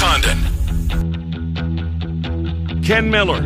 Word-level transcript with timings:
Condon. 0.00 0.38
Ken 2.82 3.10
Miller. 3.10 3.40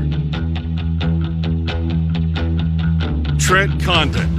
Trent 3.41 3.83
Condon. 3.83 4.31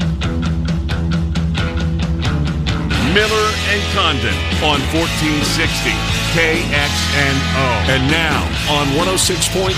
Miller 3.14 3.48
and 3.68 3.84
Condon 3.92 4.34
on 4.64 4.80
1460 4.96 5.92
KXNO. 6.32 7.68
And 7.92 8.10
now 8.10 8.44
on 8.72 8.88
106.3 8.96 9.76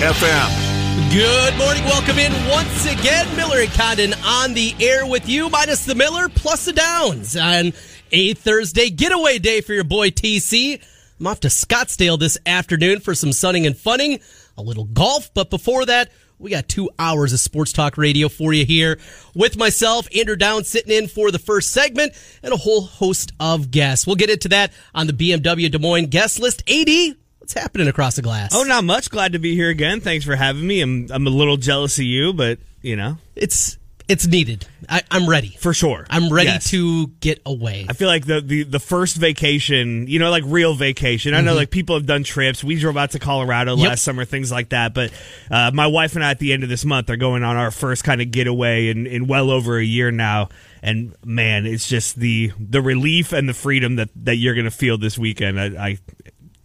FM. 0.00 0.70
Good 1.12 1.58
morning. 1.58 1.82
Welcome 1.86 2.20
in 2.20 2.32
once 2.48 2.86
again. 2.86 3.26
Miller 3.34 3.62
and 3.62 3.72
Condon 3.72 4.14
on 4.24 4.54
the 4.54 4.76
air 4.78 5.06
with 5.06 5.28
you, 5.28 5.50
minus 5.50 5.84
the 5.86 5.96
Miller 5.96 6.28
plus 6.28 6.66
the 6.66 6.72
Downs 6.72 7.36
on 7.36 7.72
a 8.12 8.34
Thursday 8.34 8.90
getaway 8.90 9.40
day 9.40 9.60
for 9.60 9.72
your 9.72 9.82
boy 9.82 10.10
TC. 10.10 10.80
I'm 11.20 11.26
off 11.26 11.40
to 11.40 11.48
Scottsdale 11.48 12.18
this 12.18 12.38
afternoon 12.46 13.00
for 13.00 13.14
some 13.14 13.32
sunning 13.32 13.66
and 13.66 13.76
funning, 13.76 14.20
a 14.56 14.62
little 14.62 14.86
golf. 14.86 15.28
But 15.34 15.50
before 15.50 15.84
that, 15.84 16.10
we 16.38 16.50
got 16.50 16.66
two 16.66 16.88
hours 16.98 17.34
of 17.34 17.40
sports 17.40 17.74
talk 17.74 17.98
radio 17.98 18.30
for 18.30 18.54
you 18.54 18.64
here 18.64 18.98
with 19.34 19.58
myself, 19.58 20.08
Andrew 20.16 20.34
Down, 20.34 20.64
sitting 20.64 20.96
in 20.96 21.08
for 21.08 21.30
the 21.30 21.38
first 21.38 21.72
segment, 21.72 22.14
and 22.42 22.54
a 22.54 22.56
whole 22.56 22.80
host 22.80 23.32
of 23.38 23.70
guests. 23.70 24.06
We'll 24.06 24.16
get 24.16 24.30
into 24.30 24.48
that 24.48 24.72
on 24.94 25.08
the 25.08 25.12
BMW 25.12 25.70
Des 25.70 25.78
Moines 25.78 26.06
guest 26.06 26.40
list. 26.40 26.62
AD, 26.70 26.88
what's 27.36 27.52
happening 27.52 27.88
across 27.88 28.16
the 28.16 28.22
glass? 28.22 28.52
Oh, 28.54 28.62
not 28.62 28.84
much. 28.84 29.10
Glad 29.10 29.34
to 29.34 29.38
be 29.38 29.54
here 29.54 29.68
again. 29.68 30.00
Thanks 30.00 30.24
for 30.24 30.36
having 30.36 30.66
me. 30.66 30.80
I'm 30.80 31.06
I'm 31.10 31.26
a 31.26 31.30
little 31.30 31.58
jealous 31.58 31.98
of 31.98 32.04
you, 32.04 32.32
but 32.32 32.60
you 32.80 32.96
know, 32.96 33.18
it's 33.36 33.76
it's 34.10 34.26
needed. 34.26 34.66
I, 34.88 35.02
I'm 35.10 35.28
ready. 35.28 35.56
for 35.60 35.72
sure. 35.72 36.04
I'm 36.10 36.32
ready 36.32 36.48
Yes. 36.48 36.70
to 36.70 37.06
get 37.20 37.40
away. 37.46 37.86
I 37.88 37.92
feel 37.92 38.08
like 38.08 38.26
the, 38.26 38.40
the 38.40 38.64
the 38.64 38.80
first 38.80 39.16
vacation, 39.16 40.06
you 40.08 40.18
know, 40.18 40.30
like 40.30 40.42
real 40.46 40.74
vacation. 40.74 41.32
I 41.34 41.40
know 41.42 41.54
like 41.54 41.70
people 41.70 41.94
have 41.96 42.06
done 42.06 42.24
trips. 42.24 42.64
We 42.64 42.76
drove 42.76 42.96
out 42.96 43.12
to 43.12 43.18
Colorado 43.18 43.72
Mm-hmm. 43.74 43.82
Yep. 43.82 43.88
last 43.88 44.02
summer, 44.02 44.24
things 44.24 44.50
like 44.50 44.70
that. 44.70 44.94
But 44.94 45.12
uh, 45.50 45.70
my 45.72 45.86
wife 45.86 46.16
and 46.16 46.24
I, 46.24 46.30
at 46.32 46.38
the 46.40 46.52
end 46.52 46.62
of 46.64 46.68
this 46.68 46.84
month, 46.84 47.08
are 47.08 47.16
going 47.16 47.44
on 47.44 47.56
our 47.56 47.70
first 47.70 48.02
kind 48.04 48.20
of 48.20 48.30
getaway 48.32 48.88
in, 48.88 49.06
in 49.06 49.26
well 49.28 49.50
over 49.50 49.78
a 49.78 49.84
year 49.84 50.10
now. 50.10 50.48
And 50.82 51.14
man, 51.24 51.66
it's 51.66 51.88
just 51.88 52.16
the 52.16 52.52
the 52.58 52.80
relief 52.82 53.32
and 53.32 53.48
the 53.48 53.54
freedom 53.54 53.96
that, 53.96 54.08
that 54.24 54.36
you're 54.36 54.54
going 54.54 54.64
to 54.64 54.70
feel 54.70 54.98
this 54.98 55.16
weekend. 55.18 55.60
I, 55.60 55.66
I 55.90 55.98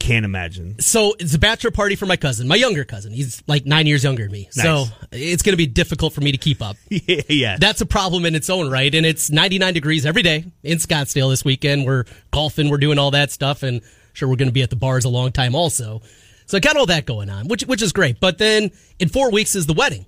can't 0.06 0.24
imagine. 0.24 0.80
So 0.80 1.16
it's 1.20 1.34
a 1.34 1.40
bachelor 1.40 1.72
party 1.72 1.96
for 1.96 2.06
my 2.06 2.16
cousin, 2.16 2.48
my 2.48 2.56
younger 2.56 2.86
cousin. 2.86 3.12
He's 3.12 3.42
like 3.48 3.66
nine 3.66 3.88
years 3.88 4.04
younger 4.04 4.24
than 4.24 4.32
me. 4.32 4.48
So 4.52 4.86
it's 5.12 5.42
going 5.42 5.54
to 5.54 5.58
be 5.58 5.66
difficult 5.66 6.14
for 6.14 6.22
me 6.22 6.32
to 6.32 6.38
keep 6.38 6.62
up. 6.62 6.78
yeah, 6.90 7.58
That's 7.60 7.82
a 7.82 7.88
problem 7.88 8.26
in 8.26 8.36
its 8.36 8.50
own 8.50 8.70
right. 8.70 8.94
And 8.94 9.04
it's 9.04 9.32
99 9.32 9.74
degrees 9.74 10.06
every 10.06 10.22
day 10.22 10.46
in 10.62 10.78
Scottsdale 10.78 11.32
this 11.32 11.44
weekend. 11.44 11.86
We're 11.88 12.06
golfing, 12.32 12.70
we're 12.70 12.78
doing 12.78 13.00
all 13.00 13.12
that 13.12 13.32
stuff. 13.32 13.64
And 13.64 13.82
sure, 14.14 14.30
we're 14.30 14.36
going 14.36 14.48
to 14.48 14.54
be 14.54 14.62
at 14.62 14.70
the 14.70 14.76
bars 14.76 15.06
a 15.06 15.10
long 15.10 15.32
time 15.32 15.56
also. 15.56 16.04
So 16.46 16.58
I 16.58 16.60
got 16.60 16.78
all 16.78 16.86
that 16.86 17.08
going 17.08 17.32
on, 17.32 17.48
which, 17.48 17.64
which 17.64 17.82
is 17.82 17.92
great. 17.92 18.20
But 18.20 18.38
then 18.38 18.70
in 19.00 19.10
four 19.10 19.32
weeks 19.32 19.56
is 19.56 19.66
the 19.66 19.74
wedding. 19.74 20.06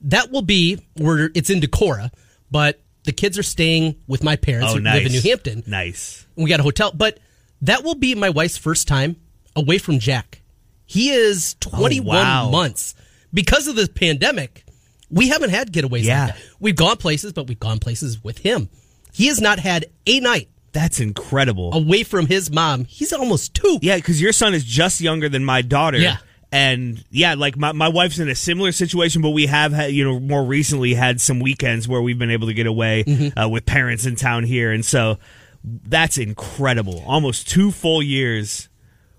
That 0.00 0.32
will 0.32 0.42
be 0.42 0.80
where 0.96 1.30
it's 1.34 1.50
in 1.50 1.60
Decorah, 1.60 2.10
but 2.50 2.80
the 3.04 3.12
kids 3.12 3.38
are 3.38 3.44
staying 3.44 3.96
with 4.08 4.24
my 4.24 4.34
parents 4.34 4.72
oh, 4.72 4.74
who 4.74 4.80
nice. 4.80 4.94
live 4.94 5.06
in 5.06 5.12
New 5.12 5.22
Hampton. 5.22 5.62
Nice. 5.66 6.26
we 6.34 6.50
got 6.50 6.58
a 6.58 6.64
hotel. 6.64 6.90
But 6.92 7.20
that 7.62 7.84
will 7.84 7.94
be 7.94 8.16
my 8.16 8.30
wife's 8.30 8.58
first 8.58 8.88
time 8.88 9.16
away 9.58 9.78
from 9.78 9.98
Jack. 9.98 10.40
He 10.86 11.10
is 11.10 11.54
21 11.60 12.16
Oh, 12.16 12.20
wow. 12.20 12.50
months. 12.50 12.94
Because 13.34 13.66
of 13.66 13.76
the 13.76 13.88
pandemic, 13.88 14.64
we 15.10 15.28
haven't 15.28 15.50
had 15.50 15.72
getaways 15.72 16.04
Yeah. 16.04 16.26
like 16.26 16.34
that. 16.34 16.42
We've 16.60 16.76
gone 16.76 16.96
places, 16.96 17.32
but 17.32 17.46
we've 17.46 17.60
gone 17.60 17.78
places 17.78 18.22
with 18.24 18.38
him. 18.38 18.68
He 19.12 19.26
has 19.26 19.40
not 19.40 19.58
had 19.58 19.86
a 20.06 20.20
night 20.20 20.48
That's 20.72 21.00
incredible. 21.00 21.74
away 21.74 22.04
from 22.04 22.26
his 22.26 22.50
mom. 22.50 22.84
He's 22.86 23.12
almost 23.12 23.52
two. 23.54 23.78
Yeah, 23.82 23.96
because 23.96 24.20
your 24.20 24.32
son 24.32 24.54
is 24.54 24.64
just 24.64 25.00
younger 25.00 25.28
than 25.28 25.44
my 25.44 25.60
daughter. 25.60 25.98
Yeah. 25.98 26.18
And 26.50 27.04
yeah, 27.10 27.34
like 27.34 27.58
my, 27.58 27.72
my 27.72 27.88
wife's 27.88 28.18
in 28.18 28.28
a 28.30 28.34
similar 28.34 28.72
situation, 28.72 29.20
but 29.20 29.30
we 29.30 29.44
have 29.46 29.72
had, 29.72 29.92
you 29.92 30.04
know, 30.04 30.18
more 30.18 30.42
recently 30.44 30.94
had 30.94 31.20
some 31.20 31.40
weekends 31.40 31.86
where 31.86 32.00
we've 32.00 32.18
been 32.18 32.30
able 32.30 32.46
to 32.46 32.54
get 32.54 32.66
away 32.66 33.04
Mm-hmm. 33.04 33.38
uh, 33.38 33.48
with 33.48 33.66
parents 33.66 34.06
in 34.06 34.16
town 34.16 34.44
here. 34.44 34.72
And 34.72 34.82
so 34.84 35.18
that's 35.62 36.16
incredible. 36.16 37.04
Almost 37.06 37.48
two 37.50 37.70
full 37.70 38.02
years 38.02 38.67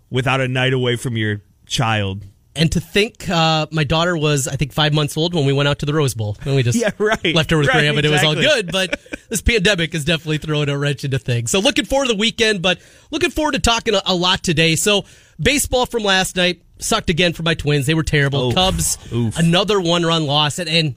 without 0.10 0.42
a 0.42 0.48
night 0.48 0.74
away 0.74 0.96
from 0.96 1.18
your 1.18 1.42
child. 1.66 2.26
And 2.56 2.72
to 2.74 2.82
think, 2.82 3.30
uh, 3.30 3.68
my 3.72 3.84
daughter 3.84 4.18
was, 4.18 4.48
I 4.48 4.56
think, 4.56 4.74
five 4.74 4.92
months 4.92 5.16
old 5.16 5.34
when 5.34 5.46
we 5.46 5.54
went 5.54 5.70
out 5.70 5.80
to 5.80 5.86
the 5.86 5.94
Rose 5.94 6.14
Bowl. 6.14 6.36
And 6.44 6.56
we 6.56 6.64
just 6.64 6.78
Yeah, 6.82 6.90
right. 6.98 7.34
left 7.34 7.52
her 7.52 7.58
with 7.58 7.68
Right, 7.68 7.76
Graham, 7.76 7.96
and 7.98 8.06
it 8.06 8.10
was 8.10 8.24
all 8.24 8.36
good. 8.36 8.72
But 8.72 9.00
this 9.30 9.42
pandemic 9.42 9.94
is 9.94 10.04
definitely 10.04 10.40
throwing 10.40 10.68
a 10.68 10.78
wrench 10.78 11.06
into 11.06 11.20
things. 11.20 11.52
So 11.52 11.60
looking 11.60 11.86
forward 11.86 12.08
to 12.08 12.14
the 12.14 12.20
weekend, 12.20 12.62
but 12.62 12.80
looking 13.12 13.30
forward 13.30 13.54
to 13.54 13.60
talking 13.60 13.94
a, 13.94 14.02
a 14.06 14.16
lot 14.16 14.44
today. 14.44 14.76
So 14.76 15.06
baseball 15.40 15.86
from 15.86 16.04
last 16.04 16.36
night 16.36 16.62
sucked 16.80 17.10
again 17.10 17.34
for 17.34 17.44
my 17.44 17.54
Twins. 17.54 17.86
They 17.86 17.94
were 17.94 18.04
terrible. 18.04 18.52
Cubs, 18.52 18.98
Oof. 19.14 19.38
another 19.38 19.80
one-run 19.80 20.26
loss, 20.26 20.60
and, 20.60 20.68
and 20.68 20.96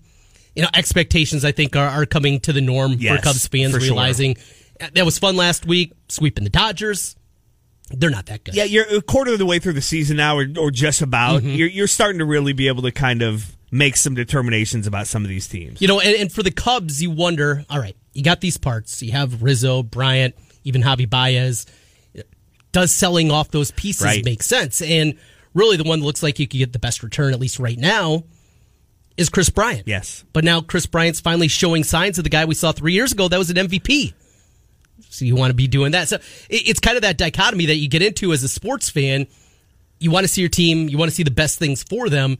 you 0.56 0.62
know 0.62 0.68
expectations 0.74 1.44
I 1.44 1.52
think 1.52 1.76
are, 1.76 1.88
are 1.88 2.06
coming 2.06 2.40
to 2.40 2.52
the 2.52 2.60
norm 2.60 2.96
Yes, 2.98 3.16
for 3.18 3.22
Cubs 3.22 3.46
fans, 3.46 3.72
for 3.74 3.80
realizing 3.80 4.36
uh, 4.80 4.88
that 4.94 5.04
was 5.04 5.18
fun 5.18 5.36
last 5.36 5.66
week, 5.66 5.92
sweeping 6.08 6.44
the 6.44 6.50
Dodgers. 6.50 7.14
They're 7.90 8.10
not 8.10 8.26
that 8.26 8.44
good. 8.44 8.54
Yeah, 8.54 8.64
you're 8.64 8.86
a 8.96 9.02
quarter 9.02 9.32
of 9.32 9.38
the 9.38 9.46
way 9.46 9.58
through 9.58 9.74
the 9.74 9.82
season 9.82 10.16
now, 10.16 10.38
or, 10.38 10.46
or 10.58 10.70
just 10.70 11.02
about. 11.02 11.42
Mm-hmm. 11.42 11.50
You're, 11.50 11.68
you're 11.68 11.86
starting 11.86 12.20
to 12.20 12.24
really 12.24 12.52
be 12.54 12.68
able 12.68 12.82
to 12.82 12.92
kind 12.92 13.20
of 13.22 13.56
make 13.70 13.96
some 13.96 14.14
determinations 14.14 14.86
about 14.86 15.06
some 15.06 15.22
of 15.24 15.28
these 15.28 15.46
teams. 15.48 15.80
You 15.82 15.88
know, 15.88 16.00
and, 16.00 16.14
and 16.16 16.32
for 16.32 16.42
the 16.42 16.50
Cubs, 16.50 17.02
you 17.02 17.10
wonder, 17.10 17.64
all 17.68 17.78
right, 17.78 17.96
you 18.14 18.22
got 18.22 18.40
these 18.40 18.56
parts. 18.56 19.02
You 19.02 19.12
have 19.12 19.42
Rizzo, 19.42 19.82
Bryant, 19.82 20.34
even 20.64 20.82
Javy 20.82 21.08
Baez. 21.08 21.66
Does 22.72 22.92
selling 22.92 23.30
off 23.30 23.50
those 23.50 23.70
pieces 23.72 24.04
Right. 24.04 24.24
make 24.24 24.42
sense? 24.42 24.80
And 24.80 25.18
really, 25.52 25.76
the 25.76 25.84
one 25.84 26.00
that 26.00 26.06
looks 26.06 26.22
like 26.22 26.38
you 26.38 26.46
could 26.48 26.58
get 26.58 26.72
the 26.72 26.78
best 26.78 27.02
return, 27.02 27.34
at 27.34 27.40
least 27.40 27.58
right 27.58 27.76
now, 27.78 28.24
is 29.18 29.28
Kris 29.28 29.50
Bryant. 29.50 29.86
Yes. 29.86 30.24
But 30.32 30.44
now 30.44 30.62
Kris 30.62 30.86
Bryant's 30.86 31.20
finally 31.20 31.48
showing 31.48 31.84
signs 31.84 32.16
of 32.16 32.24
the 32.24 32.30
guy 32.30 32.46
we 32.46 32.54
saw 32.54 32.72
three 32.72 32.94
years 32.94 33.12
ago 33.12 33.28
that 33.28 33.36
was 33.38 33.50
an 33.50 33.56
MVP. 33.56 34.14
So 35.10 35.24
you 35.24 35.34
want 35.36 35.50
to 35.50 35.54
be 35.54 35.66
doing 35.68 35.92
that. 35.92 36.08
So 36.08 36.16
it- 36.48 36.68
it's 36.68 36.80
kind 36.80 36.96
of 36.96 37.02
that 37.02 37.16
dichotomy 37.18 37.66
that 37.66 37.76
you 37.76 37.88
get 37.88 38.02
into 38.02 38.32
as 38.32 38.42
a 38.42 38.48
sports 38.48 38.88
fan. 38.90 39.26
You 40.00 40.10
want 40.10 40.24
to 40.24 40.28
see 40.28 40.40
your 40.40 40.50
team, 40.50 40.88
you 40.88 40.98
want 40.98 41.10
to 41.10 41.14
see 41.14 41.22
the 41.22 41.30
best 41.30 41.58
things 41.58 41.82
for 41.82 42.08
them. 42.08 42.38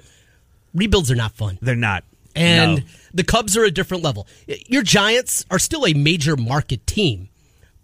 Rebuilds 0.75 1.11
are 1.11 1.15
not 1.17 1.33
fun. 1.37 1.59
They're 1.63 1.77
not. 1.77 2.05
And 2.35 2.77
No. 2.79 2.83
the 3.15 3.25
Cubs 3.25 3.57
are 3.57 3.65
a 3.65 3.71
different 3.71 4.03
level. 4.03 4.27
Your 4.67 4.83
Giants 4.83 5.45
are 5.51 5.59
still 5.59 5.87
a 5.87 5.93
major 5.93 6.37
market 6.37 6.87
team, 6.87 7.29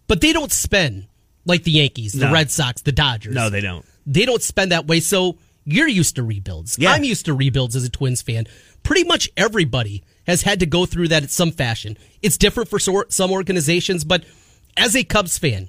but 0.06 0.21
they 0.21 0.33
don't 0.33 0.53
spend 0.53 1.06
like 1.44 1.65
the 1.65 1.71
Yankees, 1.72 2.12
the 2.15 2.27
No. 2.27 2.33
Red 2.33 2.50
Sox, 2.50 2.81
the 2.83 2.93
Dodgers. 2.93 3.34
No, 3.34 3.50
they 3.50 3.61
don't. 3.61 3.84
They 4.06 4.25
don't 4.25 4.43
spend 4.43 4.72
that 4.72 4.87
way. 4.87 5.00
So 5.00 5.37
you're 5.67 5.87
used 5.88 6.17
to 6.17 6.22
rebuilds. 6.22 6.78
Yeah. 6.78 6.93
I'm 6.93 7.05
used 7.05 7.27
to 7.27 7.34
rebuilds 7.34 7.77
as 7.77 7.84
a 7.84 7.91
Twins 7.91 8.22
fan. 8.22 8.47
Pretty 8.83 9.05
much 9.05 9.28
everybody 9.37 10.03
has 10.27 10.43
had 10.43 10.61
to 10.61 10.67
go 10.67 10.87
through 10.87 11.09
that 11.09 11.22
in 11.22 11.28
some 11.28 11.53
fashion. 11.53 11.99
It's 12.22 12.38
different 12.38 12.71
for 12.71 12.78
some 12.78 13.31
organizations, 13.31 14.03
but 14.05 14.25
as 14.78 14.94
a 14.97 15.05
Cubs 15.05 15.39
fan, 15.39 15.69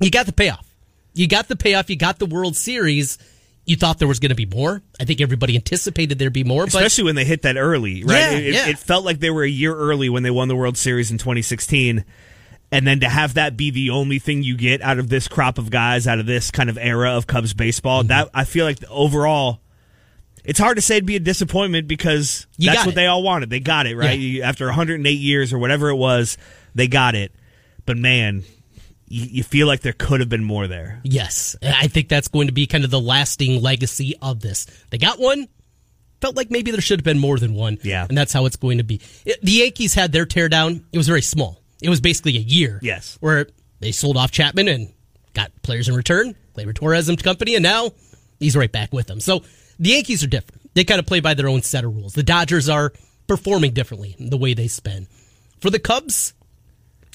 you 0.00 0.10
got 0.10 0.26
the 0.26 0.32
payoff. 0.32 0.66
You 1.14 1.28
got 1.28 1.48
the 1.48 1.56
payoff. 1.56 1.90
You 1.90 1.96
got 1.96 2.18
the 2.18 2.26
World 2.26 2.56
Series. 2.56 3.18
You 3.64 3.76
thought 3.76 3.98
there 3.98 4.08
was 4.08 4.18
going 4.18 4.30
to 4.30 4.34
be 4.34 4.46
more. 4.46 4.82
I 5.00 5.04
think 5.04 5.20
everybody 5.20 5.54
anticipated 5.54 6.18
there'd 6.18 6.32
be 6.32 6.42
more, 6.44 6.64
but 6.64 6.74
especially 6.74 7.04
when 7.04 7.14
they 7.14 7.24
hit 7.24 7.42
that 7.42 7.56
early, 7.56 8.02
right? 8.02 8.16
Yeah, 8.16 8.30
it, 8.32 8.46
it- 8.46 8.54
yeah. 8.54 8.68
it 8.68 8.78
felt 8.78 9.04
like 9.04 9.20
they 9.20 9.30
were 9.30 9.44
a 9.44 9.48
year 9.48 9.74
early 9.74 10.08
when 10.08 10.22
they 10.24 10.30
won 10.30 10.48
the 10.48 10.56
World 10.56 10.76
Series 10.76 11.10
in 11.12 11.18
2016. 11.18 12.04
And 12.72 12.86
then 12.86 13.00
to 13.00 13.08
have 13.08 13.34
that 13.34 13.56
be 13.56 13.70
the 13.70 13.90
only 13.90 14.18
thing 14.18 14.42
you 14.42 14.56
get 14.56 14.80
out 14.80 14.98
of 14.98 15.10
this 15.10 15.28
crop 15.28 15.58
of 15.58 15.68
guys, 15.70 16.06
out 16.06 16.18
of 16.18 16.24
this 16.26 16.50
kind 16.50 16.70
of 16.70 16.78
era 16.78 17.10
of 17.10 17.26
Cubs 17.26 17.52
baseball, 17.52 18.00
Mm-hmm. 18.00 18.08
that 18.08 18.30
I 18.32 18.44
feel 18.44 18.64
like 18.64 18.78
overall, 18.88 19.60
it's 20.42 20.58
hard 20.58 20.76
to 20.76 20.82
say 20.82 20.96
it'd 20.96 21.06
be 21.06 21.16
a 21.16 21.20
disappointment 21.20 21.86
because 21.86 22.46
You 22.56 22.70
that's 22.70 22.86
what 22.86 22.92
it. 22.92 22.94
they 22.96 23.06
all 23.06 23.22
wanted. 23.22 23.50
They 23.50 23.60
got 23.60 23.86
it 23.86 23.94
right 23.96 24.18
Yeah. 24.18 24.26
You- 24.38 24.42
after 24.42 24.64
108 24.66 25.10
years 25.10 25.52
or 25.52 25.58
whatever 25.58 25.90
it 25.90 25.96
was. 25.96 26.38
They 26.74 26.88
got 26.88 27.14
it, 27.14 27.30
but 27.86 27.96
man, 27.96 28.44
you, 29.06 29.42
feel 29.42 29.66
like 29.66 29.80
there 29.80 29.92
could 29.92 30.20
have 30.20 30.28
been 30.28 30.44
more 30.44 30.66
there. 30.66 31.00
Yes, 31.04 31.56
I 31.62 31.86
think 31.88 32.08
that's 32.08 32.28
going 32.28 32.46
to 32.46 32.52
be 32.52 32.66
kind 32.66 32.84
of 32.84 32.90
the 32.90 33.00
lasting 33.00 33.60
legacy 33.60 34.14
of 34.22 34.40
this. 34.40 34.66
They 34.90 34.98
got 34.98 35.18
one. 35.18 35.48
Felt 36.20 36.36
like 36.36 36.50
maybe 36.50 36.70
there 36.70 36.80
should 36.80 37.00
have 37.00 37.04
been 37.04 37.18
more 37.18 37.38
than 37.38 37.54
one. 37.54 37.78
Yeah. 37.82 38.06
and 38.08 38.16
that's 38.16 38.32
how 38.32 38.46
it's 38.46 38.56
going 38.56 38.78
to 38.78 38.84
be. 38.84 39.00
The 39.24 39.52
Yankees 39.52 39.92
had 39.92 40.12
their 40.12 40.24
teardown. 40.24 40.84
It 40.92 40.96
was 40.98 41.08
very 41.08 41.20
small. 41.22 41.60
It 41.82 41.88
was 41.88 42.00
basically 42.00 42.36
a 42.36 42.40
year. 42.40 42.78
Yes. 42.80 43.18
where 43.20 43.48
they 43.80 43.90
sold 43.92 44.16
off 44.16 44.30
Chapman 44.30 44.68
and 44.68 44.92
got 45.34 45.50
players 45.62 45.88
in 45.88 45.96
return. 45.96 46.36
Gleyber 46.56 46.74
Torres 46.74 47.08
and 47.08 47.22
company, 47.22 47.54
and 47.54 47.62
now 47.62 47.90
he's 48.38 48.56
right 48.56 48.70
back 48.70 48.92
with 48.92 49.06
them. 49.06 49.20
So 49.20 49.42
the 49.78 49.90
Yankees 49.90 50.22
are 50.22 50.28
different. 50.28 50.74
They 50.74 50.84
kind 50.84 51.00
of 51.00 51.06
play 51.06 51.20
by 51.20 51.34
their 51.34 51.48
own 51.48 51.62
set 51.62 51.84
of 51.84 51.94
rules. 51.94 52.14
The 52.14 52.22
Dodgers 52.22 52.68
are 52.68 52.92
performing 53.26 53.72
differently 53.72 54.14
in 54.18 54.30
the 54.30 54.36
way 54.36 54.54
they 54.54 54.68
spend. 54.68 55.06
For 55.60 55.70
the 55.70 55.78
Cubs, 55.78 56.34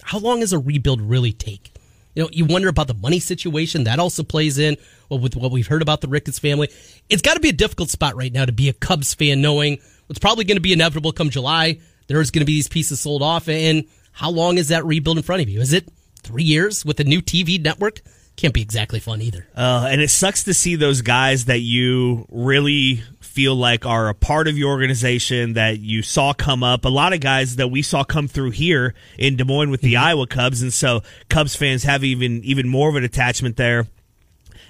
how 0.08 0.20
long 0.20 0.40
does 0.40 0.54
a 0.54 0.60
rebuild 0.60 1.02
really 1.02 1.34
take? 1.34 1.74
You 2.16 2.24
know, 2.24 2.30
you 2.32 2.46
wonder 2.46 2.70
about 2.70 2.88
the 2.88 2.94
money 2.94 3.20
situation. 3.20 3.84
That 3.84 4.00
also 4.00 4.24
plays 4.24 4.58
in 4.58 4.78
well, 5.10 5.20
with 5.20 5.36
what 5.36 5.52
we've 5.52 5.68
heard 5.68 5.82
about 5.82 6.02
the 6.02 6.08
Ricketts 6.08 6.40
family. 6.40 6.70
It's 7.10 7.22
got 7.22 7.34
to 7.34 7.42
be 7.42 7.50
a 7.50 7.54
difficult 7.54 7.90
spot 7.90 8.16
right 8.16 8.32
now 8.32 8.46
to 8.46 8.54
be 8.54 8.70
a 8.70 8.74
Cubs 8.74 9.14
fan, 9.14 9.42
knowing 9.42 9.80
what's 10.08 10.18
probably 10.18 10.46
going 10.46 10.56
to 10.56 10.62
be 10.62 10.74
inevitable 10.74 11.12
come 11.12 11.30
July. 11.30 11.80
There's 12.08 12.32
going 12.32 12.40
to 12.40 12.46
be 12.46 12.54
these 12.54 12.70
pieces 12.70 13.02
sold 13.02 13.22
off, 13.22 13.50
and 13.50 13.86
how 14.14 14.32
long 14.32 14.58
is 14.58 14.70
that 14.70 14.86
rebuild 14.86 15.18
in 15.18 15.24
front 15.24 15.42
of 15.42 15.50
you? 15.50 15.60
Is 15.60 15.74
it 15.74 15.90
three 16.24 16.44
years 16.44 16.86
with 16.86 17.00
a 17.02 17.04
new 17.04 17.22
TV 17.22 17.62
network 17.62 18.02
can't 18.38 18.54
be 18.54 18.62
exactly 18.62 19.00
fun 19.00 19.22
either. 19.22 19.48
Uh, 19.56 19.88
and 19.90 20.00
it 20.00 20.12
sucks 20.12 20.44
to 20.44 20.54
see 20.54 20.76
those 20.76 21.02
guys 21.02 21.46
that 21.46 21.60
you 21.60 22.28
really 22.30 23.02
feel 23.38 23.56
like 23.56 23.86
are 23.86 24.10
a 24.10 24.16
part 24.16 24.48
of 24.48 24.58
your 24.58 24.72
organization 24.72 25.54
that 25.54 25.80
you 25.80 26.02
saw 26.02 26.34
come 26.34 26.64
up. 26.64 26.86
A 26.86 26.90
lot 26.90 27.14
of 27.14 27.20
guys 27.20 27.58
that 27.58 27.68
we 27.68 27.84
saw 27.84 28.04
come 28.04 28.28
through 28.28 28.50
here 28.50 28.96
in 29.16 29.36
Des 29.36 29.44
Moines 29.44 29.70
with 29.70 29.82
the 29.82 29.94
Mm-hmm. 29.94 30.06
Iowa 30.06 30.26
Cubs, 30.26 30.64
and 30.64 30.74
so 30.74 31.04
Cubs 31.30 31.56
fans 31.56 31.84
have 31.84 32.04
even 32.04 32.44
even 32.44 32.68
more 32.68 32.90
of 32.90 32.96
an 32.96 33.04
attachment 33.04 33.58
there. 33.58 33.86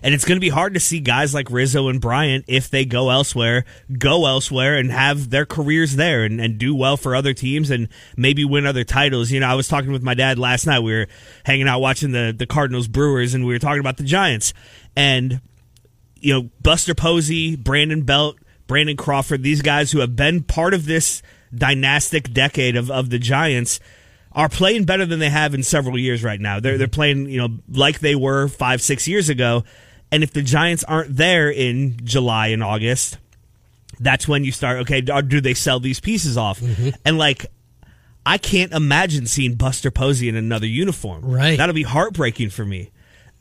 And 0.04 0.14
it's 0.14 0.26
going 0.26 0.36
to 0.36 0.42
be 0.42 0.50
hard 0.50 0.74
to 0.74 0.82
see 0.82 1.00
guys 1.00 1.34
like 1.34 1.50
Rizzo 1.50 1.88
and 1.88 2.02
Bryant 2.02 2.44
if 2.50 2.70
they 2.70 2.84
go 2.84 3.10
elsewhere, 3.10 3.64
go 3.98 4.26
elsewhere 4.26 4.76
and 4.76 4.92
have 4.92 5.30
their 5.30 5.46
careers 5.46 5.96
there 5.96 6.26
and, 6.26 6.42
and 6.42 6.58
do 6.58 6.76
well 6.76 6.98
for 6.98 7.16
other 7.16 7.34
teams 7.34 7.70
and 7.70 7.88
maybe 8.18 8.44
win 8.44 8.66
other 8.66 8.84
titles. 8.84 9.32
You 9.32 9.40
know, 9.40 9.48
I 9.48 9.56
was 9.56 9.70
talking 9.70 9.94
with 9.94 10.04
my 10.04 10.14
dad 10.14 10.38
last 10.38 10.68
night. 10.68 10.82
We 10.82 10.92
were 10.92 11.08
hanging 11.46 11.70
out 11.70 11.80
watching 11.80 12.12
the, 12.12 12.36
the 12.38 12.46
Cardinals 12.46 12.90
Brewers 12.90 13.34
and 13.34 13.46
we 13.46 13.54
were 13.54 13.60
talking 13.60 13.80
about 13.80 13.96
the 13.96 14.04
Giants. 14.04 14.54
And, 14.94 15.40
you 16.20 16.34
know, 16.34 16.50
Buster 16.62 16.94
Posey, 16.94 17.56
Brandon 17.56 18.04
Belt, 18.04 18.38
Brandon 18.68 18.98
Crawford, 18.98 19.44
these 19.44 19.62
guys 19.62 19.92
who 19.92 20.00
have 20.00 20.16
been 20.16 20.44
part 20.44 20.74
of 20.74 20.86
this 20.86 21.22
dynastic 21.56 22.32
decade 22.34 22.76
of, 22.76 22.92
of 22.92 23.10
the 23.10 23.20
Giants 23.20 23.80
are 24.34 24.50
playing 24.50 24.84
better 24.84 25.06
than 25.06 25.20
they 25.20 25.30
have 25.30 25.54
in 25.54 25.64
several 25.64 25.98
years 25.98 26.24
right 26.24 26.40
now. 26.40 26.60
They're 26.60 26.78
they're 26.78 26.88
playing, 26.88 27.30
you 27.30 27.40
know, 27.40 27.58
like 27.70 28.00
they 28.00 28.16
were 28.16 28.48
five, 28.48 28.82
six 28.82 29.08
years 29.08 29.30
ago. 29.30 29.64
And 30.12 30.24
if 30.24 30.32
the 30.32 30.42
Giants 30.42 30.84
aren't 30.84 31.16
there 31.16 31.50
in 31.50 32.00
July 32.04 32.48
and 32.48 32.64
August, 32.64 33.18
that's 34.00 34.28
when 34.28 34.44
you 34.44 34.52
start, 34.52 34.82
okay, 34.82 35.02
do 35.02 35.42
they 35.42 35.54
sell 35.54 35.80
these 35.80 36.00
pieces 36.00 36.38
off? 36.38 36.62
And 37.04 37.18
like 37.18 37.48
I 38.26 38.38
can't 38.38 38.74
imagine 38.74 39.26
seeing 39.26 39.56
Buster 39.56 39.90
Posey 39.90 40.28
in 40.28 40.36
another 40.36 40.68
uniform. 40.68 41.24
Right. 41.24 41.58
That'll 41.58 41.74
be 41.74 41.84
heartbreaking 41.84 42.50
for 42.50 42.66
me. 42.66 42.92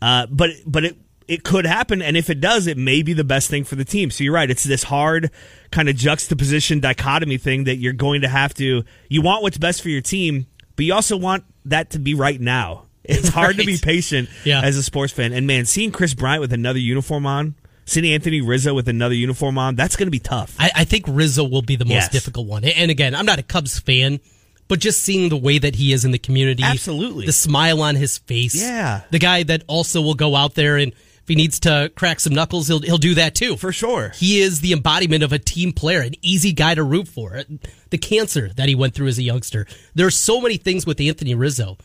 Uh, 0.01 0.27
but 0.31 0.51
but 0.65 0.85
it 0.85 0.97
it 1.29 1.43
could 1.43 1.67
happen, 1.67 2.01
and 2.03 2.17
if 2.17 2.31
it 2.31 2.41
does, 2.41 2.67
it 2.67 2.77
may 2.79 3.03
be 3.03 3.13
the 3.13 3.25
best 3.25 3.51
thing 3.51 3.65
for 3.65 3.75
the 3.75 3.85
team. 3.85 4.11
So 4.11 4.25
you're 4.25 4.33
right; 4.35 4.51
it's 4.51 4.65
this 4.65 4.85
hard 4.85 5.31
kind 5.71 5.89
of 5.89 5.97
juxtaposition 5.97 6.81
dichotomy 6.81 7.39
thing 7.39 7.65
that 7.65 7.77
you're 7.77 7.93
going 7.93 8.21
to 8.23 8.29
have 8.29 8.55
to. 8.55 8.85
You 9.09 9.23
want 9.23 9.43
what's 9.43 9.59
best 9.59 9.83
for 9.83 9.89
your 9.89 10.01
team, 10.03 10.47
but 10.77 10.85
you 10.85 10.95
also 10.95 11.17
want 11.17 11.45
that 11.65 11.91
to 11.91 11.99
be 11.99 12.15
right 12.15 12.41
now. 12.41 12.83
It's 13.09 13.29
hard 13.29 13.57
to 13.59 13.65
be 13.65 13.79
patient 13.79 14.29
Yeah. 14.45 14.63
as 14.63 14.77
a 14.77 14.83
sports 14.83 15.13
fan. 15.13 15.33
And 15.33 15.47
man, 15.47 15.65
seeing 15.65 15.93
Kris 15.93 16.13
Bryant 16.13 16.41
with 16.41 16.53
another 16.53 16.81
uniform 16.81 17.25
on, 17.25 17.55
seeing 17.85 18.05
Anthony 18.13 18.41
Rizzo 18.41 18.75
with 18.75 18.89
another 18.89 19.15
uniform 19.15 19.59
on, 19.59 19.77
that's 19.77 19.95
going 19.95 20.09
to 20.09 20.11
be 20.11 20.19
tough. 20.19 20.57
I, 20.59 20.73
I 20.75 20.85
think 20.85 21.05
Rizzo 21.07 21.45
will 21.45 21.63
be 21.63 21.77
the 21.77 21.85
most 21.85 21.93
Yes. 21.95 22.09
difficult 22.11 22.49
one. 22.49 22.65
And 22.65 22.91
again, 22.91 23.15
I'm 23.15 23.25
not 23.25 23.39
a 23.39 23.45
Cubs 23.45 23.79
fan, 23.79 24.19
but 24.67 24.81
just 24.81 25.03
seeing 25.03 25.29
the 25.29 25.37
way 25.37 25.57
that 25.59 25.77
he 25.77 25.93
is 25.93 26.05
in 26.05 26.11
the 26.11 26.19
community, 26.19 26.65
Absolutely. 26.65 27.27
the 27.27 27.33
smile 27.33 27.81
on 27.81 27.95
his 27.95 28.19
face, 28.19 28.61
Yeah. 28.61 29.03
the 29.13 29.21
guy 29.21 29.45
that 29.45 29.63
also 29.69 30.01
will 30.03 30.15
go 30.15 30.35
out 30.35 30.57
there 30.57 30.77
and 30.77 30.93
if 31.27 31.29
he 31.29 31.35
needs 31.35 31.59
to 31.61 31.91
crack 31.97 32.21
some 32.21 32.33
knuckles, 32.33 32.69
he'll 32.69 32.79
he'll 32.83 32.99
do 32.99 33.15
that 33.17 33.35
too. 33.35 33.57
For 33.57 33.73
sure. 33.73 34.13
He 34.15 34.39
is 34.41 34.61
the 34.61 34.73
embodiment 34.73 35.25
of 35.25 35.33
a 35.33 35.41
team 35.41 35.73
player, 35.73 36.01
an 36.01 36.15
easy 36.23 36.53
guy 36.53 36.77
to 36.77 36.85
root 36.85 37.09
for. 37.09 37.43
The 37.91 37.99
cancer 37.99 38.51
that 38.55 38.69
he 38.69 38.77
went 38.77 38.95
through 38.95 39.09
as 39.09 39.19
a 39.19 39.25
youngster. 39.25 39.67
There 39.97 40.07
are 40.07 40.11
so 40.13 40.41
many 40.41 40.57
things 40.57 40.87
with 40.87 41.01
Anthony 41.01 41.35
Rizzo. 41.35 41.79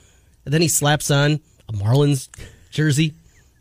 And 0.45 0.53
then 0.53 0.61
he 0.61 0.67
slaps 0.67 1.09
on 1.09 1.39
a 1.67 1.73
Marlins 1.73 2.29
jersey. 2.69 3.13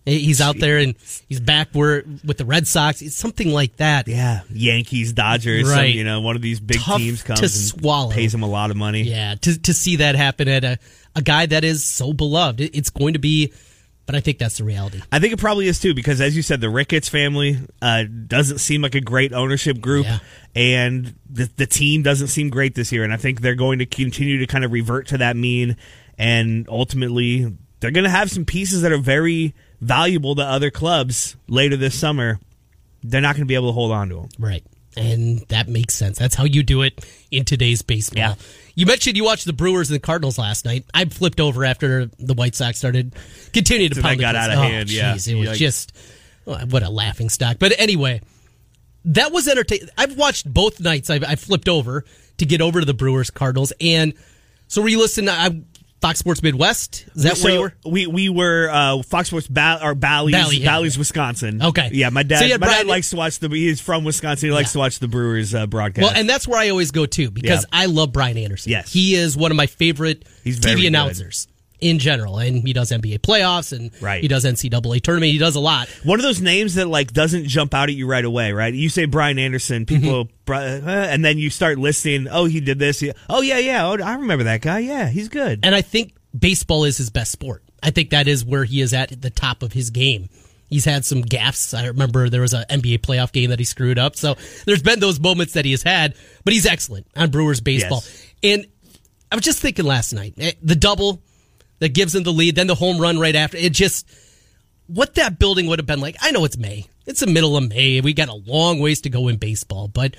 He's 0.05 0.41
out 0.41 0.59
there 0.59 0.79
and 0.79 0.95
he's 1.29 1.41
back 1.41 1.69
where 1.73 2.05
with 2.25 2.37
the 2.39 2.45
Red 2.45 2.67
Sox. 2.67 3.01
It's 3.03 3.15
something 3.17 3.51
like 3.51 3.77
that. 3.77 4.07
Yeah, 4.09 4.41
Yankees, 4.51 5.13
Dodgers, 5.15 5.67
some, 5.69 5.77
Right. 5.79 5.95
you 5.95 6.05
know, 6.05 6.21
one 6.21 6.37
of 6.37 6.43
these 6.43 6.61
big 6.61 6.79
Tough 6.81 6.99
teams 6.99 7.23
comes 7.23 7.41
to 7.41 7.45
and 7.47 7.53
swallow. 7.55 8.11
pays 8.11 8.35
him 8.35 8.43
a 8.43 8.49
lot 8.49 8.71
of 8.71 8.77
money. 8.77 9.03
Yeah, 9.03 9.35
to 9.37 9.59
to 9.61 9.73
see 9.75 9.97
that 9.97 10.15
happen 10.15 10.49
at 10.49 10.65
a, 10.65 10.79
a 11.15 11.23
guy 11.23 11.47
that 11.47 11.65
is 11.65 11.85
so 11.85 12.13
beloved, 12.13 12.61
it's 12.61 12.91
going 12.91 13.13
to 13.15 13.19
be. 13.19 13.53
But 14.11 14.17
I 14.17 14.21
think 14.21 14.39
that's 14.39 14.59
the 14.59 14.65
reality. 14.65 15.01
I 15.13 15.21
think 15.21 15.33
it 15.33 15.39
probably 15.39 15.69
is 15.69 15.79
too, 15.79 15.95
because 15.95 16.21
as 16.21 16.35
you 16.35 16.43
said, 16.43 16.61
the 16.61 16.69
Ricketts 16.69 17.09
family 17.09 17.59
uh, 17.81 18.05
doesn't 18.27 18.59
seem 18.59 18.83
like 18.83 18.97
a 18.97 19.01
great 19.01 19.33
ownership 19.33 19.81
group, 19.81 20.05
Yeah. 20.05 20.19
and 20.57 21.15
the 21.31 21.49
the 21.57 21.67
team 21.67 22.03
doesn't 22.03 22.27
seem 22.27 22.51
great 22.51 22.75
this 22.75 22.91
year. 22.91 23.05
And 23.05 23.13
I 23.13 23.17
think 23.19 23.41
they're 23.41 23.55
going 23.55 23.79
to 23.79 23.87
continue 23.87 24.39
to 24.39 24.49
kind 24.49 24.65
of 24.65 24.73
revert 24.73 25.07
to 25.09 25.19
that 25.19 25.37
mean, 25.37 25.77
and 26.19 26.67
ultimately 26.69 27.57
they're 27.79 27.93
going 27.93 28.03
to 28.03 28.11
have 28.11 28.33
some 28.33 28.45
pieces 28.45 28.83
that 28.83 28.91
are 28.91 28.99
very 28.99 29.55
valuable 29.81 30.35
to 30.35 30.43
other 30.43 30.73
clubs 30.73 31.37
later 31.47 31.77
this 31.77 31.97
summer. 31.97 32.41
They're 33.05 33.21
not 33.21 33.37
going 33.37 33.45
to 33.45 33.49
be 33.49 33.55
able 33.55 33.69
to 33.69 33.73
hold 33.75 33.93
on 33.93 34.09
to 34.09 34.15
them. 34.17 34.29
Right. 34.41 34.65
And 34.97 35.41
that 35.49 35.69
makes 35.69 35.95
sense. 35.95 36.19
That's 36.19 36.35
how 36.35 36.45
you 36.45 36.63
do 36.63 36.83
it 36.83 37.05
in 37.31 37.45
today's 37.45 37.81
baseball. 37.83 38.19
Yeah. 38.19 38.35
You 38.75 38.87
mentioned 38.87 39.17
you 39.17 39.25
watched 39.25 39.45
the 39.47 39.53
Brewers 39.53 39.89
and 39.91 39.95
the 39.95 40.01
Cardinals 40.01 40.37
last 40.39 40.65
night. 40.65 40.85
I 40.93 41.05
flipped 41.05 41.39
over 41.41 41.65
after 41.65 42.07
the 42.19 42.35
White 42.35 42.55
Sox 42.57 42.79
started 42.79 43.15
continuing 43.53 43.91
to 43.91 43.95
So 43.97 44.01
that 44.03 44.09
pound 44.09 44.19
the 44.19 44.23
got 44.23 44.35
out 44.35 44.51
of 44.51 44.59
Oh, 44.59 44.63
hand, 44.63 44.91
yeah. 44.91 45.15
jeez, 45.15 45.29
it 45.29 45.37
was 45.37 45.49
Like- 45.51 45.59
just 45.59 45.93
oh, 46.47 46.59
what 46.71 46.83
a 46.83 46.91
laughing 46.91 47.29
stock. 47.29 47.59
But 47.61 47.73
anyway, 47.79 48.21
that 49.05 49.33
was 49.33 49.47
entertaining. 49.49 49.89
I've 49.97 50.17
watched 50.17 50.53
both 50.53 50.81
nights. 50.81 51.09
I, 51.09 51.17
I 51.17 51.37
flipped 51.37 51.69
over 51.69 52.05
to 52.39 52.45
get 52.47 52.61
over 52.61 52.81
to 52.81 52.87
the 52.87 52.95
Brewers 52.95 53.31
Cardinals, 53.31 53.73
and 53.81 54.13
so 54.67 54.83
were 54.83 54.89
you 54.89 54.99
listening? 54.99 55.29
I, 55.29 55.61
Fox 56.01 56.19
Sports 56.19 56.43
Midwest. 56.43 57.07
Is 57.15 57.23
that 57.25 57.37
so 57.37 57.45
where 57.45 57.55
you 57.55 57.61
were? 57.61 57.75
We 57.85 58.07
we 58.07 58.29
were 58.31 58.71
uh, 58.71 59.03
Fox 59.03 59.29
Sports 59.29 59.49
ba- 59.49 59.81
or 59.83 59.95
Bally's, 59.95 60.35
Bally, 60.35 60.57
yeah. 60.57 60.71
Bally's, 60.73 60.97
Wisconsin. 60.97 61.63
Okay. 61.63 61.91
yeah. 61.93 62.09
My 62.09 62.23
dad, 62.23 62.39
So 62.51 62.59
my 62.59 62.67
dad 62.67 62.87
likes 62.87 63.11
to 63.11 63.17
watch 63.17 63.39
the. 63.39 63.49
He's 63.51 63.81
from 63.81 64.05
Wisconsin. 64.05 64.49
He 64.49 64.53
likes 64.53 64.71
Yeah. 64.71 64.73
to 64.73 64.79
watch 64.79 64.99
the 64.99 65.09
Brewers 65.09 65.55
uh, 65.55 65.67
broadcast. 65.67 66.07
Well, 66.07 66.17
and 66.19 66.29
that's 66.29 66.49
where 66.49 66.59
I 66.59 66.71
always 66.71 66.91
go 66.91 67.05
to 67.07 67.31
because 67.31 67.67
Yeah. 67.71 67.81
I 67.81 67.87
love 67.87 68.13
Brian 68.13 68.39
Anderson. 68.39 68.73
Yes. 68.73 68.93
He 68.93 69.15
is 69.15 69.37
one 69.37 69.51
of 69.51 69.57
my 69.57 69.67
favorite 69.67 70.25
He's 70.43 70.59
TV 70.59 70.83
good. 70.83 70.93
In 71.81 71.99
general. 71.99 72.39
And 72.39 72.67
he 72.67 72.73
does 72.73 72.91
NBA 72.91 73.21
playoffs 73.21 73.77
and 73.77 73.91
Right. 74.03 74.21
he 74.23 74.29
does 74.29 74.45
NCAA 74.45 75.01
tournament. 75.03 75.33
He 75.33 75.39
does 75.39 75.57
a 75.57 75.61
lot. 75.61 75.89
one 76.05 76.19
of 76.19 76.23
those 76.23 76.41
names 76.41 76.75
that 76.75 76.89
like 76.89 77.13
doesn't 77.13 77.47
jump 77.47 77.75
out 77.75 77.89
at 77.89 77.95
you 77.95 78.07
right 78.07 78.25
away, 78.25 78.53
right? 78.53 78.73
You 78.73 78.89
say 78.89 79.05
Brian 79.07 79.39
Anderson, 79.39 79.87
people, 79.87 80.29
Mm-hmm. 80.47 80.89
And 80.89 81.25
then 81.25 81.39
you 81.39 81.49
start 81.49 81.79
listing. 81.79 82.27
Oh, 82.29 82.45
he 82.45 82.61
did 82.61 82.79
this. 82.81 83.05
Oh, 83.29 83.41
yeah, 83.41 83.59
yeah. 83.59 83.87
Oh, 83.87 83.93
I 84.03 84.15
remember 84.15 84.45
that 84.45 84.61
guy. 84.63 84.81
Yeah, 84.81 85.09
he's 85.09 85.29
good. 85.29 85.61
And 85.63 85.75
I 85.77 85.81
think 85.83 86.13
baseball 86.37 86.83
is 86.85 86.97
his 86.97 87.09
best 87.09 87.31
sport. 87.31 87.63
I 87.83 87.91
think 87.91 88.11
that 88.11 88.27
is 88.27 88.45
where 88.45 88.65
he 88.65 88.81
is 88.81 88.93
at 88.93 89.23
the 89.23 89.31
top 89.31 89.63
of 89.63 89.73
his 89.73 89.91
game. 89.91 90.29
He's 90.69 90.85
had 90.85 91.05
some 91.05 91.23
gaffes. 91.23 91.77
I 91.77 91.87
remember 91.87 92.29
there 92.29 92.41
was 92.41 92.53
an 92.53 92.65
NBA 92.69 92.99
playoff 92.99 93.31
game 93.33 93.51
that 93.51 93.59
he 93.61 93.65
screwed 93.65 93.99
up. 93.99 94.17
So 94.17 94.37
there's 94.67 94.83
been 94.83 94.99
those 95.01 95.19
moments 95.21 95.53
that 95.55 95.65
he 95.65 95.71
has 95.71 95.83
had, 95.85 96.15
but 96.45 96.53
he's 96.53 96.67
excellent 96.67 97.07
on 97.17 97.31
Brewers 97.31 97.61
baseball. 97.61 98.03
Yes. 98.05 98.27
And 98.43 98.67
I 99.33 99.37
was 99.37 99.45
just 99.45 99.61
thinking 99.61 99.85
last 99.85 100.13
night, 100.13 100.35
eh, 100.39 100.53
the 100.63 100.77
double 100.77 101.23
that 101.81 101.93
gives 101.93 102.15
him 102.15 102.23
the 102.23 102.33
lead, 102.33 102.55
then 102.55 102.67
the 102.69 102.75
home 102.75 102.99
run 102.99 103.19
right 103.19 103.35
after. 103.35 103.57
It 103.57 103.73
just 103.73 104.07
what 104.87 105.15
that 105.17 105.39
building 105.39 105.67
would 105.67 105.79
have 105.79 105.87
been 105.87 106.01
like. 106.01 106.17
I 106.21 106.31
know 106.31 106.45
it's 106.45 106.57
May. 106.57 106.87
It's 107.07 107.21
the 107.21 107.27
middle 107.27 107.57
of 107.57 107.69
May. 107.69 108.01
We 108.01 108.13
got 108.13 108.29
a 108.29 108.35
long 108.35 108.79
ways 108.79 109.01
to 109.03 109.11
go 109.11 109.29
in 109.29 109.37
baseball, 109.37 109.89
but 109.89 110.15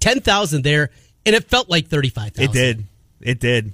10,000 0.00 0.62
there 0.62 0.90
and 1.26 1.34
it 1.36 1.44
felt 1.44 1.68
like 1.68 1.88
35,000. 1.88 2.42
It 2.42 2.52
did. 2.52 2.84
It 3.20 3.40
did. 3.40 3.72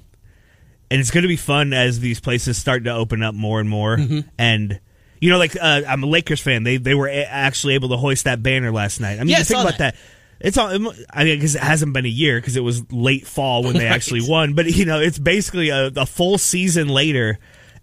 And 0.91 1.01
it's 1.01 1.11
going 1.11 1.23
to 1.23 1.29
be 1.29 1.37
fun 1.37 1.73
as 1.73 2.01
these 2.01 2.21
places 2.21 2.59
start 2.59 2.85
to 2.85 2.93
open 2.93 3.23
up 3.23 3.35
more 3.35 3.61
and 3.61 3.69
more. 3.69 3.97
Mm-hmm. 3.97 4.21
And 4.39 4.81
you 5.21 5.31
know, 5.31 5.39
like 5.39 5.57
uh, 5.61 5.83
I'm 5.89 6.03
a 6.03 6.07
Lakers 6.07 6.41
fan. 6.41 6.63
They 6.63 6.77
they 6.77 6.95
were 6.95 7.09
a- 7.09 7.25
actually 7.25 7.75
able 7.75 7.89
to 7.89 7.97
hoist 7.97 8.25
that 8.25 8.43
banner 8.43 8.71
last 8.71 9.01
night. 9.01 9.15
I 9.15 9.21
mean, 9.21 9.29
Yeah, 9.29 9.43
think 9.43 9.61
about 9.61 9.79
that. 9.79 9.95
that. 9.95 9.97
It's 10.41 10.59
all. 10.59 10.69
I 10.69 11.25
mean, 11.25 11.37
because 11.39 11.55
it 11.55 11.63
hasn't 11.63 11.93
been 11.93 12.05
a 12.05 12.09
year 12.09 12.39
because 12.41 12.57
it 12.57 12.63
was 12.63 12.91
late 12.93 13.27
fall 13.27 13.63
when 13.63 13.75
they 13.75 13.85
Right. 13.87 13.93
actually 13.95 14.29
won. 14.29 14.55
But 14.55 14.67
you 14.67 14.85
know, 14.85 15.01
it's 15.01 15.19
basically 15.19 15.71
a, 15.71 15.87
a 15.97 16.05
full 16.07 16.37
season 16.37 16.89
later, 16.89 17.39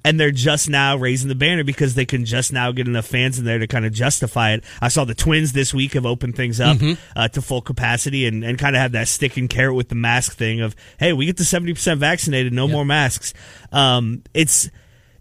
and 0.06 0.20
they're 0.20 0.30
just 0.32 0.70
now 0.70 0.96
raising 0.98 1.30
the 1.30 1.36
banner 1.36 1.64
because 1.64 1.96
they 1.96 2.06
can 2.06 2.26
just 2.26 2.54
now 2.54 2.72
get 2.72 2.88
enough 2.88 3.08
fans 3.08 3.40
in 3.40 3.46
there 3.46 3.58
to 3.58 3.66
kind 3.68 3.86
of 3.86 3.94
justify 3.94 4.52
it. 4.52 4.64
I 4.82 4.90
saw 4.90 5.04
the 5.06 5.16
Twins 5.16 5.54
this 5.54 5.74
week 5.74 5.94
have 5.94 6.06
opened 6.06 6.36
things 6.36 6.60
up 6.60 6.78
Mm-hmm. 6.78 7.02
uh, 7.16 7.28
to 7.30 7.42
full 7.42 7.62
capacity 7.62 8.28
and, 8.28 8.44
and 8.44 8.60
kind 8.60 8.76
of 8.76 8.82
have 8.82 8.92
that 8.92 9.08
stick 9.08 9.36
and 9.38 9.50
carrot 9.50 9.76
with 9.76 9.90
the 9.90 9.96
mask 9.96 10.36
thing 10.38 10.62
of, 10.62 10.76
hey, 11.00 11.12
we 11.14 11.26
get 11.26 11.38
to 11.38 11.46
seventy 11.46 11.74
percent 11.74 12.00
vaccinated, 12.00 12.54
no 12.54 12.68
more 12.68 12.86
masks. 12.86 13.34
Um, 13.72 14.24
it's 14.34 14.70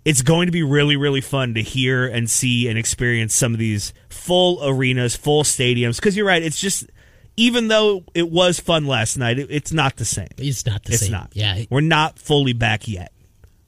it's 0.05 0.21
going 0.23 0.47
to 0.47 0.53
be 0.53 0.65
really 0.65 0.97
really 0.97 1.21
fun 1.21 1.55
to 1.55 1.63
hear 1.63 2.07
and 2.07 2.29
see 2.29 2.69
and 2.69 2.77
experience 2.77 3.35
some 3.35 3.53
of 3.55 3.59
these 3.59 3.95
full 4.11 4.59
arenas, 4.63 5.15
full 5.17 5.45
stadiums. 5.45 5.97
Because 5.97 6.17
you're 6.17 6.27
right, 6.27 6.43
it's 6.43 6.61
just 6.61 6.91
even 7.37 7.69
though 7.69 8.05
it 8.15 8.31
was 8.31 8.61
fun 8.61 8.87
last 8.87 9.17
night, 9.17 9.39
it, 9.39 9.49
it's 9.51 9.73
not 9.73 9.97
the 9.97 10.05
same. 10.05 10.29
It's 10.39 10.67
not 10.67 10.85
the 10.85 10.93
It's 10.93 11.03
same. 11.03 11.13
not. 11.13 11.31
Yeah. 11.35 11.65
we're 11.71 11.81
not 11.81 12.19
fully 12.19 12.53
back 12.53 12.87
yet. 12.89 13.13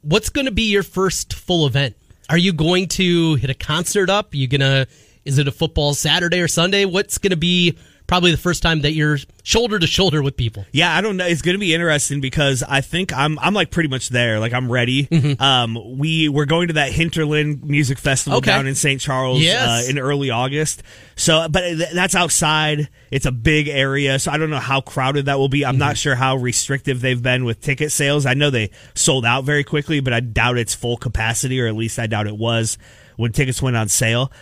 What's 0.03 0.29
going 0.29 0.45
to 0.47 0.53
be 0.53 0.71
your 0.71 0.83
first 0.83 1.33
full 1.33 1.67
event? 1.67 1.97
Are 2.29 2.39
you 2.39 2.53
going 2.53 2.89
to 2.89 3.35
hit 3.37 3.51
a 3.51 3.55
concert 3.55 4.11
up? 4.11 4.35
you 4.35 4.47
going 4.49 4.61
to, 4.61 4.87
is 5.25 5.39
it 5.39 5.49
a 5.49 5.53
football 5.53 5.95
Saturday 5.95 6.41
or 6.41 6.49
Sunday? 6.49 6.85
What's 6.85 7.19
going 7.19 7.31
to 7.31 7.37
be 7.37 7.79
probably 8.07 8.31
the 8.31 8.37
first 8.37 8.63
time 8.63 8.83
that 8.83 8.93
you're 8.93 9.19
shoulder 9.43 9.79
to 9.79 9.87
shoulder 9.87 10.23
with 10.23 10.37
people? 10.37 10.65
Yeah, 10.73 10.95
I 10.95 11.01
don't 11.01 11.17
know. 11.17 11.27
It's 11.27 11.43
going 11.43 11.55
to 11.55 11.59
be 11.59 11.75
interesting 11.75 12.21
because 12.21 12.63
I 12.63 12.81
think 12.81 13.13
I'm 13.13 13.39
I'm 13.39 13.55
like 13.55 13.71
pretty 13.71 13.89
much 13.89 14.09
there. 14.11 14.41
Like 14.41 14.53
I'm 14.53 14.71
ready. 14.71 15.09
Um, 15.41 15.99
we 15.99 16.29
we're 16.29 16.45
going 16.45 16.69
to 16.69 16.75
that 16.75 16.93
Hinterland 16.93 17.65
Music 17.65 17.99
Festival 17.99 18.39
Okay. 18.39 18.51
down 18.51 18.67
in 18.67 18.75
St. 18.75 19.01
Charles 19.01 19.41
Yes. 19.43 19.87
uh, 19.87 19.91
in 19.91 19.99
early 19.99 20.31
August. 20.31 20.83
So, 21.17 21.49
but 21.49 21.61
th- 21.61 21.91
that's 21.93 22.15
outside. 22.15 22.89
It's 23.11 23.27
a 23.27 23.33
big 23.33 23.69
area, 23.69 24.19
so 24.19 24.33
I 24.33 24.39
don't 24.39 24.51
know 24.51 24.59
how 24.59 24.81
crowded 24.81 25.27
that 25.27 25.39
will 25.39 25.49
be. 25.49 25.65
I'm 25.65 25.79
not 25.79 25.97
sure 25.97 26.15
how 26.17 26.37
restrictive 26.37 27.01
they've 27.01 27.23
been 27.23 27.45
with 27.45 27.61
ticket 27.61 27.93
sales. 27.93 28.27
I 28.27 28.35
know 28.35 28.51
they 28.51 28.71
sold 28.95 29.25
out 29.25 29.45
very 29.45 29.63
quickly, 29.65 30.01
but 30.01 30.13
I 30.13 30.21
doubt 30.21 30.59
it's 30.59 30.75
full 30.75 30.97
capacity, 30.97 31.61
or 31.61 31.67
at 31.69 31.75
least 31.77 31.99
I 32.01 32.07
doubt 32.09 32.27
it 32.27 32.37
was 32.37 32.77
when 33.17 33.31
tickets 33.31 33.63
went 33.63 33.77
on 33.77 33.89
sale. 33.89 34.33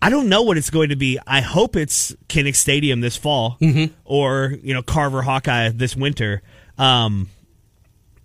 I 0.00 0.10
don't 0.10 0.28
know 0.28 0.42
what 0.42 0.56
it's 0.56 0.70
going 0.70 0.90
to 0.90 0.96
be. 0.96 1.18
I 1.26 1.40
hope 1.40 1.74
it's 1.76 2.14
Kinnick 2.28 2.54
Stadium 2.54 3.00
this 3.00 3.16
fall, 3.16 3.56
Mm-hmm. 3.60 3.92
or 4.04 4.54
you 4.62 4.72
know 4.74 4.82
Carver 4.82 5.22
Hawkeye 5.22 5.70
this 5.70 5.96
winter. 5.96 6.42
Um, 6.78 7.28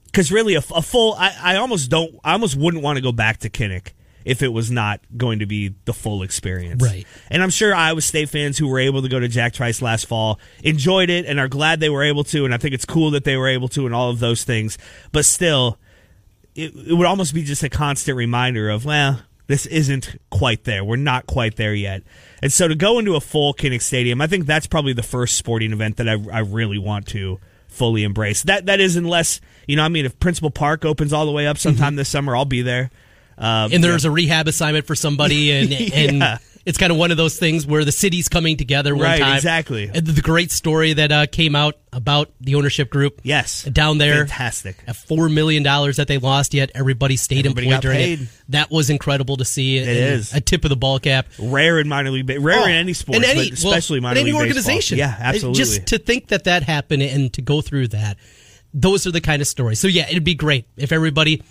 because 0.05 0.31
really, 0.31 0.53
a, 0.53 0.59
a 0.75 0.81
full, 0.83 1.15
I, 1.17 1.35
I 1.41 1.55
almost 1.55 1.89
don't, 1.89 2.13
I 2.23 2.33
almost 2.33 2.55
wouldn't 2.55 2.83
want 2.83 2.97
to 2.97 3.01
go 3.01 3.11
back 3.11 3.39
to 3.39 3.49
Kinnick 3.49 3.93
if 4.25 4.43
it 4.43 4.49
was 4.49 4.69
not 4.69 5.01
going 5.17 5.39
to 5.39 5.47
be 5.47 5.73
the 5.85 5.93
full 5.93 6.21
experience. 6.21 6.83
Right. 6.83 7.07
And 7.31 7.41
I'm 7.41 7.49
sure 7.49 7.73
Iowa 7.73 7.99
State 7.99 8.29
fans 8.29 8.59
who 8.59 8.67
were 8.67 8.77
able 8.77 9.01
to 9.01 9.09
go 9.09 9.19
to 9.19 9.27
Jack 9.27 9.53
Trice 9.53 9.81
last 9.81 10.05
fall 10.05 10.39
enjoyed 10.63 11.09
it 11.09 11.25
and 11.25 11.39
are 11.39 11.47
glad 11.47 11.79
they 11.79 11.89
were 11.89 12.03
able 12.03 12.23
to. 12.25 12.45
And 12.45 12.53
I 12.53 12.57
think 12.57 12.75
it's 12.75 12.85
cool 12.85 13.09
that 13.11 13.23
they 13.23 13.35
were 13.37 13.47
able 13.47 13.67
to 13.69 13.87
and 13.87 13.95
all 13.95 14.11
of 14.11 14.19
those 14.19 14.43
things. 14.43 14.77
But 15.11 15.25
still, 15.25 15.79
it, 16.53 16.75
it 16.75 16.93
would 16.93 17.07
almost 17.07 17.33
be 17.33 17.43
just 17.43 17.63
a 17.63 17.69
constant 17.69 18.15
reminder 18.15 18.69
of, 18.69 18.85
well, 18.85 19.19
this 19.53 19.67
isn't 19.67 20.19
quite 20.31 20.63
there. 20.63 20.83
We're 20.83 20.95
not 20.95 21.27
quite 21.27 21.57
there 21.57 21.75
yet. 21.75 22.01
And 22.41 22.51
so 22.51 22.67
to 22.67 22.73
go 22.73 22.97
into 22.97 23.15
a 23.15 23.21
full 23.21 23.53
Kinnick 23.53 23.83
Stadium, 23.83 24.19
I 24.19 24.25
think 24.25 24.47
that's 24.47 24.65
probably 24.65 24.93
the 24.93 25.03
first 25.03 25.37
sporting 25.37 25.71
event 25.71 25.97
that 25.97 26.09
I, 26.09 26.13
I 26.31 26.39
really 26.39 26.79
want 26.79 27.05
to 27.09 27.39
fully 27.67 28.03
embrace. 28.03 28.41
That 28.41 28.65
that 28.65 28.79
is 28.79 28.95
unless 28.95 29.41
you 29.67 29.75
know, 29.75 29.83
I 29.83 29.89
mean, 29.89 30.05
if 30.05 30.19
Principal 30.19 30.49
Park 30.49 30.85
opens 30.85 31.13
all 31.13 31.27
the 31.27 31.31
way 31.31 31.45
up 31.45 31.59
sometime 31.59 31.95
this 31.95 32.09
summer, 32.09 32.35
I'll 32.35 32.45
be 32.45 32.63
there. 32.63 32.89
Um, 33.37 33.71
and 33.71 33.83
there's 33.83 34.05
a 34.05 34.11
rehab 34.11 34.47
assignment 34.47 34.87
for 34.87 34.95
somebody, 34.95 35.51
and 35.51 35.71
and 35.93 36.17
Yeah. 36.17 36.37
It's 36.65 36.77
kind 36.77 36.91
of 36.91 36.97
one 36.97 37.11
of 37.11 37.17
those 37.17 37.37
things 37.37 37.65
where 37.67 37.83
the 37.83 37.91
city's 37.91 38.29
coming 38.29 38.55
together 38.57 38.95
one 38.95 39.03
Right, 39.03 39.19
time. 39.19 39.35
exactly. 39.35 39.91
And 39.93 40.05
the 40.07 40.21
great 40.21 40.49
story 40.51 40.93
that 40.93 41.11
uh, 41.11 41.25
came 41.27 41.55
out 41.55 41.75
about 41.91 42.31
the 42.39 42.55
ownership 42.55 42.89
group. 42.89 43.19
yes, 43.23 43.63
down 43.63 43.97
there, 43.97 44.25
fantastic. 44.25 44.77
at 44.87 44.95
four 44.95 45.27
million 45.29 45.61
dollars 45.63 45.97
that 45.97 46.07
they 46.07 46.17
lost, 46.17 46.53
yet 46.53 46.71
everybody 46.73 47.15
stayed 47.17 47.39
Everybody 47.45 47.67
employed 47.67 47.81
during 47.81 47.97
paid. 47.97 48.21
it. 48.21 48.27
That 48.49 48.71
was 48.71 48.89
incredible 48.89 49.37
to 49.37 49.45
see. 49.45 49.77
It 49.77 49.87
is. 49.87 50.33
a 50.33 50.39
tip 50.41 50.63
of 50.63 50.69
the 50.69 50.75
ball 50.75 50.99
cap. 50.99 51.27
Rare 51.37 51.79
in 51.79 51.87
minor 51.89 52.11
league, 52.11 52.29
rare 52.29 52.59
Oh, 52.61 52.65
in 52.65 52.71
any 52.71 52.93
sport, 52.93 53.17
in 53.17 53.23
any- 53.25 53.49
but 53.49 53.57
especially 53.59 53.99
well, 53.99 54.09
minor 54.13 54.19
in 54.21 54.27
any 54.27 54.31
league 54.33 54.41
organization. 54.41 54.97
Baseball. 54.97 55.17
Yeah, 55.19 55.27
absolutely. 55.29 55.57
Just 55.57 55.85
to 55.87 55.97
think 55.97 56.29
that 56.29 56.45
that 56.45 56.63
happened 56.63 57.03
and 57.03 57.31
to 57.33 57.41
go 57.41 57.61
through 57.61 57.89
that, 57.89 58.17
those 58.73 59.05
are 59.05 59.11
the 59.11 59.21
kind 59.21 59.41
of 59.41 59.47
stories. 59.47 59.79
So 59.79 59.87
yeah, 59.87 60.07
it'd 60.09 60.23
be 60.23 60.35
great 60.35 60.65
if 60.77 60.91
everybody 60.91 61.43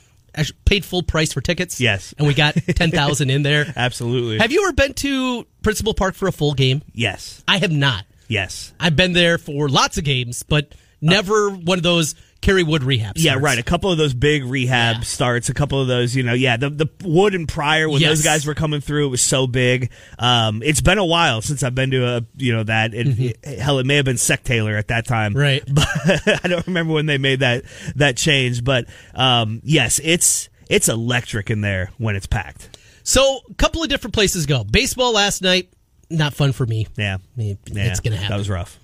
paid 0.65 0.85
full 0.85 1.03
price 1.03 1.33
for 1.33 1.41
tickets. 1.41 1.81
Yes. 1.81 2.15
and 2.19 2.27
we 2.27 2.35
got 2.35 2.55
ten 2.77 2.91
thousand 2.91 3.31
in 3.31 3.43
there. 3.43 3.73
absolutely. 3.77 4.39
Have 4.39 4.53
you 4.53 4.63
ever 4.65 4.73
been 4.73 4.95
to 4.95 5.47
Principal 5.63 5.95
Park 5.95 6.15
for 6.15 6.29
a 6.29 6.33
full 6.33 6.55
game? 6.55 6.83
yes, 6.93 7.43
I 7.47 7.59
have 7.59 7.73
not. 7.73 8.05
yes. 8.29 8.73
I've 8.81 8.97
been 8.97 9.13
there 9.13 9.39
for 9.39 9.69
lots 9.69 9.99
of 9.99 10.05
games, 10.05 10.43
but 10.43 10.73
uh, 10.73 10.77
never 11.03 11.51
one 11.51 11.79
of 11.79 11.83
those 11.83 12.15
Kerry 12.43 12.63
Wood 12.63 12.83
rehab. 12.85 13.17
Yeah, 13.17 13.33
starts. 13.33 13.45
right. 13.45 13.59
A 13.59 13.63
couple 13.63 13.91
of 13.91 13.97
those 13.97 14.13
big 14.13 14.45
rehab 14.45 14.97
Yeah. 14.97 15.03
starts. 15.03 15.49
A 15.49 15.55
couple 15.55 15.81
of 15.81 15.89
those, 15.89 16.15
you 16.15 16.23
know, 16.23 16.35
yeah. 16.35 16.59
The 16.59 16.69
the 16.69 16.87
Wood 17.03 17.35
and 17.35 17.49
Pryor 17.49 17.89
when 17.89 18.01
Yes. 18.03 18.11
those 18.11 18.23
guys 18.23 18.45
were 18.47 18.55
coming 18.55 18.81
through, 18.83 19.07
it 19.07 19.11
was 19.11 19.23
so 19.23 19.47
big. 19.47 19.91
Um, 20.19 20.63
it's 20.63 20.81
been 20.81 20.99
a 20.99 21.05
while 21.05 21.41
since 21.41 21.63
I've 21.63 21.75
been 21.75 21.91
to 21.93 22.05
a, 22.17 22.23
you 22.37 22.53
know, 22.53 22.65
that. 22.65 22.93
And 22.95 23.35
hell, 23.45 23.79
it 23.79 23.87
may 23.87 23.97
have 23.97 24.05
been 24.05 24.19
Sec 24.19 24.45
Taylor 24.45 24.77
at 24.77 24.89
that 24.89 25.07
time, 25.07 25.33
Mm-hmm. 25.35 25.41
Right. 25.41 25.63
But 25.73 26.45
I 26.45 26.49
don't 26.49 26.67
remember 26.67 26.93
when 26.93 27.07
they 27.07 27.17
made 27.19 27.41
that 27.41 27.65
that 27.97 28.17
change. 28.19 28.63
But 28.65 28.87
um, 29.15 29.61
yes, 29.65 30.01
it's 30.03 30.49
it's 30.69 30.89
electric 30.89 31.49
in 31.49 31.61
there 31.63 31.91
when 31.99 32.17
it's 32.17 32.27
packed. 32.27 32.77
So, 33.05 33.41
a 33.51 33.55
couple 33.55 33.83
of 33.83 33.89
different 33.89 34.15
places 34.15 34.47
go. 34.47 34.63
Baseball 34.65 35.13
last 35.13 35.43
night, 35.43 35.69
not 36.11 36.35
fun 36.35 36.53
for 36.53 36.65
me. 36.67 36.87
Yeah, 36.97 37.17
I 37.17 37.19
mean, 37.41 37.59
yeah. 37.67 37.85
it's 37.87 38.01
going 38.01 38.13
to 38.13 38.17
happen. 38.19 38.31
That 38.33 38.39
was 38.39 38.49
rough. 38.51 38.79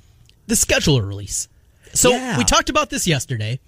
the 0.46 0.54
scheduler 0.54 1.06
release. 1.06 1.48
So 1.94 2.10
Yeah. 2.10 2.38
we 2.38 2.44
talked 2.44 2.70
about 2.70 2.90
this 2.90 3.06
yesterday, 3.06 3.60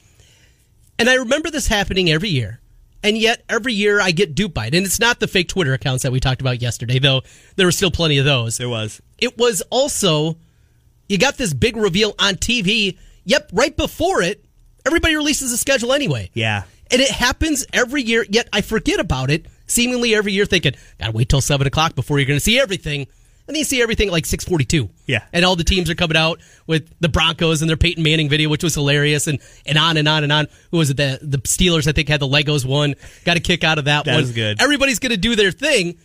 and 0.99 1.09
I 1.09 1.15
remember 1.15 1.51
this 1.51 1.67
happening 1.67 2.11
every 2.11 2.29
year. 2.29 2.61
And 3.03 3.17
yet, 3.17 3.43
every 3.49 3.73
year 3.73 3.99
I 3.99 4.11
get 4.11 4.35
duped 4.35 4.53
by 4.55 4.67
it. 4.67 4.75
And 4.75 4.85
it's 4.85 5.01
not 5.01 5.21
the 5.21 5.27
fake 5.27 5.49
Twitter 5.49 5.73
accounts 5.73 6.03
that 6.03 6.13
we 6.13 6.21
talked 6.21 6.43
about 6.43 6.61
yesterday, 6.61 6.99
though 6.99 7.23
there 7.57 7.67
were 7.67 7.73
still 7.73 7.91
plenty 7.91 8.19
of 8.19 8.27
those. 8.27 8.59
There 8.59 8.69
was. 8.69 9.01
It 9.17 9.39
was 9.39 9.63
also, 9.71 10.37
you 11.09 11.17
got 11.17 11.39
this 11.39 11.55
big 11.55 11.79
reveal 11.79 12.15
on 12.19 12.35
TV. 12.35 12.99
Yep, 13.25 13.53
right 13.55 13.75
before 13.75 14.21
it, 14.21 14.45
everybody 14.85 15.17
releases 15.17 15.51
a 15.51 15.57
schedule 15.57 15.95
anyway. 15.95 16.31
Yeah. 16.35 16.65
And 16.91 17.01
it 17.01 17.11
happens 17.11 17.65
every 17.73 18.03
year, 18.03 18.27
yet 18.29 18.51
I 18.53 18.61
forget 18.61 19.01
about 19.01 19.31
it 19.31 19.47
seemingly 19.67 20.15
every 20.15 20.33
year 20.35 20.45
thinking, 20.45 20.75
gotta 20.99 21.13
wait 21.13 21.31
till 21.31 21.41
7 21.41 21.67
o'clock 21.67 21.95
before 21.95 22.19
you're 22.19 22.27
gonna 22.29 22.39
see 22.41 22.61
everything. 22.61 23.07
And 23.51 23.57
you 23.59 23.65
see 23.65 23.83
everything 23.83 24.07
at 24.07 24.13
like 24.13 24.27
642. 24.27 24.89
Yeah. 25.07 25.25
And 25.33 25.45
all 25.45 25.57
the 25.57 25.65
teams 25.65 25.91
are 25.91 25.97
coming 25.97 26.17
out 26.17 26.41
with 26.69 26.89
the 27.01 27.09
Broncos 27.09 27.63
and 27.63 27.69
their 27.69 27.77
Peyton 27.77 28.03
Manning 28.05 28.29
video, 28.29 28.49
which 28.49 28.63
was 28.63 28.75
hilarious, 28.77 29.27
and, 29.27 29.41
and 29.67 29.77
on 29.77 29.97
and 29.97 30.07
on 30.07 30.23
and 30.23 30.33
on. 30.33 30.47
Who 30.71 30.77
was 30.79 30.91
it? 30.91 30.97
The, 30.97 31.19
the 31.21 31.39
Steelers, 31.39 31.89
I 31.89 31.93
think, 31.93 32.09
had 32.09 32.21
the 32.21 32.29
Legos 32.29 32.65
one. 32.65 32.95
Got 33.25 33.37
a 33.39 33.41
kick 33.41 33.65
out 33.65 33.79
of 33.79 33.87
that, 33.87 34.05
That 34.05 34.13
one. 34.15 34.21
was 34.23 34.31
good. 34.31 34.63
Everybody's 34.63 35.01
gonna 35.01 35.17
do 35.17 35.35
their 35.35 35.51
thing, 35.51 35.99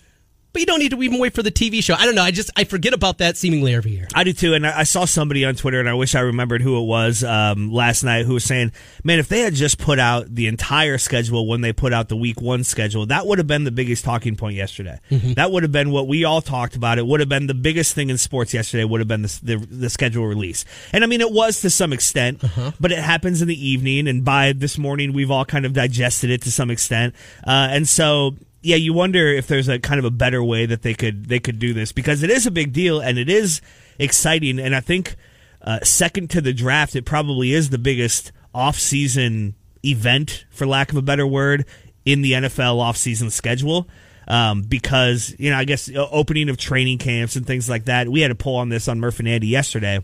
but 0.56 0.62
you 0.62 0.66
don't 0.66 0.80
need 0.80 0.92
to 0.92 1.04
even 1.04 1.20
wait 1.20 1.34
for 1.34 1.44
the 1.44 1.52
TV 1.52 1.84
show. 1.84 1.96
I 1.96 2.06
don't 2.06 2.16
know. 2.16 2.24
I 2.24 2.32
just, 2.32 2.50
I 2.56 2.64
forget 2.64 2.94
about 2.94 3.18
that 3.18 3.36
seemingly 3.36 3.76
every 3.76 3.92
year. 3.92 4.08
I 4.16 4.24
do 4.24 4.32
too, 4.32 4.54
and 4.54 4.66
I 4.66 4.80
I 4.80 4.84
saw 4.84 5.04
somebody 5.04 5.44
on 5.44 5.56
Twitter, 5.56 5.82
and 5.82 5.90
I 5.90 5.94
wish 5.96 6.16
I 6.16 6.22
remembered 6.22 6.62
who 6.62 6.82
it 6.82 6.86
was 6.86 7.26
um, 7.26 7.74
last 7.74 8.04
night, 8.06 8.26
who 8.26 8.36
was 8.36 8.46
saying, 8.46 8.72
"Man, 9.04 9.20
if 9.20 9.28
they 9.28 9.42
had 9.42 9.54
just 9.54 9.78
put 9.80 10.00
out 10.00 10.34
the 10.34 10.48
entire 10.48 10.98
schedule 10.98 11.46
when 11.46 11.60
they 11.60 11.74
put 11.74 11.92
out 11.92 12.08
the 12.08 12.16
Week 12.16 12.40
One 12.40 12.64
schedule, 12.64 13.06
that 13.08 13.28
would 13.28 13.38
have 13.38 13.48
been 13.48 13.66
the 13.66 13.72
biggest 13.72 14.06
talking 14.06 14.38
point 14.38 14.56
yesterday. 14.56 14.98
That 15.34 15.52
would 15.52 15.64
have 15.64 15.74
been 15.74 15.92
what 15.92 16.08
we 16.08 16.24
all 16.24 16.42
talked 16.42 16.78
about. 16.78 17.00
It 17.00 17.06
would 17.06 17.20
have 17.20 17.28
been 17.28 17.48
the 17.48 17.54
biggest 17.54 17.94
thing 17.94 18.10
in 18.10 18.18
sports 18.18 18.54
yesterday. 18.54 18.86
Would 18.86 19.02
have 19.02 19.10
been 19.10 19.24
the, 19.24 19.40
the 19.44 19.58
the 19.58 19.90
schedule 19.90 20.26
release, 20.26 20.64
and 20.94 21.04
I 21.04 21.08
mean, 21.08 21.20
it 21.20 21.32
was 21.34 21.60
to 21.64 21.70
some 21.70 21.92
extent, 21.92 22.42
but 22.80 22.94
it 22.94 23.00
happens 23.00 23.42
in 23.42 23.50
the 23.50 23.68
evening, 23.68 24.08
and 24.08 24.24
by 24.24 24.54
this 24.54 24.78
morning, 24.78 25.12
we've 25.12 25.32
all 25.32 25.44
kind 25.44 25.66
of 25.66 25.74
digested 25.74 26.30
it 26.30 26.44
to 26.44 26.52
some 26.52 26.72
extent, 26.72 27.14
uh, 27.46 27.68
and 27.72 27.90
so." 27.90 28.36
Yeah, 28.66 28.78
you 28.78 28.94
wonder 28.94 29.28
if 29.28 29.46
there's 29.46 29.70
a 29.70 29.78
kind 29.78 30.00
of 30.00 30.06
a 30.06 30.12
better 30.12 30.44
way 30.44 30.66
that 30.66 30.82
they 30.82 30.96
could 30.96 31.28
they 31.28 31.40
could 31.40 31.60
do 31.60 31.72
this 31.72 31.92
because 31.92 32.24
it 32.24 32.32
is 32.32 32.48
a 32.48 32.52
big 32.52 32.74
deal 32.74 33.00
and 33.00 33.20
it 33.20 33.30
is 33.30 33.62
exciting. 34.00 34.60
And 34.60 34.76
I 34.76 34.80
think 34.80 35.16
uh, 35.62 35.82
second 35.84 36.32
to 36.32 36.42
the 36.42 36.52
draft 36.52 36.96
it 36.96 37.06
probably 37.06 37.54
is 37.54 37.70
the 37.70 37.78
biggest 37.78 38.32
off-season 38.56 39.54
event 39.86 40.46
for 40.50 40.66
lack 40.66 40.90
of 40.90 40.98
a 40.98 41.04
better 41.04 41.28
word 41.28 41.66
in 42.06 42.24
the 42.24 42.32
NFL 42.32 42.80
off-season 42.80 43.30
schedule. 43.30 43.88
Um, 44.28 44.64
because 44.64 45.36
you 45.38 45.52
know 45.52 45.58
I 45.58 45.66
guess 45.66 45.88
uh, 45.88 46.08
opening 46.10 46.50
of 46.50 46.58
training 46.58 46.98
camps 46.98 47.36
and 47.36 47.46
things 47.46 47.70
like 47.70 47.86
that 47.86 48.10
we 48.10 48.22
had 48.22 48.32
a 48.32 48.36
poll 48.36 48.56
on 48.56 48.70
this 48.70 48.88
on 48.88 49.00
Murph 49.00 49.20
and 49.20 49.28
Andy 49.28 49.46
yesterday 49.46 50.00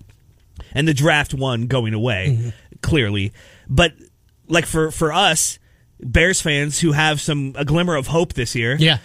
and 0.74 0.88
the 0.88 0.94
draft 0.94 1.34
one 1.34 1.66
going 1.66 1.96
away 1.96 2.54
clearly. 2.84 3.34
But 3.68 3.94
like 4.48 4.68
for 4.68 4.92
for 4.92 5.12
us 5.12 5.58
bears 6.02 6.42
fans 6.42 6.80
who 6.80 6.92
have 6.92 7.22
some 7.22 7.54
a 7.58 7.66
glimmer 7.66 7.96
of 7.96 8.08
hope 8.08 8.34
this 8.34 8.56
year 8.56 8.76
Yeah. 8.80 8.98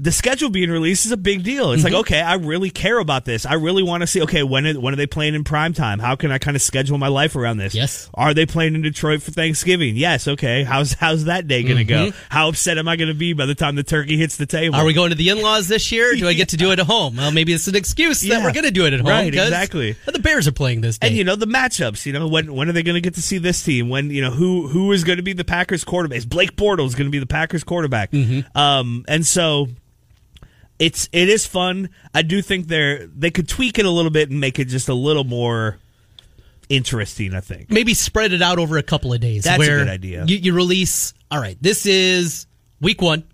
The 0.00 0.12
schedule 0.12 0.48
being 0.48 0.70
released 0.70 1.06
is 1.06 1.12
a 1.12 1.16
big 1.16 1.42
deal. 1.42 1.72
It's 1.72 1.82
like, 1.82 1.92
mm-hmm. 1.92 2.00
okay, 2.00 2.20
I 2.20 2.34
really 2.34 2.70
care 2.70 2.98
about 2.98 3.24
this. 3.24 3.44
I 3.44 3.54
really 3.54 3.82
want 3.82 4.02
to 4.02 4.06
see, 4.06 4.22
okay, 4.22 4.44
when 4.44 4.64
are, 4.64 4.78
when 4.78 4.92
are 4.94 4.96
they 4.96 5.08
playing 5.08 5.34
in 5.34 5.42
prime 5.42 5.72
time? 5.72 5.98
How 5.98 6.14
can 6.14 6.30
I 6.30 6.38
kind 6.38 6.56
of 6.56 6.62
schedule 6.62 6.98
my 6.98 7.08
life 7.08 7.34
around 7.34 7.56
this? 7.56 7.74
Yes. 7.74 8.08
Are 8.14 8.32
they 8.32 8.46
playing 8.46 8.76
in 8.76 8.82
Detroit 8.82 9.22
for 9.22 9.32
Thanksgiving? 9.32 9.96
Yes. 9.96 10.28
Okay. 10.28 10.62
How's 10.62 10.92
how's 10.92 11.24
that 11.24 11.48
day 11.48 11.64
going 11.64 11.78
to 11.78 11.84
go? 11.84 12.10
Mm-hmm. 12.10 12.18
How 12.28 12.48
upset 12.48 12.78
am 12.78 12.86
I 12.86 12.94
going 12.94 13.08
to 13.08 13.14
be 13.14 13.32
by 13.32 13.46
the 13.46 13.56
time 13.56 13.74
the 13.74 13.82
turkey 13.82 14.16
hits 14.16 14.36
the 14.36 14.46
table? 14.46 14.76
Are 14.76 14.84
we 14.84 14.92
going 14.92 15.10
to 15.10 15.16
the 15.16 15.30
in-laws 15.30 15.66
this 15.66 15.90
year? 15.90 16.14
Do 16.14 16.28
I 16.28 16.34
get 16.34 16.50
to 16.50 16.56
do 16.56 16.70
it 16.70 16.78
at 16.78 16.86
home? 16.86 17.16
Well, 17.16 17.32
maybe 17.32 17.52
it's 17.52 17.66
an 17.66 17.74
excuse 17.74 18.20
that 18.22 18.44
we're 18.44 18.52
going 18.52 18.66
to 18.66 18.70
do 18.70 18.86
it 18.86 18.92
at 18.92 19.00
home. 19.00 19.08
Right, 19.08 19.34
exactly. 19.34 19.96
The 20.06 20.20
Bears 20.20 20.46
are 20.48 20.52
playing 20.52 20.80
this 20.80 20.98
day. 20.98 21.08
and 21.08 21.16
you 21.16 21.24
know 21.24 21.36
the 21.36 21.46
matchups. 21.46 22.06
You 22.06 22.12
know 22.12 22.28
when 22.28 22.54
when 22.54 22.68
are 22.68 22.72
they 22.72 22.82
going 22.84 22.94
to 22.94 23.00
get 23.00 23.14
to 23.14 23.22
see 23.22 23.38
this 23.38 23.64
team? 23.64 23.88
When 23.88 24.10
you 24.10 24.22
know 24.22 24.30
who 24.30 24.68
who 24.68 24.92
is 24.92 25.02
going 25.02 25.16
to 25.16 25.22
be 25.22 25.32
the 25.32 25.44
Packers 25.44 25.82
quarterback? 25.82 26.18
Is 26.18 26.26
Blake 26.26 26.54
Bortles 26.54 26.96
going 26.96 27.06
to 27.06 27.10
be 27.10 27.18
the 27.18 27.26
Packers 27.26 27.64
quarterback? 27.64 28.12
Mm-hmm. 28.12 28.56
Um, 28.56 29.04
and 29.08 29.26
so 29.26 29.68
it's 30.78 31.08
it 31.12 31.28
is 31.28 31.46
fun. 31.46 31.90
I 32.14 32.22
do 32.22 32.40
think 32.42 32.68
they're 32.68 33.06
they 33.06 33.30
could 33.30 33.48
tweak 33.48 33.78
it 33.78 33.86
a 33.86 33.90
little 33.90 34.10
bit 34.10 34.30
and 34.30 34.40
make 34.40 34.58
it 34.58 34.66
just 34.66 34.88
a 34.88 34.94
little 34.94 35.24
more 35.24 35.78
interesting. 36.68 37.34
I 37.34 37.40
think. 37.40 37.70
maybe 37.70 37.94
spread 37.94 38.32
it 38.32 38.42
out 38.42 38.58
over 38.58 38.78
a 38.78 38.82
couple 38.82 39.12
of 39.12 39.20
days. 39.20 39.44
That's 39.44 39.62
a 39.62 39.66
good 39.66 39.88
idea. 39.88 40.24
You, 40.26 40.36
you 40.36 40.54
release. 40.54 41.14
All 41.30 41.40
right, 41.40 41.56
this 41.60 41.84
is 41.86 42.46
week 42.80 43.02
one, 43.02 43.24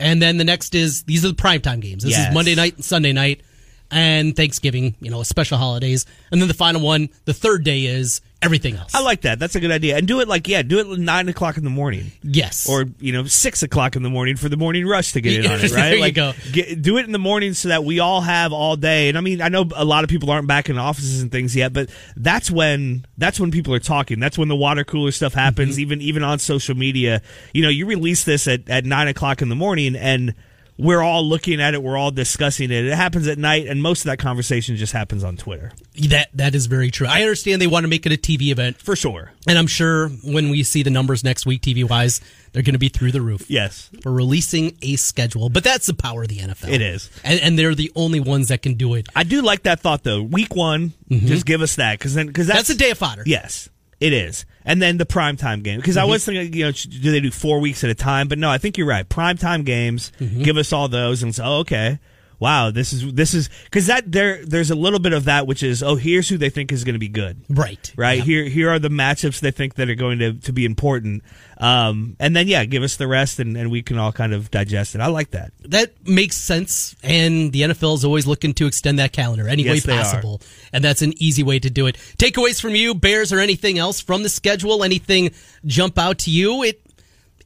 and 0.00 0.20
then 0.20 0.36
the 0.36 0.44
next 0.44 0.74
is 0.74 1.02
these 1.04 1.24
are 1.24 1.28
the 1.28 1.34
primetime 1.34 1.80
games. 1.80 2.02
This 2.04 2.12
Yes. 2.12 2.28
is 2.28 2.34
Monday 2.34 2.54
night 2.54 2.76
and 2.76 2.84
Sunday 2.84 3.12
night, 3.12 3.42
and 3.90 4.34
Thanksgiving. 4.34 4.96
You 5.00 5.10
know, 5.10 5.22
special 5.22 5.58
holidays, 5.58 6.06
and 6.30 6.40
then 6.40 6.48
the 6.48 6.54
final 6.54 6.80
one, 6.80 7.08
the 7.24 7.34
third 7.34 7.64
day 7.64 7.84
is 7.84 8.20
everything 8.42 8.76
else. 8.76 8.94
I 8.94 9.02
like 9.02 9.22
that. 9.22 9.38
That's 9.38 9.54
a 9.54 9.60
good 9.60 9.70
idea. 9.70 9.96
And 9.96 10.06
do 10.06 10.20
it 10.20 10.28
like 10.28 10.48
yeah, 10.48 10.62
do 10.62 10.80
it 10.80 10.98
nine 10.98 11.28
o'clock 11.28 11.56
in 11.56 11.64
the 11.64 11.70
morning. 11.70 12.12
yes, 12.22 12.68
or 12.68 12.84
you 12.98 13.12
know 13.12 13.24
six 13.24 13.62
o'clock 13.62 13.96
in 13.96 14.02
the 14.02 14.10
morning 14.10 14.36
for 14.36 14.48
the 14.48 14.56
morning 14.56 14.86
rush 14.86 15.12
to 15.12 15.20
get 15.20 15.44
in 15.44 15.50
on 15.50 15.60
it, 15.60 15.62
Right? 15.62 15.70
There 15.72 16.00
right? 16.00 16.06
you 16.06 16.12
go. 16.12 16.32
Get, 16.52 16.82
do 16.82 16.98
it 16.98 17.04
in 17.06 17.12
the 17.12 17.18
morning 17.18 17.54
so 17.54 17.68
that 17.68 17.84
we 17.84 18.00
all 18.00 18.20
have 18.20 18.52
all 18.52 18.76
day. 18.76 19.08
And 19.08 19.16
I 19.16 19.20
mean, 19.20 19.40
I 19.40 19.48
know 19.48 19.66
a 19.74 19.84
lot 19.84 20.04
of 20.04 20.10
people 20.10 20.30
aren't 20.30 20.48
back 20.48 20.68
in 20.68 20.78
offices 20.78 21.22
and 21.22 21.30
things 21.30 21.54
yet, 21.56 21.72
but 21.72 21.90
that's 22.16 22.50
when 22.50 23.06
that's 23.16 23.38
when 23.40 23.50
people 23.50 23.74
are 23.74 23.78
talking. 23.80 24.20
That's 24.20 24.36
when 24.36 24.48
the 24.48 24.56
water 24.56 24.84
cooler 24.84 25.12
stuff 25.12 25.34
happens. 25.34 25.74
Mm-hmm. 25.74 25.80
Even 25.80 26.00
even 26.02 26.22
on 26.22 26.38
social 26.38 26.74
media, 26.76 27.22
you 27.54 27.62
know, 27.62 27.68
you 27.68 27.86
release 27.86 28.24
this 28.24 28.48
at 28.48 28.68
at 28.68 28.84
nine 28.84 29.08
o'clock 29.08 29.42
in 29.42 29.48
the 29.48 29.56
morning 29.56 29.96
and. 29.96 30.34
We're 30.78 31.02
all 31.02 31.24
looking 31.24 31.60
at 31.60 31.74
it, 31.74 31.82
we're 31.82 31.96
all 31.96 32.10
discussing 32.10 32.70
it. 32.70 32.84
It 32.86 32.94
happens 32.94 33.28
at 33.28 33.38
night, 33.38 33.66
and 33.66 33.82
most 33.82 34.00
of 34.00 34.04
that 34.06 34.18
conversation 34.18 34.76
just 34.76 34.92
happens 34.92 35.22
on 35.22 35.36
Twitter. 35.36 35.72
That 36.08 36.28
that 36.34 36.54
is 36.54 36.66
very 36.66 36.90
true. 36.90 37.06
I 37.06 37.22
understand 37.22 37.60
they 37.60 37.66
want 37.66 37.84
to 37.84 37.88
make 37.88 38.06
it 38.06 38.12
a 38.12 38.16
TV 38.16 38.50
event, 38.50 38.78
For 38.78 38.96
sure. 38.96 39.32
and 39.46 39.58
I'm 39.58 39.66
sure 39.66 40.08
when 40.08 40.50
we 40.50 40.62
see 40.62 40.82
the 40.82 40.90
numbers 40.90 41.22
next 41.22 41.46
week, 41.46 41.62
TV 41.62 41.88
wise, 41.88 42.20
they're 42.52 42.62
going 42.62 42.74
to 42.74 42.78
be 42.78 42.88
through 42.88 43.12
the 43.12 43.20
roof. 43.20 43.50
Yes. 43.50 43.90
we're 44.04 44.12
releasing 44.12 44.76
a 44.82 44.96
schedule, 44.96 45.48
but 45.48 45.64
that's 45.64 45.86
the 45.86 45.94
power 45.94 46.22
of 46.22 46.28
the 46.28 46.38
NFL. 46.38 46.68
It 46.68 46.82
is. 46.82 47.10
and, 47.24 47.40
and 47.40 47.58
they're 47.58 47.74
the 47.74 47.92
only 47.94 48.20
ones 48.20 48.48
that 48.48 48.62
can 48.62 48.74
do 48.74 48.94
it. 48.94 49.08
I 49.14 49.24
do 49.24 49.42
like 49.42 49.64
that 49.64 49.80
thought 49.80 50.02
though. 50.02 50.22
Week 50.22 50.54
one, 50.54 50.92
mm-hmm. 51.08 51.26
just 51.26 51.46
give 51.46 51.60
us 51.62 51.76
that 51.76 51.98
because 51.98 52.14
then 52.14 52.26
because 52.26 52.46
that's, 52.46 52.68
That's 52.68 52.70
a 52.70 52.76
day 52.76 52.90
of 52.90 52.98
fodder. 52.98 53.22
Yes, 53.26 53.68
it 54.02 54.12
is. 54.12 54.44
And 54.64 54.82
then 54.82 54.96
the 54.96 55.06
primetime 55.06 55.62
game 55.62 55.78
because 55.78 55.96
I 55.96 56.02
mm-hmm. 56.02 56.10
was 56.10 56.24
thinking, 56.24 56.52
you 56.52 56.64
know, 56.64 56.72
do 56.72 57.12
they 57.12 57.20
do 57.20 57.30
four 57.30 57.60
weeks 57.60 57.84
at 57.84 57.90
a 57.90 57.94
time? 57.94 58.26
But 58.26 58.38
no, 58.38 58.50
I 58.50 58.58
think 58.58 58.76
you're 58.76 58.86
right. 58.86 59.08
Primetime 59.08 59.64
games, 59.64 60.10
mm-hmm. 60.18 60.42
give 60.42 60.56
us 60.56 60.72
all 60.72 60.88
those, 60.88 61.22
and 61.22 61.32
say, 61.32 61.42
oh, 61.44 61.60
okay, 61.60 62.00
wow, 62.42 62.72
this 62.72 62.92
is 62.92 63.14
this 63.14 63.34
is 63.34 63.48
because 63.64 63.86
that 63.86 64.10
there 64.10 64.44
there's 64.44 64.70
a 64.70 64.74
little 64.74 64.98
bit 64.98 65.12
of 65.12 65.24
that 65.26 65.46
which 65.46 65.62
is, 65.62 65.80
oh, 65.82 65.94
here's 65.94 66.28
who 66.28 66.36
they 66.36 66.50
think 66.50 66.72
is 66.72 66.82
going 66.82 66.94
to 66.94 66.98
be 66.98 67.08
good. 67.08 67.40
right, 67.48 67.92
Right 67.96 68.18
Yep. 68.18 68.26
here, 68.26 68.44
here 68.44 68.68
are 68.70 68.80
the 68.80 68.88
matchups 68.88 69.38
they 69.40 69.52
think 69.52 69.76
that 69.76 69.88
are 69.88 69.94
going 69.94 70.18
to, 70.18 70.32
to 70.34 70.52
be 70.52 70.64
important, 70.64 71.22
um, 71.58 72.16
and 72.18 72.34
then 72.34 72.48
yeah, 72.48 72.64
give 72.64 72.82
us 72.82 72.96
the 72.96 73.06
rest, 73.06 73.38
and, 73.38 73.56
and 73.56 73.70
we 73.70 73.80
can 73.82 73.96
all 73.96 74.10
kind 74.12 74.34
of 74.34 74.50
digest 74.50 74.96
it. 74.96 75.00
I 75.00 75.06
like 75.06 75.30
that. 75.30 75.52
That 75.66 75.92
makes 76.06 76.34
sense, 76.36 76.96
and 77.04 77.52
the 77.52 77.62
NFL 77.62 77.94
is 77.94 78.04
always 78.04 78.26
looking 78.26 78.54
to 78.54 78.66
extend 78.66 78.98
that 78.98 79.12
calendar 79.12 79.48
any 79.48 79.62
Yes, 79.62 79.86
way 79.86 79.94
possible, 79.96 80.40
and 80.72 80.82
that's 80.82 81.02
an 81.02 81.12
easy 81.22 81.44
way 81.44 81.60
to 81.60 81.70
do 81.70 81.86
it. 81.86 81.96
Takeaways 82.18 82.60
from 82.60 82.74
you, 82.74 82.94
Bears, 82.94 83.32
or 83.32 83.38
anything 83.38 83.78
else 83.78 84.00
from 84.00 84.24
the 84.24 84.28
schedule? 84.28 84.82
Anything 84.82 85.30
jump 85.64 85.96
out 85.98 86.18
to 86.18 86.30
you? 86.30 86.64
It 86.64 86.80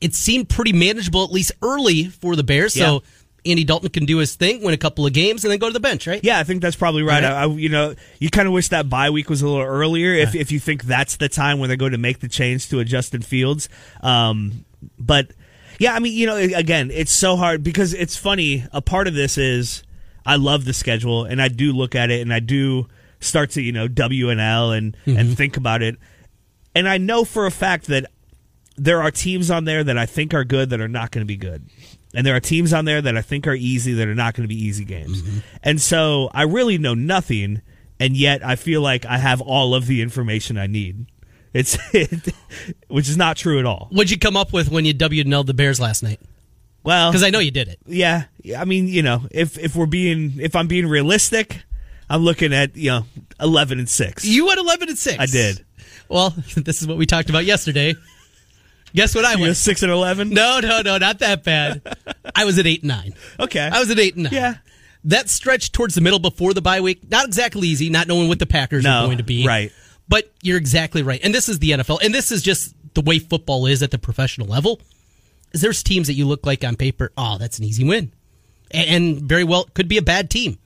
it 0.01 0.15
seemed 0.15 0.49
pretty 0.49 0.73
manageable 0.73 1.25
at 1.25 1.31
least 1.33 1.53
early 1.63 2.05
for 2.05 2.37
the 2.37 2.45
Bears. 2.45 2.75
So 2.75 3.03
Andy 3.47 3.65
Dalton 3.65 3.91
can 3.91 4.05
do 4.05 4.19
his 4.19 4.35
thing, 4.35 4.63
win 4.63 4.75
a 4.75 4.79
couple 4.79 5.07
of 5.07 5.13
games, 5.13 5.45
and 5.45 5.51
then 5.53 5.59
go 5.59 5.69
to 5.69 5.73
the 5.73 5.81
bench, 5.81 6.07
right? 6.07 6.21
Yeah, 6.23 6.39
I 6.39 6.45
think 6.45 6.63
that's 6.63 6.77
probably 6.77 7.03
right. 7.03 7.23
I, 7.25 7.45
I- 7.45 7.47
you 7.47 7.69
know, 7.69 7.95
you 8.19 8.29
kind 8.31 8.47
of 8.49 8.53
wish 8.55 8.69
that 8.69 8.89
bye 8.89 9.11
week 9.11 9.31
was 9.31 9.43
a 9.43 9.47
little 9.49 9.63
earlier 9.65 10.13
if, 10.15 10.35
if 10.35 10.53
you 10.53 10.61
think 10.61 10.85
that's 10.85 11.17
the 11.17 11.29
time 11.29 11.59
when 11.59 11.69
they're 11.69 11.77
going 11.77 11.93
to 11.93 11.99
make 11.99 12.21
the 12.21 12.29
change 12.29 12.69
to 12.71 12.81
a 12.81 12.85
Justin 12.85 13.23
Fields. 13.23 13.69
Um, 14.03 14.65
but 14.99 15.31
yeah, 15.79 15.95
I 15.95 15.99
mean, 16.01 16.13
you 16.15 16.27
know, 16.27 16.37
again, 16.37 16.91
it's 16.91 17.13
so 17.13 17.37
hard 17.37 17.63
because 17.63 17.93
it's 17.95 18.17
funny. 18.17 18.65
A 18.73 18.81
part 18.83 19.07
of 19.09 19.15
this 19.15 19.37
is 19.39 19.83
I 20.25 20.37
love 20.37 20.65
the 20.65 20.73
schedule 20.75 21.25
and 21.25 21.41
I 21.41 21.49
do 21.49 21.73
look 21.73 21.95
at 21.95 22.11
it 22.11 22.21
and 22.23 22.33
I 22.33 22.41
do 22.41 22.89
start 23.21 23.51
to 23.53 23.63
you 23.63 23.73
know 23.73 23.89
W 23.89 24.29
and 24.31 24.41
L 24.41 24.73
and 24.73 24.97
and 25.07 25.37
think 25.37 25.57
about 25.57 25.83
it, 25.83 25.97
and 26.75 26.89
I 26.89 26.99
know 26.99 27.25
for 27.25 27.47
a 27.47 27.51
fact 27.51 27.87
that 27.87 28.07
there 28.77 29.01
are 29.03 29.11
teams 29.11 29.51
on 29.51 29.65
there 29.65 29.83
that 29.83 29.97
I 29.97 30.05
think 30.05 30.35
are 30.35 30.45
good 30.45 30.69
that 30.71 30.81
are 30.83 30.89
not 30.89 31.11
going 31.11 31.23
to 31.23 31.27
be 31.27 31.37
good. 31.39 31.65
And 32.17 32.27
there 32.27 32.35
are 32.35 32.41
teams 32.41 32.73
on 32.73 32.87
there 32.87 33.03
that 33.03 33.17
I 33.17 33.21
think 33.21 33.47
are 33.47 33.55
easy 33.55 33.93
that 33.93 34.09
are 34.09 34.15
not 34.15 34.35
going 34.35 34.43
to 34.45 34.49
be 34.49 34.59
easy 34.61 34.85
games. 34.85 35.23
Mm-hmm. 35.23 35.39
And 35.63 35.81
so 35.81 36.31
I 36.33 36.45
really 36.45 36.79
know 36.79 36.95
nothing, 36.95 37.61
and 38.01 38.17
yet 38.17 38.43
I 38.45 38.57
feel 38.57 38.81
like 38.81 39.05
I 39.05 39.19
have 39.19 39.43
all 39.43 39.75
of 39.75 39.87
the 39.87 40.01
information 40.01 40.57
I 40.57 40.67
need. 40.67 41.07
It's 41.53 41.77
which 42.89 43.09
is 43.09 43.17
not 43.19 43.37
true 43.37 43.59
at 43.59 43.67
all. 43.67 43.89
What'd 43.93 44.11
you 44.11 44.19
come 44.19 44.37
up 44.37 44.53
with 44.53 44.71
when 44.71 44.85
you 44.87 44.95
W 44.95 45.21
and 45.23 45.33
L 45.33 45.45
the 45.45 45.55
Bears 45.55 45.79
last 45.79 46.03
night? 46.03 46.19
Well, 46.83 47.11
Because 47.11 47.23
I 47.23 47.31
know 47.31 47.39
you 47.39 47.51
did 47.51 47.69
it. 47.69 47.81
yeah, 47.87 48.25
I 48.57 48.65
mean, 48.65 48.89
you 48.89 49.03
know, 49.03 49.23
if 49.31 49.59
if 49.59 49.77
we're 49.77 49.87
being 49.87 50.35
if 50.41 50.57
I'm 50.57 50.69
being 50.69 50.87
realistic, 50.87 51.63
I'm 52.09 52.23
looking 52.23 52.53
at 52.55 52.77
you 52.77 52.91
know 52.91 53.05
eleven 53.41 53.79
and 53.79 53.89
six. 53.89 54.25
You 54.25 54.47
went 54.47 54.59
eleven 54.59 54.89
and 54.89 54.99
six. 54.99 55.19
I 55.19 55.27
did. 55.27 55.65
Well, 56.09 56.31
this 56.57 56.81
is 56.81 56.89
what 56.89 56.97
we 56.97 57.05
talked 57.05 57.29
about 57.29 57.45
yesterday. 57.45 57.95
Guess 58.97 59.15
what 59.15 59.25
I 59.25 59.33
was? 59.33 59.39
You 59.39 59.45
went? 59.47 59.57
six 59.59 59.83
and 59.83 59.93
eleven. 59.93 60.31
No, 60.31 60.59
no, 60.61 60.83
no, 60.83 60.99
not 60.99 61.21
that 61.21 61.45
bad. 61.45 61.83
I 62.35 62.45
was 62.45 62.59
at 62.59 62.67
eight 62.67 62.81
and 62.83 62.89
nine. 62.89 63.15
Okay, 63.39 63.61
I 63.61 63.79
was 63.79 63.91
at 63.91 63.99
eight 63.99 64.15
and 64.15 64.25
nine. 64.25 64.33
Yeah. 64.33 64.55
That 65.05 65.29
stretch 65.29 65.71
towards 65.71 65.95
the 65.95 66.01
middle 66.01 66.19
before 66.19 66.53
the 66.55 66.61
bye 66.63 66.81
week, 66.81 67.09
not 67.09 67.27
exactly 67.27 67.69
easy, 67.69 67.91
not 67.91 68.09
knowing 68.09 68.27
what 68.29 68.41
the 68.41 68.47
Packers 68.47 68.83
No, 68.83 68.91
are 69.03 69.07
going 69.07 69.19
to 69.19 69.25
be. 69.25 69.47
right. 69.47 69.71
But 70.09 70.33
you're 70.43 70.57
exactly 70.59 71.03
right. 71.03 71.21
And 71.23 71.33
this 71.35 71.49
is 71.49 71.59
the 71.61 71.71
NFL. 71.73 72.01
And 72.03 72.13
this 72.15 72.33
is 72.33 72.43
just 72.43 72.75
the 72.95 73.03
way 73.03 73.19
football 73.21 73.67
is 73.67 73.83
at 73.85 73.91
the 73.93 73.99
professional 73.99 74.47
level. 74.49 74.81
Is 75.53 75.61
there's 75.61 75.83
teams 75.85 76.07
that 76.09 76.15
you 76.15 76.27
look 76.27 76.45
like 76.47 76.65
on 76.65 76.75
paper, 76.77 77.13
oh, 77.17 77.39
that's 77.39 77.59
an 77.59 77.65
easy 77.65 77.85
win. 77.85 78.13
A- 78.73 78.77
And 78.79 79.21
very 79.23 79.45
well 79.45 79.65
could 79.75 79.87
be 79.89 79.97
a 79.99 80.03
bad 80.03 80.29
team. 80.31 80.59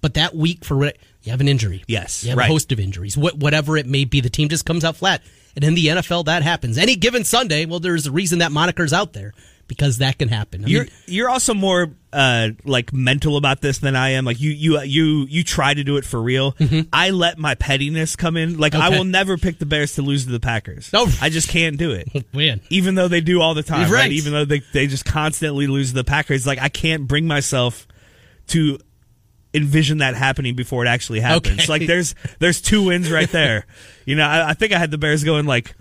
But 0.00 0.14
that 0.14 0.34
week 0.34 0.64
for 0.64 0.84
you 0.84 1.30
have 1.30 1.40
an 1.40 1.48
injury. 1.48 1.82
Yes, 1.88 2.22
You 2.24 2.30
have 2.30 2.38
right. 2.38 2.48
a 2.48 2.52
host 2.52 2.70
of 2.72 2.78
injuries. 2.80 3.16
What 3.16 3.36
whatever 3.38 3.76
it 3.76 3.86
may 3.86 4.04
be, 4.04 4.20
the 4.20 4.30
team 4.30 4.48
just 4.48 4.64
comes 4.66 4.84
out 4.84 4.96
flat. 4.96 5.22
And 5.54 5.64
in 5.64 5.74
the 5.74 5.86
NFL 5.86 6.24
that 6.26 6.42
happens. 6.42 6.78
Any 6.78 6.96
given 6.96 7.24
Sunday, 7.24 7.66
well, 7.66 7.80
there's 7.80 8.06
a 8.06 8.12
reason 8.12 8.38
that 8.40 8.52
moniker's 8.52 8.92
out 8.92 9.12
there. 9.12 9.32
Because 9.68 9.98
that 9.98 10.18
can 10.18 10.28
happen. 10.28 10.64
I 10.66 10.68
You're 10.68 10.82
mean, 10.84 10.92
you're 11.06 11.30
also 11.30 11.54
more 11.54 11.94
uh, 12.12 12.48
like 12.64 12.92
mental 12.92 13.38
about 13.38 13.62
this 13.62 13.78
than 13.78 13.96
I 13.96 14.10
am. 14.10 14.26
Like 14.26 14.38
you 14.38 14.50
you 14.50 14.78
you 14.82 15.24
you 15.30 15.44
try 15.44 15.72
to 15.72 15.82
do 15.82 15.96
it 15.96 16.04
for 16.04 16.20
real. 16.20 16.54
I 16.92 17.08
let 17.10 17.38
my 17.38 17.54
pettiness 17.54 18.14
come 18.14 18.36
in. 18.36 18.58
Like 18.58 18.74
I 18.74 18.88
Mm-hmm. 18.90 18.98
Will 18.98 19.04
never 19.04 19.38
pick 19.38 19.58
the 19.58 19.64
Bears 19.64 19.94
to 19.94 20.02
lose 20.02 20.26
to 20.26 20.32
the 20.32 20.40
Packers. 20.40 20.90
Oh. 20.92 21.10
I 21.22 21.30
just 21.30 21.48
can't 21.48 21.78
do 21.78 21.92
it. 21.92 22.08
man. 22.34 22.60
Even 22.68 22.96
though 22.96 23.08
they 23.08 23.22
do 23.22 23.40
all 23.40 23.54
the 23.54 23.62
time, 23.62 23.82
right? 23.90 24.00
right. 24.00 24.12
Even 24.12 24.32
though 24.32 24.44
they 24.44 24.58
they 24.74 24.88
just 24.88 25.06
constantly 25.06 25.66
lose 25.66 25.90
to 25.90 25.94
the 25.94 26.04
Packers, 26.04 26.46
like 26.46 26.58
I 26.60 26.68
can't 26.68 27.06
bring 27.08 27.26
myself 27.26 27.86
to 28.48 28.78
envision 29.54 29.98
that 29.98 30.14
happening 30.14 30.54
before 30.54 30.84
it 30.84 30.88
actually 30.88 31.20
happens. 31.20 31.60
Okay. 31.60 31.66
Like 31.72 31.86
there's 31.86 32.14
there's 32.38 32.60
two 32.60 32.84
wins 32.84 33.10
right 33.10 33.28
there. 33.32 33.66
you 34.06 34.16
know, 34.16 34.24
I, 34.26 34.50
I 34.50 34.54
think 34.54 34.72
I 34.72 34.78
had 34.78 34.90
the 34.90 34.98
Bears 34.98 35.24
going 35.24 35.46
like 35.46 35.74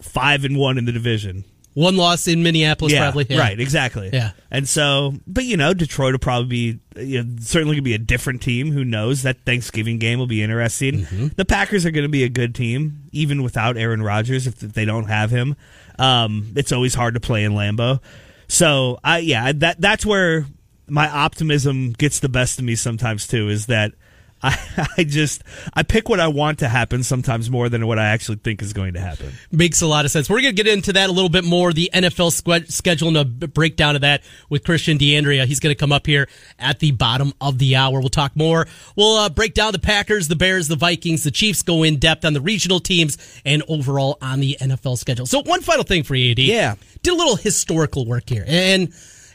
five 0.00 0.44
and 0.44 0.56
one 0.56 0.78
in 0.78 0.84
the 0.84 0.92
division. 0.92 1.44
One 1.74 1.96
loss 1.96 2.26
in 2.26 2.42
Minneapolis, 2.42 2.92
Yeah, 2.92 3.02
probably. 3.12 3.26
Yeah. 3.30 3.38
right, 3.38 3.58
exactly. 3.58 4.10
Yeah. 4.12 4.32
and 4.50 4.68
so, 4.68 5.14
but 5.28 5.44
you 5.44 5.56
know, 5.56 5.72
Detroit 5.72 6.12
will 6.12 6.18
probably 6.18 6.48
be 6.48 7.00
you 7.00 7.22
know, 7.22 7.36
certainly 7.40 7.74
going 7.76 7.82
to 7.84 7.88
be 7.88 7.94
a 7.94 7.98
different 7.98 8.42
team. 8.42 8.72
Who 8.72 8.84
knows? 8.84 9.22
That 9.22 9.44
Thanksgiving 9.46 9.98
game 10.00 10.18
will 10.18 10.26
be 10.26 10.42
interesting. 10.42 11.02
Mm-hmm. 11.04 11.28
The 11.36 11.44
Packers 11.44 11.86
are 11.86 11.92
going 11.92 12.02
to 12.04 12.08
be 12.10 12.24
a 12.24 12.28
good 12.28 12.56
team, 12.56 13.04
even 13.12 13.44
without 13.44 13.76
Aaron 13.76 14.02
Rodgers. 14.02 14.48
If 14.48 14.58
they 14.58 14.84
don't 14.84 15.04
have 15.06 15.30
him, 15.30 15.54
um, 15.96 16.52
it's 16.56 16.72
always 16.72 16.94
hard 16.94 17.14
to 17.14 17.20
play 17.20 17.44
in 17.44 17.52
Lambeau. 17.52 18.00
So, 18.48 18.98
I 19.04 19.18
yeah, 19.18 19.52
that 19.52 19.80
that's 19.80 20.04
where 20.04 20.46
my 20.90 21.08
optimism 21.08 21.92
gets 21.92 22.20
the 22.20 22.28
best 22.28 22.58
of 22.58 22.64
me 22.64 22.74
sometimes 22.74 23.26
too. 23.26 23.48
Is 23.48 23.66
that. 23.66 23.92
I, 24.42 24.88
I 24.96 25.04
just 25.04 25.44
I 25.74 25.82
pick 25.82 26.08
what 26.08 26.18
I 26.18 26.28
want 26.28 26.60
to 26.60 26.68
happen 26.68 27.02
sometimes 27.02 27.50
more 27.50 27.68
than 27.68 27.86
what 27.86 27.98
I 27.98 28.06
actually 28.06 28.38
think 28.38 28.62
is 28.62 28.72
going 28.72 28.94
to 28.94 29.00
happen. 29.00 29.32
Makes 29.52 29.82
a 29.82 29.86
lot 29.86 30.06
of 30.06 30.10
sense. 30.10 30.30
We're 30.30 30.40
going 30.40 30.56
to 30.56 30.62
get 30.62 30.72
into 30.72 30.94
that 30.94 31.10
a 31.10 31.12
little 31.12 31.28
bit 31.28 31.44
more, 31.44 31.74
the 31.74 31.90
NFL 31.92 32.32
schedule 32.70 33.08
and 33.08 33.16
a 33.18 33.24
breakdown 33.48 33.96
of 33.96 34.00
that 34.00 34.22
with 34.48 34.64
Christian 34.64 34.96
D'Andrea. 34.96 35.44
He's 35.44 35.60
going 35.60 35.74
to 35.74 35.78
come 35.78 35.92
up 35.92 36.06
here 36.06 36.26
at 36.58 36.78
the 36.78 36.92
bottom 36.92 37.34
of 37.38 37.58
the 37.58 37.76
hour. 37.76 38.00
We'll 38.00 38.08
talk 38.08 38.34
more. 38.34 38.66
We'll 38.96 39.16
uh, 39.16 39.28
break 39.28 39.52
down 39.52 39.72
the 39.72 39.78
Packers, 39.78 40.28
the 40.28 40.36
Bears, 40.36 40.68
the 40.68 40.76
Vikings, 40.76 41.22
the 41.22 41.30
Chiefs, 41.30 41.62
go 41.62 41.82
in 41.82 41.98
depth 41.98 42.24
on 42.24 42.32
the 42.32 42.40
regional 42.40 42.80
teams 42.80 43.18
and 43.44 43.62
overall 43.68 44.16
on 44.22 44.40
the 44.40 44.56
NFL 44.58 44.96
schedule. 44.96 45.26
So, 45.26 45.42
one 45.42 45.60
final 45.60 45.84
thing 45.84 46.02
for 46.02 46.14
you, 46.14 46.30
AD. 46.30 46.38
Yeah. 46.38 46.76
Did 47.02 47.12
a 47.12 47.16
little 47.16 47.36
historical 47.36 48.06
work 48.06 48.26
here 48.26 48.46
and 48.46 48.90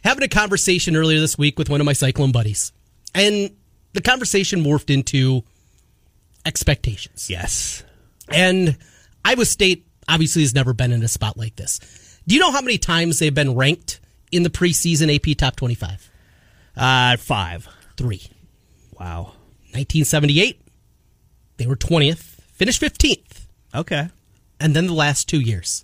having 0.05 0.23
a 0.23 0.29
conversation 0.29 0.95
earlier 0.95 1.19
this 1.19 1.37
week 1.37 1.57
with 1.57 1.69
one 1.69 1.81
of 1.81 1.85
my 1.85 1.93
Cyclone 1.93 2.31
buddies. 2.31 2.71
And 3.13 3.49
the 3.93 4.01
conversation 4.01 4.63
morphed 4.63 4.93
into 4.93 5.43
expectations. 6.45 7.29
Yes. 7.29 7.83
And 8.29 8.77
Iowa 9.25 9.45
State 9.45 9.85
obviously 10.07 10.43
has 10.43 10.53
never 10.53 10.73
been 10.73 10.91
in 10.91 11.03
a 11.03 11.07
spot 11.07 11.37
like 11.37 11.55
this. 11.55 11.79
Do 12.27 12.35
you 12.35 12.41
know 12.41 12.51
how 12.51 12.61
many 12.61 12.77
times 12.77 13.19
they've 13.19 13.33
been 13.33 13.55
ranked 13.55 13.99
in 14.31 14.43
the 14.43 14.49
preseason 14.49 15.13
AP 15.13 15.37
Top 15.37 15.55
25? 15.55 16.11
Uh, 16.77 17.17
five. 17.17 17.67
Three. 17.97 18.21
Wow. 18.99 19.33
1978, 19.73 20.61
they 21.57 21.65
were 21.65 21.75
20th, 21.75 22.39
finished 22.53 22.81
15th. 22.81 23.47
Okay. 23.73 24.07
And 24.59 24.75
then 24.75 24.87
the 24.87 24.93
last 24.93 25.27
two 25.27 25.41
years. 25.41 25.83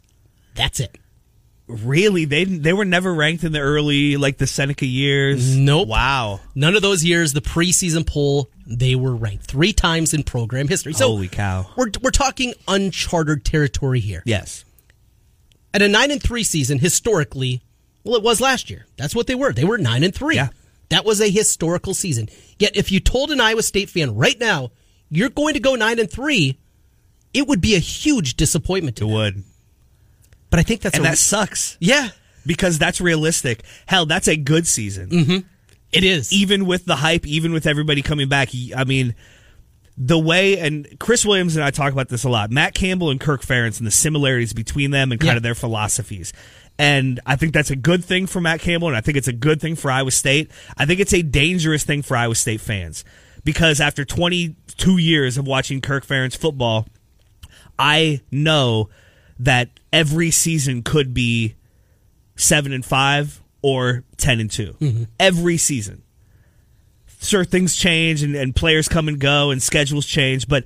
That's 0.55 0.79
it. 0.79 0.97
Really, 1.71 2.25
they 2.25 2.43
they 2.43 2.73
were 2.73 2.86
never 2.86 3.13
ranked 3.13 3.43
in 3.43 3.51
the 3.51 3.60
early 3.60 4.17
like 4.17 4.38
the 4.38 4.47
Seneca 4.47 4.86
years. 4.86 5.55
Nope. 5.55 5.88
Wow. 5.88 6.39
None 6.55 6.75
of 6.75 6.81
those 6.81 7.03
years, 7.03 7.34
the 7.34 7.41
preseason 7.41 8.05
poll, 8.05 8.49
they 8.67 8.95
were 8.95 9.15
ranked 9.15 9.45
three 9.45 9.73
times 9.73 10.13
in 10.13 10.23
program 10.23 10.67
history. 10.67 10.93
So 10.93 11.07
Holy 11.07 11.27
cow. 11.27 11.67
We're, 11.75 11.91
we're 12.01 12.12
talking 12.12 12.53
uncharted 12.67 13.45
territory 13.45 13.99
here. 13.99 14.21
Yes. 14.25 14.65
At 15.73 15.81
a 15.81 15.88
9 15.88 16.12
and 16.12 16.21
3 16.21 16.43
season, 16.43 16.79
historically, 16.79 17.62
well, 18.03 18.15
it 18.17 18.23
was 18.23 18.41
last 18.41 18.69
year. 18.69 18.86
That's 18.97 19.15
what 19.15 19.27
they 19.27 19.36
were. 19.36 19.53
They 19.53 19.63
were 19.63 19.77
9 19.77 20.03
and 20.03 20.13
3. 20.13 20.36
Yeah. 20.36 20.49
That 20.89 21.05
was 21.05 21.21
a 21.21 21.29
historical 21.29 21.93
season. 21.93 22.27
Yet, 22.60 22.75
if 22.75 22.91
you 22.91 22.99
told 22.99 23.31
an 23.31 23.39
Iowa 23.39 23.63
State 23.63 23.89
fan 23.89 24.13
right 24.15 24.38
now, 24.38 24.71
you're 25.10 25.29
going 25.29 25.53
to 25.53 25.62
go 25.62 25.75
9 25.75 25.99
and 25.99 26.12
3, 26.12 26.60
it 27.34 27.47
would 27.47 27.62
be 27.62 27.75
a 27.75 27.79
huge 27.79 28.36
disappointment 28.36 28.97
to 28.97 29.05
It 29.05 29.07
them. 29.07 29.15
would. 29.15 29.43
But 30.52 30.60
I 30.60 30.64
think 30.64 30.82
that's 30.82 30.96
And 30.96 31.04
a, 31.06 31.10
that 31.10 31.18
sucks 31.18 31.78
yeah, 31.80 32.10
because 32.46 32.78
that's 32.78 33.02
realistic. 33.02 33.64
Hell, 33.88 34.06
that's 34.06 34.28
a 34.28 34.36
good 34.38 34.68
season. 34.68 35.10
Mm-hmm. 35.10 35.38
it 35.92 36.04
is. 36.04 36.32
Even 36.32 36.66
with 36.68 36.86
the 36.86 36.98
hype, 36.98 37.26
even 37.26 37.52
with 37.54 37.66
everybody 37.66 38.02
coming 38.04 38.30
back, 38.30 38.50
I 38.76 38.84
mean, 38.84 39.16
the 39.98 40.20
way 40.20 40.60
and 40.60 40.88
Chris 41.00 41.26
Williams 41.26 41.56
and 41.56 41.64
I 41.66 41.72
talk 41.72 41.92
about 41.94 42.10
this 42.10 42.24
a 42.24 42.30
lot. 42.30 42.52
Matt 42.52 42.74
Campbell 42.74 43.10
and 43.10 43.20
Kirk 43.20 43.42
Ferentz 43.42 43.78
and 43.80 43.88
the 43.88 43.92
similarities 43.92 44.54
between 44.54 44.92
them 44.92 45.12
and 45.12 45.20
kind 45.20 45.32
Yeah. 45.32 45.38
of 45.38 45.44
their 45.44 45.56
philosophies. 45.56 46.34
And 46.80 47.20
I 47.26 47.36
think 47.36 47.54
that's 47.54 47.70
a 47.72 47.76
good 47.76 48.04
thing 48.04 48.26
for 48.28 48.42
Matt 48.42 48.60
Campbell, 48.62 48.88
and 48.88 48.98
I 48.98 49.02
think 49.02 49.16
it's 49.18 49.28
a 49.28 49.34
good 49.34 49.62
thing 49.62 49.76
for 49.76 49.92
Iowa 49.92 50.12
State. 50.12 50.50
I 50.78 50.86
think 50.86 51.00
it's 51.00 51.14
a 51.14 51.22
dangerous 51.22 51.84
thing 51.84 52.02
for 52.02 52.18
Iowa 52.18 52.34
State 52.36 52.62
fans 52.62 53.04
because 53.44 53.80
after 53.80 54.04
22 54.04 54.98
years 54.98 55.38
of 55.38 55.46
watching 55.46 55.80
Kirk 55.82 56.06
Ferentz 56.08 56.36
football, 56.36 56.88
I 57.78 58.22
know 58.32 58.90
that 59.43 59.69
every 59.91 60.32
season 60.32 60.84
could 60.84 61.13
be 61.13 61.56
seven 62.36 62.71
and 62.73 62.86
five 62.86 63.41
or 63.62 64.04
ten 64.17 64.39
and 64.39 64.49
2 64.49 64.75
Mm-hmm. 64.80 65.04
Every 65.19 65.58
season. 65.58 66.04
Sure, 67.21 67.43
things 67.45 67.75
change 67.75 68.23
and, 68.23 68.36
and 68.36 68.56
players 68.56 68.88
come 68.88 69.08
and 69.08 69.19
go 69.19 69.51
and 69.51 69.62
schedules 69.62 70.08
change, 70.08 70.47
but 70.47 70.63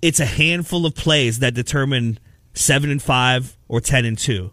it's 0.00 0.20
a 0.20 0.24
handful 0.24 0.86
of 0.86 0.94
plays 0.94 1.40
that 1.40 1.52
determine 1.54 2.18
seven 2.54 2.90
and 2.90 3.02
five 3.02 3.56
or 3.66 3.80
ten 3.80 4.04
and 4.04 4.16
two. 4.16 4.52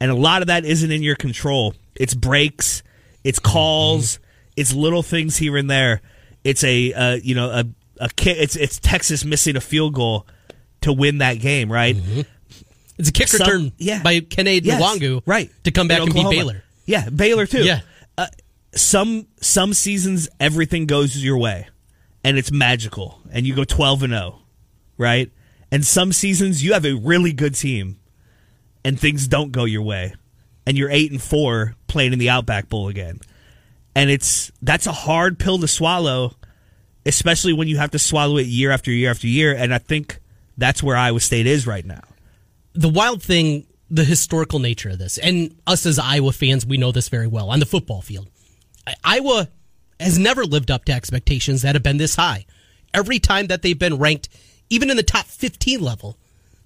And 0.00 0.10
a 0.10 0.14
lot 0.14 0.40
of 0.42 0.48
that 0.48 0.64
isn't 0.64 0.90
in 0.90 1.02
your 1.02 1.16
control. 1.16 1.74
It's 1.94 2.14
breaks, 2.14 2.82
it's 3.22 3.38
calls, 3.38 4.18
it's 4.56 4.72
little 4.72 5.02
things 5.02 5.36
here 5.36 5.56
and 5.58 5.68
there. 5.70 6.00
It's 6.42 6.64
a 6.64 6.92
uh, 6.94 7.18
you 7.22 7.34
know 7.34 7.50
a 7.50 7.64
a. 8.00 8.08
It's 8.24 8.56
it's 8.56 8.78
Texas 8.78 9.24
missing 9.26 9.56
a 9.56 9.60
field 9.60 9.92
goal 9.94 10.26
to 10.82 10.92
win 10.92 11.18
that 11.18 11.34
game, 11.34 11.70
right? 11.70 11.96
It's 12.98 13.08
a 13.08 13.12
kick 13.12 13.28
Some- 13.28 13.46
return 13.46 13.72
yeah. 13.78 14.02
by 14.02 14.20
Kennedy 14.20 14.66
Yes, 14.66 14.82
Nwangwu 14.82 15.22
right 15.24 15.50
to 15.64 15.70
come 15.70 15.88
back 15.88 16.00
and 16.00 16.12
beat 16.12 16.28
Baylor. 16.28 16.62
Yeah, 16.84 17.08
Baylor 17.08 17.46
too. 17.46 17.64
Yeah. 17.64 17.80
Uh, 18.16 18.26
some 18.74 19.26
some 19.40 19.72
seasons 19.72 20.28
everything 20.40 20.86
goes 20.86 21.16
your 21.22 21.38
way, 21.38 21.68
and 22.24 22.36
it's 22.36 22.50
magical, 22.50 23.20
and 23.30 23.46
you 23.46 23.54
go 23.54 23.64
twelve 23.64 24.02
and 24.02 24.12
zero, 24.12 24.40
right? 24.96 25.30
And 25.70 25.84
some 25.84 26.12
seasons 26.12 26.64
you 26.64 26.72
have 26.72 26.84
a 26.84 26.94
really 26.94 27.32
good 27.32 27.54
team, 27.54 27.98
and 28.84 28.98
things 28.98 29.28
don't 29.28 29.52
go 29.52 29.64
your 29.64 29.82
way, 29.82 30.14
and 30.66 30.76
you're 30.76 30.90
eight 30.90 31.10
and 31.12 31.22
four 31.22 31.76
playing 31.86 32.12
in 32.12 32.18
the 32.18 32.30
Outback 32.30 32.68
Bowl 32.68 32.88
again, 32.88 33.20
and 33.94 34.10
it's 34.10 34.50
that's 34.60 34.86
a 34.86 34.92
hard 34.92 35.38
pill 35.38 35.58
to 35.58 35.68
swallow, 35.68 36.34
especially 37.06 37.52
when 37.52 37.68
you 37.68 37.76
have 37.78 37.92
to 37.92 37.98
swallow 37.98 38.38
it 38.38 38.46
year 38.46 38.70
after 38.70 38.90
year 38.90 39.10
after 39.10 39.26
year. 39.26 39.54
And 39.54 39.72
I 39.72 39.78
think 39.78 40.18
that's 40.56 40.82
where 40.82 40.96
Iowa 40.96 41.20
State 41.20 41.46
is 41.46 41.66
right 41.66 41.84
now. 41.84 42.02
The 42.78 42.88
wild 42.88 43.20
thing, 43.20 43.66
the 43.90 44.04
historical 44.04 44.60
nature 44.60 44.90
of 44.90 44.98
this, 44.98 45.18
and 45.18 45.56
us 45.66 45.84
as 45.84 45.98
Iowa 45.98 46.30
fans, 46.32 46.64
we 46.64 46.76
know 46.76 46.92
this 46.92 47.08
very 47.08 47.26
well 47.26 47.50
on 47.50 47.58
the 47.58 47.66
football 47.66 48.02
field. 48.02 48.28
Iowa 49.02 49.48
has 49.98 50.16
never 50.16 50.44
lived 50.44 50.70
up 50.70 50.84
to 50.84 50.92
expectations 50.92 51.62
that 51.62 51.74
have 51.74 51.82
been 51.82 51.96
this 51.96 52.14
high. 52.14 52.46
Every 52.94 53.18
time 53.18 53.48
that 53.48 53.62
they've 53.62 53.78
been 53.78 53.98
ranked, 53.98 54.28
even 54.70 54.90
in 54.90 54.96
the 54.96 55.02
top 55.02 55.26
15 55.26 55.80
level, 55.80 56.16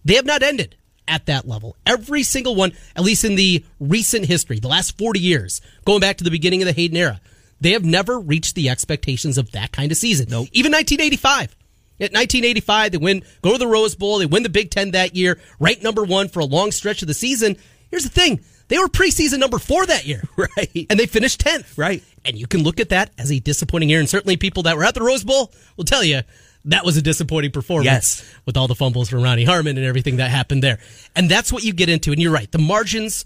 they 0.05 0.15
have 0.15 0.27
not 0.27 0.43
ended 0.43 0.77
at 1.09 1.25
that 1.27 1.49
level. 1.49 1.77
Every 1.87 2.23
single 2.25 2.55
one, 2.55 2.73
at 2.95 3.05
least 3.05 3.25
in 3.25 3.35
the 3.35 3.65
recent 3.81 4.27
history, 4.27 4.61
the 4.61 4.69
last 4.69 4.99
40 4.99 5.19
years, 5.19 5.63
going 5.87 6.01
back 6.01 6.19
to 6.19 6.25
the 6.25 6.31
beginning 6.31 6.61
of 6.61 6.67
the 6.67 6.75
Hayden 6.75 6.99
era, 6.99 7.23
they 7.59 7.73
have 7.73 7.87
never 7.87 8.21
reached 8.21 8.55
the 8.55 8.69
expectations 8.69 9.39
of 9.39 9.53
that 9.53 9.73
kind 9.73 9.91
of 9.91 9.97
season. 9.97 10.27
Nope. 10.29 10.49
Even 10.53 10.73
1985. 10.73 11.57
At 12.03 12.13
1985, 12.13 12.93
they 12.93 12.99
win, 12.99 13.23
go 13.43 13.53
to 13.53 13.59
the 13.59 13.67
Rose 13.67 13.95
Bowl, 13.95 14.19
they 14.19 14.27
win 14.27 14.43
the 14.43 14.49
Big 14.49 14.71
Ten 14.71 14.91
that 14.91 15.15
year, 15.15 15.39
ranked 15.61 15.83
number 15.83 16.03
one 16.03 16.29
for 16.29 16.41
a 16.41 16.45
long 16.45 16.73
stretch 16.73 17.01
of 17.03 17.09
the 17.09 17.15
season. 17.15 17.57
Here's 17.91 18.03
the 18.03 18.09
thing. 18.11 18.41
They 18.69 18.79
were 18.79 18.89
preseason 18.89 19.39
number 19.39 19.59
four 19.59 19.87
that 19.87 20.07
year. 20.07 20.23
Right. 20.37 20.87
And 20.91 20.99
they 20.99 21.07
finished 21.07 21.41
10th. 21.45 21.79
Right. 21.79 22.03
And 22.25 22.37
you 22.39 22.47
can 22.47 22.63
look 22.63 22.81
at 22.81 22.89
that 22.89 23.11
as 23.19 23.31
a 23.31 23.39
disappointing 23.39 23.89
year. 23.89 24.01
And 24.01 24.09
certainly 24.09 24.37
people 24.37 24.65
that 24.65 24.77
were 24.77 24.85
at 24.85 24.95
the 24.95 25.03
Rose 25.03 25.25
Bowl 25.25 25.53
will 25.77 25.85
tell 25.85 26.03
you 26.03 26.23
that 26.65 26.85
was 26.85 26.97
a 26.97 27.03
disappointing 27.03 27.51
performance. 27.51 27.87
Yes. 27.87 28.35
With 28.47 28.57
all 28.57 28.67
the 28.69 28.75
fumbles 28.75 29.09
from 29.09 29.23
Ronnie 29.23 29.45
Harmon 29.45 29.77
and 29.77 29.87
everything 29.87 30.17
that 30.17 30.31
happened 30.31 30.63
there. 30.63 30.79
And 31.15 31.31
that's 31.31 31.53
what 31.53 31.63
you 31.65 31.73
get 31.73 31.89
into. 31.89 32.13
And 32.13 32.21
you're 32.21 32.33
right. 32.33 32.51
The 32.51 32.59
margins 32.59 33.25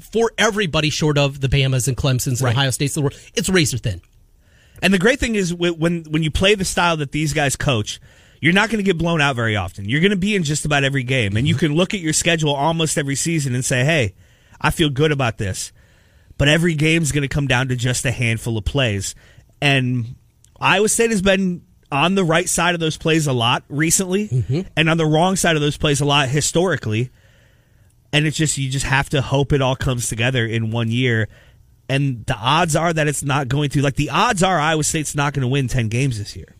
for 0.00 0.30
everybody 0.38 0.90
short 0.90 1.18
of 1.18 1.40
the 1.40 1.48
Bamas 1.48 1.88
and 1.88 1.96
Clemsons 1.96 2.38
and 2.38 2.42
Right. 2.42 2.52
Ohio 2.52 2.70
States 2.70 2.96
of 2.96 3.02
the 3.02 3.08
world, 3.08 3.20
it's 3.34 3.48
razor 3.48 3.78
thin. 3.78 4.00
And 4.82 4.92
the 4.92 4.98
great 4.98 5.20
thing 5.20 5.34
is 5.34 5.54
when 5.54 6.04
when 6.04 6.22
you 6.22 6.30
play 6.30 6.54
the 6.54 6.64
style 6.64 6.96
that 6.98 7.12
these 7.12 7.32
guys 7.32 7.56
coach, 7.56 8.00
you're 8.40 8.52
not 8.52 8.68
going 8.68 8.78
to 8.78 8.84
get 8.84 8.98
blown 8.98 9.20
out 9.20 9.36
very 9.36 9.56
often. 9.56 9.88
You're 9.88 10.00
going 10.00 10.10
to 10.10 10.16
be 10.16 10.36
in 10.36 10.42
just 10.42 10.64
about 10.64 10.84
every 10.84 11.02
game, 11.02 11.36
and 11.36 11.46
you 11.46 11.54
mm-hmm. 11.54 11.66
can 11.66 11.74
look 11.74 11.94
at 11.94 12.00
your 12.00 12.12
schedule 12.12 12.54
almost 12.54 12.98
every 12.98 13.14
season 13.14 13.54
and 13.54 13.64
say, 13.64 13.84
"Hey, 13.84 14.14
I 14.60 14.70
feel 14.70 14.90
good 14.90 15.12
about 15.12 15.38
this." 15.38 15.72
But 16.38 16.48
every 16.48 16.74
game's 16.74 17.12
going 17.12 17.22
to 17.22 17.28
come 17.28 17.46
down 17.46 17.68
to 17.68 17.76
just 17.76 18.04
a 18.04 18.10
handful 18.10 18.58
of 18.58 18.64
plays, 18.64 19.14
and 19.60 20.16
Iowa 20.60 20.88
State 20.88 21.10
has 21.10 21.22
been 21.22 21.62
on 21.90 22.14
the 22.14 22.24
right 22.24 22.48
side 22.48 22.74
of 22.74 22.80
those 22.80 22.96
plays 22.96 23.26
a 23.26 23.32
lot 23.32 23.64
recently, 23.68 24.28
mm-hmm. 24.28 24.60
and 24.76 24.90
on 24.90 24.96
the 24.96 25.06
wrong 25.06 25.36
side 25.36 25.56
of 25.56 25.62
those 25.62 25.76
plays 25.76 26.00
a 26.00 26.04
lot 26.04 26.28
historically. 26.28 27.10
And 28.12 28.26
it's 28.26 28.36
just 28.36 28.56
you 28.56 28.70
just 28.70 28.86
have 28.86 29.10
to 29.10 29.20
hope 29.20 29.52
it 29.52 29.60
all 29.60 29.76
comes 29.76 30.08
together 30.08 30.46
in 30.46 30.70
one 30.70 30.90
year. 30.90 31.28
And 31.88 32.26
the 32.26 32.34
odds 32.36 32.74
are 32.74 32.92
that 32.92 33.06
it's 33.08 33.22
not 33.22 33.48
going 33.48 33.70
to. 33.70 33.82
Like 33.82 33.94
the 33.96 34.10
odds 34.10 34.42
are 34.42 34.58
Iowa 34.58 34.82
State's 34.84 35.14
not 35.14 35.32
going 35.34 35.42
to 35.42 35.48
win 35.48 35.68
ten 35.68 35.88
games 35.88 36.18
this 36.18 36.34
year. 36.34 36.54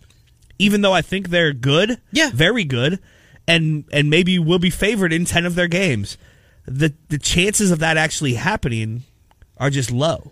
Even 0.58 0.80
though 0.82 0.92
I 0.92 1.02
think 1.02 1.28
they're 1.30 1.52
good, 1.52 2.00
Yeah. 2.12 2.30
very 2.32 2.64
good, 2.64 3.00
and 3.48 3.84
and 3.92 4.08
maybe 4.08 4.38
will 4.38 4.58
be 4.60 4.70
favored 4.70 5.12
in 5.12 5.24
ten 5.24 5.44
of 5.44 5.54
their 5.56 5.66
games. 5.68 6.16
The 6.64 6.94
the 7.08 7.18
chances 7.18 7.70
of 7.70 7.80
that 7.80 7.96
actually 7.96 8.34
happening 8.34 9.02
are 9.58 9.70
just 9.70 9.90
low. 9.90 10.30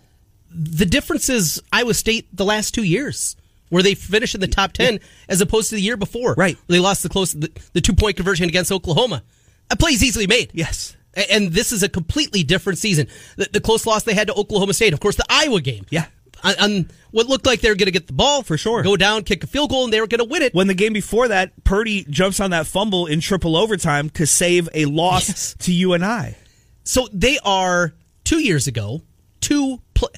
the 0.56 0.86
difference 0.86 1.28
is 1.28 1.60
Iowa 1.72 1.94
State 1.94 2.28
the 2.32 2.44
last 2.44 2.72
two 2.74 2.84
years 2.84 3.34
where 3.70 3.82
they 3.82 3.94
finished 3.96 4.36
in 4.36 4.40
the 4.40 4.46
top 4.46 4.72
10 4.72 5.00
as 5.28 5.40
opposed 5.40 5.70
to 5.70 5.74
the 5.74 5.80
year 5.82 5.96
before. 5.96 6.34
Right. 6.34 6.56
They 6.68 6.78
lost 6.78 7.02
the 7.02 7.08
close 7.08 7.32
the, 7.32 7.50
the 7.72 7.80
two 7.80 7.94
point 7.94 8.14
conversion 8.16 8.48
against 8.48 8.70
Oklahoma. 8.70 9.24
A 9.70 9.76
play 9.76 9.92
is 9.92 10.04
easily 10.04 10.28
made. 10.28 10.50
Yes. 10.54 10.94
And 11.30 11.52
this 11.52 11.72
is 11.72 11.82
a 11.82 11.88
completely 11.88 12.42
different 12.42 12.78
season. 12.78 13.06
The, 13.36 13.48
the 13.52 13.60
close 13.60 13.86
loss 13.86 14.02
they 14.04 14.14
had 14.14 14.28
to 14.28 14.34
Oklahoma 14.34 14.74
State, 14.74 14.92
of 14.92 15.00
course, 15.00 15.16
the 15.16 15.24
Iowa 15.28 15.60
game. 15.60 15.86
Yeah. 15.90 16.06
On, 16.42 16.54
on 16.60 16.90
what 17.10 17.26
looked 17.26 17.46
like 17.46 17.60
they 17.60 17.68
were 17.70 17.74
going 17.74 17.86
to 17.86 17.92
get 17.92 18.06
the 18.06 18.12
ball 18.12 18.42
For 18.42 18.58
sure. 18.58 18.82
go 18.82 18.96
down, 18.96 19.22
kick 19.22 19.42
a 19.44 19.46
field 19.46 19.70
goal, 19.70 19.84
and 19.84 19.92
they 19.92 20.00
were 20.00 20.06
going 20.06 20.18
to 20.18 20.24
win 20.30 20.42
it. 20.42 20.52
When 20.54 20.66
the 20.66 20.74
game 20.74 20.92
before 20.92 21.28
that, 21.28 21.52
Purdy 21.64 22.04
jumps 22.10 22.38
on 22.40 22.50
that 22.50 22.66
fumble 22.66 23.06
in 23.06 23.20
triple 23.20 23.56
overtime 23.56 24.10
to 24.10 24.26
save 24.26 24.68
a 24.74 24.84
loss 24.84 25.28
Yes. 25.28 25.56
to 25.60 25.72
UNI. 25.72 26.34
So 26.82 27.08
they 27.12 27.38
are 27.44 27.94
two 28.24 28.40
years 28.40 28.66
ago, 28.66 29.02
two 29.40 29.80
pl- 29.94 30.10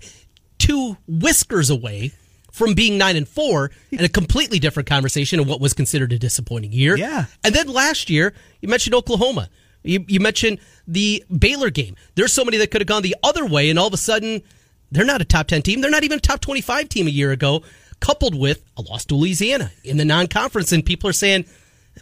two 0.58 0.96
whiskers 1.06 1.70
away 1.70 2.12
from 2.50 2.74
being 2.74 2.96
nine 2.98 3.16
and 3.16 3.28
four, 3.28 3.70
and 3.92 4.00
a 4.00 4.08
completely 4.08 4.58
different 4.58 4.88
conversation 4.88 5.38
of 5.38 5.46
what 5.46 5.60
was 5.60 5.74
considered 5.74 6.12
a 6.12 6.18
disappointing 6.18 6.72
year. 6.72 6.96
Yeah. 6.96 7.26
And 7.44 7.54
then 7.54 7.68
last 7.68 8.08
year, 8.10 8.32
you 8.62 8.68
mentioned 8.68 8.94
Oklahoma. 8.94 9.48
You, 9.84 10.04
you 10.08 10.18
mentioned 10.20 10.58
the 10.86 11.24
Baylor 11.36 11.70
game. 11.70 11.96
There's 12.14 12.32
so 12.32 12.44
many 12.44 12.56
that 12.58 12.70
could 12.70 12.80
have 12.80 12.88
gone 12.88 13.02
the 13.02 13.16
other 13.22 13.44
way, 13.44 13.70
and 13.70 13.78
all 13.78 13.86
of 13.86 13.94
a 13.94 13.98
sudden, 13.98 14.42
they're 14.90 15.04
not 15.04 15.20
a 15.20 15.24
top 15.24 15.48
ten 15.48 15.62
team. 15.62 15.80
They're 15.80 15.90
not 15.90 16.04
even 16.04 16.18
a 16.18 16.20
top 16.20 16.40
twenty-five 16.40 16.88
team 16.88 17.06
a 17.06 17.10
year 17.10 17.32
ago. 17.32 17.62
Coupled 17.98 18.34
with 18.34 18.62
a 18.76 18.82
loss 18.82 19.06
to 19.06 19.14
Louisiana 19.14 19.72
in 19.82 19.96
the 19.96 20.04
non-conference, 20.04 20.70
and 20.70 20.84
people 20.84 21.08
are 21.08 21.14
saying 21.14 21.46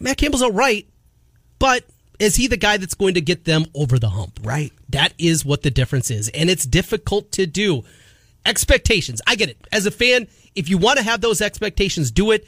Matt 0.00 0.16
Campbell's 0.16 0.42
all 0.42 0.50
right, 0.50 0.88
but 1.60 1.84
is 2.18 2.34
he 2.34 2.48
the 2.48 2.56
guy 2.56 2.78
that's 2.78 2.94
going 2.94 3.14
to 3.14 3.20
get 3.20 3.44
them 3.44 3.66
over 3.74 3.98
the 3.98 4.08
hump? 4.08 4.40
Right. 4.42 4.72
That 4.88 5.14
is 5.18 5.44
what 5.44 5.62
the 5.62 5.70
difference 5.70 6.10
is. 6.10 6.28
And 6.30 6.50
it's 6.50 6.64
difficult 6.64 7.30
to 7.32 7.46
do. 7.46 7.84
Expectations. 8.44 9.22
I 9.26 9.36
get 9.36 9.48
it. 9.48 9.56
As 9.72 9.86
a 9.86 9.90
fan, 9.90 10.26
if 10.54 10.68
you 10.68 10.78
want 10.78 10.98
to 10.98 11.04
have 11.04 11.20
those 11.20 11.40
expectations, 11.40 12.10
do 12.10 12.32
it. 12.32 12.46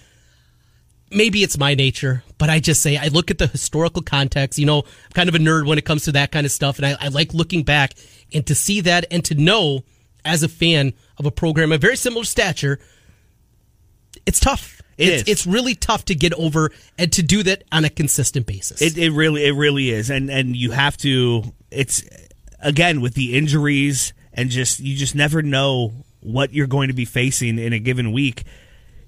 Maybe 1.11 1.43
it's 1.43 1.57
my 1.57 1.75
nature, 1.75 2.25
but 2.37 2.51
I 2.51 2.59
just 2.59 2.83
say 2.83 2.97
I 2.97 3.09
look 3.09 3.31
at 3.31 3.39
the 3.39 3.47
historical 3.47 4.03
context. 4.03 4.59
You 4.59 4.67
know, 4.67 4.79
I'm 4.81 5.13
kind 5.15 5.29
of 5.29 5.35
a 5.35 5.39
nerd 5.39 5.67
when 5.67 5.79
it 5.79 5.85
comes 5.85 6.05
to 6.05 6.13
that 6.13 6.33
kind 6.33 6.45
of 6.45 6.53
stuff. 6.53 6.79
And 6.79 6.87
I, 6.87 6.97
I 7.01 7.09
like 7.09 7.33
looking 7.33 7.63
back 7.63 7.95
and 8.33 8.47
to 8.47 8.55
see 8.55 8.81
that 8.83 9.07
and 9.11 9.25
to 9.27 9.35
know 9.35 9.85
as 10.25 10.43
a 10.43 10.49
fan 10.49 10.93
of 11.19 11.27
a 11.27 11.31
program 11.31 11.73
of 11.73 11.81
very 11.81 11.97
similar 11.97 12.25
stature, 12.25 12.81
it's 14.27 14.41
tough. 14.41 14.83
It 14.99 15.09
it's, 15.09 15.23
is. 15.23 15.29
it's 15.29 15.47
really 15.47 15.75
tough 15.75 16.07
to 16.07 16.15
get 16.15 16.33
over 16.35 16.73
and 16.99 17.13
to 17.13 17.23
do 17.23 17.43
that 17.45 17.65
on 17.71 17.85
a 17.85 17.91
consistent 17.91 18.47
basis. 18.47 18.83
It, 18.83 18.99
it 18.99 19.11
really 19.11 19.47
it 19.47 19.53
really 19.53 19.91
is, 19.91 20.11
and 20.11 20.31
and 20.31 20.57
you 20.57 20.73
have 20.73 20.97
to. 20.99 21.45
It's 21.71 22.03
again 22.61 23.01
with 23.01 23.15
the 23.15 23.37
injuries 23.37 24.13
and 24.33 24.51
just 24.51 24.81
you 24.81 24.97
just 24.97 25.15
never 25.15 25.43
know 25.43 25.93
what 26.21 26.53
you're 26.53 26.67
going 26.67 26.89
to 26.89 26.95
be 26.95 27.05
facing 27.05 27.59
in 27.59 27.73
a 27.73 27.79
given 27.79 28.13
week. 28.13 28.45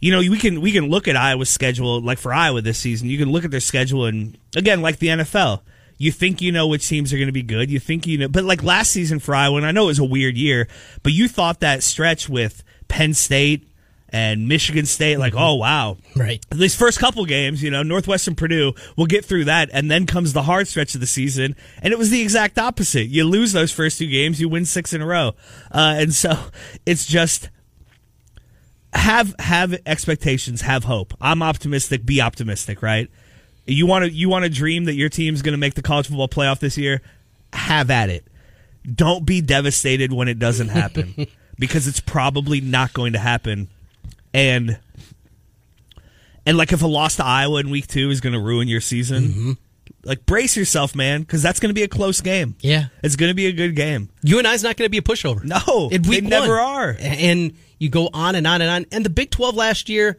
You 0.00 0.12
know, 0.12 0.18
we 0.18 0.38
can 0.38 0.60
we 0.60 0.72
can 0.72 0.88
look 0.88 1.08
at 1.08 1.16
Iowa's 1.16 1.50
schedule, 1.50 2.00
like 2.00 2.18
for 2.18 2.32
Iowa 2.32 2.62
this 2.62 2.78
season. 2.78 3.08
You 3.08 3.18
can 3.18 3.30
look 3.30 3.44
at 3.44 3.50
their 3.50 3.60
schedule, 3.60 4.06
and 4.06 4.38
again, 4.54 4.80
like 4.80 4.98
the 4.98 5.08
NFL, 5.08 5.60
you 5.96 6.12
think 6.12 6.40
you 6.40 6.52
know 6.52 6.68
which 6.68 6.88
teams 6.88 7.12
are 7.12 7.16
going 7.16 7.28
to 7.28 7.32
be 7.32 7.42
good. 7.42 7.70
You 7.70 7.80
think 7.80 8.06
you 8.06 8.18
know, 8.18 8.28
but 8.28 8.44
like 8.44 8.62
last 8.62 8.92
season 8.92 9.18
for 9.18 9.34
Iowa, 9.34 9.56
and 9.56 9.66
I 9.66 9.72
know 9.72 9.84
it 9.84 9.88
was 9.88 9.98
a 9.98 10.04
weird 10.04 10.36
year, 10.36 10.68
but 11.02 11.12
you 11.12 11.28
thought 11.28 11.60
that 11.60 11.82
stretch 11.82 12.28
with 12.28 12.62
Penn 12.86 13.12
State 13.12 13.68
and 14.10 14.48
Michigan 14.48 14.86
State, 14.86 15.18
like, 15.18 15.34
oh 15.36 15.56
wow, 15.56 15.98
right. 16.16 16.44
these 16.50 16.74
first 16.74 16.98
couple 16.98 17.24
games, 17.26 17.62
you 17.62 17.70
know, 17.70 17.82
Northwestern 17.82 18.34
Purdue, 18.34 18.72
we'll 18.96 19.06
get 19.06 19.24
through 19.24 19.44
that, 19.46 19.68
and 19.72 19.90
then 19.90 20.06
comes 20.06 20.32
the 20.32 20.42
hard 20.42 20.68
stretch 20.68 20.94
of 20.94 21.00
the 21.00 21.06
season, 21.06 21.56
and 21.82 21.92
it 21.92 21.98
was 21.98 22.10
the 22.10 22.22
exact 22.22 22.58
opposite. 22.58 23.08
You 23.08 23.24
lose 23.24 23.52
those 23.52 23.72
first 23.72 23.98
two 23.98 24.08
games, 24.08 24.40
you 24.40 24.48
win 24.48 24.64
six 24.64 24.92
in 24.92 25.02
a 25.02 25.06
row, 25.06 25.34
uh, 25.72 25.96
and 25.98 26.14
so 26.14 26.38
it's 26.86 27.06
just 27.06 27.50
have 28.92 29.34
have 29.38 29.74
expectations, 29.86 30.62
have 30.62 30.84
hope. 30.84 31.14
I'm 31.20 31.42
optimistic. 31.42 32.04
Be 32.06 32.20
optimistic, 32.20 32.82
right? 32.82 33.10
You 33.66 33.86
want 33.86 34.04
to 34.06 34.10
you 34.10 34.28
want 34.28 34.44
to 34.44 34.48
dream 34.50 34.84
that 34.84 34.94
your 34.94 35.08
team's 35.08 35.42
going 35.42 35.52
to 35.52 35.58
make 35.58 35.74
the 35.74 35.82
college 35.82 36.06
football 36.08 36.28
playoff 36.28 36.58
this 36.58 36.78
year. 36.78 37.02
Have 37.52 37.90
at 37.90 38.10
it. 38.10 38.26
don't 38.94 39.24
be 39.26 39.40
devastated 39.40 40.12
when 40.12 40.28
it 40.28 40.38
doesn't 40.38 40.68
happen 40.68 41.26
because 41.58 41.86
it's 41.86 42.00
probably 42.00 42.60
not 42.60 42.92
going 42.92 43.12
to 43.14 43.18
happen. 43.18 43.68
And 44.32 44.78
and 46.46 46.56
like 46.56 46.72
if 46.72 46.82
a 46.82 46.86
loss 46.86 47.16
to 47.16 47.24
Iowa 47.24 47.60
in 47.60 47.70
week 47.70 47.86
two 47.86 48.10
is 48.10 48.20
going 48.20 48.32
to 48.32 48.38
ruin 48.40 48.68
your 48.68 48.80
season, 48.80 49.24
Mm-hmm. 49.24 49.52
like 50.04 50.24
brace 50.26 50.56
yourself, 50.56 50.94
man, 50.94 51.20
because 51.20 51.42
that's 51.42 51.60
going 51.60 51.70
to 51.70 51.74
be 51.74 51.82
a 51.82 51.88
close 51.88 52.20
game. 52.20 52.56
Yeah. 52.60 52.86
it's 53.02 53.16
going 53.16 53.30
to 53.30 53.34
be 53.34 53.46
a 53.46 53.52
good 53.52 53.74
game. 53.76 54.08
You 54.22 54.38
and 54.38 54.46
I's 54.46 54.62
not 54.62 54.76
going 54.76 54.86
to 54.86 54.90
be 54.90 54.98
a 54.98 55.02
pushover. 55.02 55.44
No, 55.44 55.88
week 55.90 56.02
they 56.04 56.20
never 56.22 56.58
are. 56.58 56.96
And 56.98 57.52
you 57.78 57.88
go 57.88 58.08
on 58.12 58.34
and 58.34 58.46
on 58.46 58.60
and 58.62 58.70
on. 58.70 58.86
And 58.92 59.04
the 59.04 59.10
Big 59.10 59.30
12 59.30 59.54
last 59.54 59.88
year, 59.88 60.18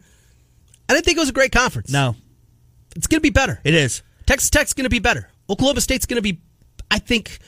I 0.88 0.94
didn't 0.94 1.04
think 1.04 1.16
it 1.16 1.20
was 1.20 1.28
a 1.28 1.32
great 1.34 1.52
conference. 1.52 1.90
No, 1.90 2.16
It's 2.96 3.06
going 3.06 3.18
to 3.18 3.22
be 3.22 3.30
better. 3.30 3.60
it 3.64 3.74
is. 3.74 4.02
Texas 4.26 4.50
Tech's 4.50 4.72
going 4.72 4.84
to 4.84 4.90
be 4.90 4.98
better. 5.00 5.28
Oklahoma 5.48 5.80
State's 5.80 6.06
going 6.06 6.16
to 6.16 6.22
be, 6.22 6.40
I 6.90 6.98
think, 6.98 7.38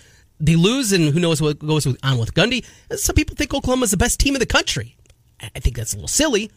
they 0.40 0.56
lose, 0.56 0.92
and 0.92 1.12
who 1.14 1.20
knows 1.20 1.40
what 1.40 1.58
goes 1.60 1.86
on 2.02 2.18
with 2.18 2.34
Gundy. 2.34 2.64
Some 2.96 3.14
people 3.14 3.36
think 3.36 3.54
Oklahoma's 3.54 3.92
the 3.92 3.96
best 3.96 4.18
team 4.18 4.34
in 4.34 4.40
the 4.40 4.46
country. 4.46 4.96
I 5.40 5.60
think 5.60 5.76
that's 5.76 5.92
a 5.92 5.96
little 5.96 6.08
silly, 6.08 6.50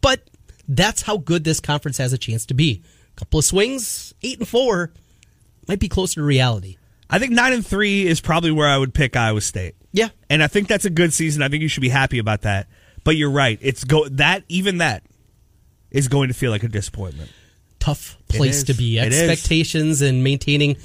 but 0.00 0.28
that's 0.68 1.02
how 1.02 1.16
good 1.16 1.42
this 1.44 1.58
conference 1.60 1.98
has 1.98 2.12
a 2.12 2.18
chance 2.18 2.46
to 2.46 2.54
be. 2.54 2.82
A 3.16 3.18
couple 3.18 3.38
of 3.40 3.44
swings, 3.44 4.14
eight 4.22 4.38
and 4.38 4.46
four, 4.46 4.92
might 5.68 5.80
be 5.80 5.88
closer 5.88 6.14
to 6.20 6.22
reality. 6.24 6.76
I 7.10 7.18
think 7.18 7.32
nine 7.32 7.52
and 7.52 7.66
three 7.66 8.06
is 8.06 8.20
probably 8.20 8.50
where 8.52 8.68
I 8.68 8.78
would 8.78 8.94
pick 8.94 9.16
Iowa 9.16 9.40
State. 9.40 9.74
Yeah. 9.92 10.08
and 10.30 10.42
I 10.42 10.46
think 10.46 10.68
that's 10.68 10.84
a 10.86 10.90
good 10.90 11.12
season. 11.12 11.42
I 11.42 11.48
think 11.48 11.62
you 11.62 11.68
should 11.68 11.82
be 11.82 11.88
happy 11.90 12.18
about 12.18 12.42
that. 12.42 12.68
But 13.04 13.16
you're 13.16 13.30
right. 13.30 13.58
It's 13.60 13.84
go 13.84 14.08
that 14.08 14.44
even 14.48 14.78
that 14.78 15.02
is 15.90 16.08
going 16.08 16.28
to 16.28 16.34
feel 16.34 16.50
like 16.50 16.62
a 16.62 16.68
disappointment. 16.68 17.30
Tough 17.78 18.16
place 18.28 18.64
to 18.64 18.74
be. 18.74 18.98
It. 18.98 19.12
Expectations 19.12 20.02
and 20.02 20.22
maintaining 20.22 20.76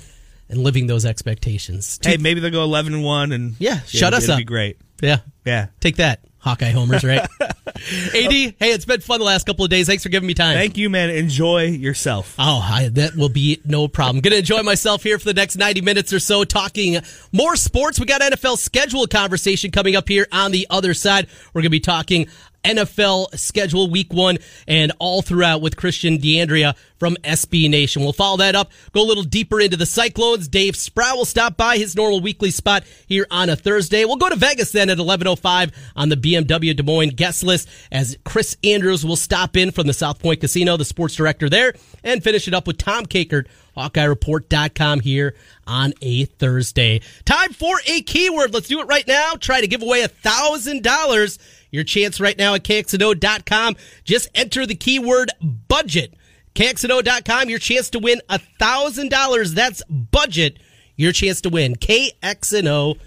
and 0.49 0.59
living 0.59 0.87
those 0.87 1.05
expectations. 1.05 1.99
Hey, 2.03 2.17
maybe 2.17 2.39
they'll 2.39 2.51
go 2.51 2.63
eleven 2.63 2.93
and 2.93 3.03
one, 3.03 3.31
and 3.31 3.55
Yeah, 3.59 3.81
shut 3.81 4.13
us 4.13 4.29
up. 4.29 4.37
Be 4.37 4.43
great. 4.43 4.77
Yeah. 5.01 5.19
Yeah. 5.45 5.67
Take 5.79 5.97
that, 5.97 6.23
Hawkeye 6.47 6.71
homers, 6.71 7.03
right? 7.03 7.19
AD, 7.39 8.31
hey, 8.31 8.55
it's 8.59 8.85
been 8.85 9.01
fun 9.01 9.19
the 9.19 9.25
last 9.25 9.45
couple 9.45 9.65
of 9.65 9.69
days. 9.69 9.85
Thanks 9.85 10.01
for 10.01 10.07
giving 10.07 10.27
me 10.27 10.33
time. 10.33 10.55
Thank 10.55 10.77
you, 10.77 10.89
man. 10.89 11.09
Enjoy 11.09 11.65
yourself. 11.65 12.35
Oh, 12.39 12.59
I, 12.63 12.87
that 12.93 13.17
will 13.17 13.27
be 13.27 13.59
no 13.65 13.89
problem. 13.89 14.21
Going 14.21 14.31
to 14.31 14.39
enjoy 14.39 14.63
myself 14.63 15.03
here 15.03 15.19
for 15.19 15.25
the 15.25 15.33
next 15.33 15.57
90 15.57 15.81
minutes 15.81 16.13
or 16.13 16.19
so 16.19 16.45
talking 16.45 17.01
more 17.33 17.57
sports. 17.57 17.99
We 17.99 18.05
got 18.05 18.21
NFL 18.21 18.57
schedule 18.59 19.07
conversation 19.07 19.71
coming 19.71 19.97
up 19.97 20.07
here 20.07 20.25
on 20.31 20.51
the 20.51 20.67
other 20.69 20.93
side. 20.93 21.27
We're 21.53 21.61
going 21.61 21.65
to 21.65 21.69
be 21.71 21.81
talking 21.81 22.29
NFL 22.67 23.37
schedule 23.37 23.89
week 23.89 24.11
one 24.13 24.37
and 24.67 24.91
all 24.99 25.21
throughout 25.21 25.61
with 25.61 25.77
Christian 25.77 26.17
D'Andrea 26.17 26.75
from 26.97 27.15
SB 27.23 27.69
Nation. 27.69 28.01
We'll 28.01 28.13
follow 28.13 28.37
that 28.37 28.55
up, 28.55 28.71
go 28.91 29.01
a 29.01 29.05
little 29.05 29.23
deeper 29.23 29.59
into 29.61 29.77
the 29.77 29.85
Cyclones. 29.85 30.47
Dave 30.47 30.75
Sproul 30.75 31.17
will 31.17 31.25
stop 31.25 31.55
by 31.57 31.77
his 31.77 31.95
normal 31.95 32.21
weekly 32.21 32.51
spot 32.51 32.83
here 33.07 33.27
on 33.31 33.49
a 33.49 33.55
Thursday. 33.55 34.03
We'll 34.05 34.17
go 34.17 34.29
to 34.29 34.35
Vegas 34.35 34.71
then 34.71 34.89
at 34.89 34.97
11.05 34.97 35.73
on 35.95 36.09
the 36.09 36.17
BMW 36.17 36.75
Des 36.75 36.83
Moines 36.83 37.11
guest 37.11 37.43
list 37.43 37.69
as 37.91 38.17
Chris 38.25 38.57
Andrews 38.63 39.05
will 39.05 39.15
stop 39.15 39.55
in 39.55 39.71
from 39.71 39.87
the 39.87 39.93
South 39.93 40.19
Point 40.19 40.41
Casino, 40.41 40.77
the 40.77 40.85
sports 40.85 41.15
director 41.15 41.49
there, 41.49 41.73
and 42.03 42.23
finish 42.23 42.47
it 42.47 42.53
up 42.53 42.67
with 42.67 42.77
Tom 42.77 43.05
Kakert, 43.05 43.47
HawkeyeReport.com 43.77 45.01
here 45.01 45.35
on 45.67 45.93
a 46.01 46.25
Thursday. 46.25 47.01
Time 47.25 47.53
for 47.53 47.77
a 47.85 48.01
keyword. 48.01 48.53
Let's 48.53 48.67
do 48.67 48.79
it 48.81 48.87
right 48.87 49.07
now. 49.07 49.33
Try 49.39 49.61
to 49.61 49.67
give 49.67 49.83
away 49.83 50.01
a 50.01 50.07
thousand 50.07 50.83
dollars. 50.83 51.37
Your 51.71 51.83
chance 51.83 52.19
right 52.19 52.37
now 52.37 52.53
at 52.55 52.63
KXNO.com. 52.63 53.75
Just 54.03 54.29
enter 54.35 54.65
the 54.65 54.75
keyword 54.75 55.31
budget. 55.67 56.13
KXNO.com. 56.55 57.49
Your 57.49 57.59
chance 57.59 57.89
to 57.91 57.99
win 57.99 58.21
a 58.29 58.39
thousand 58.59 59.09
dollars. 59.09 59.53
That's 59.53 59.83
budget. 59.85 60.57
Your 60.95 61.11
chance 61.11 61.41
to 61.41 61.49
win. 61.49 61.75
KXNO.com. 61.75 62.97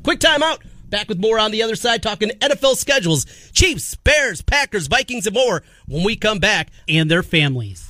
Quick 0.00 0.20
timeout. 0.20 0.58
Back 0.90 1.08
with 1.08 1.18
more 1.18 1.38
on 1.38 1.50
the 1.52 1.62
other 1.62 1.74
side, 1.74 2.02
talking 2.02 2.28
NFL 2.40 2.76
schedules, 2.76 3.24
Chiefs, 3.52 3.94
Bears, 3.94 4.42
Packers, 4.42 4.88
Vikings, 4.88 5.26
and 5.26 5.34
more 5.34 5.62
when 5.88 6.04
we 6.04 6.16
come 6.16 6.38
back. 6.38 6.68
and 6.86 7.10
their 7.10 7.22
families. 7.22 7.88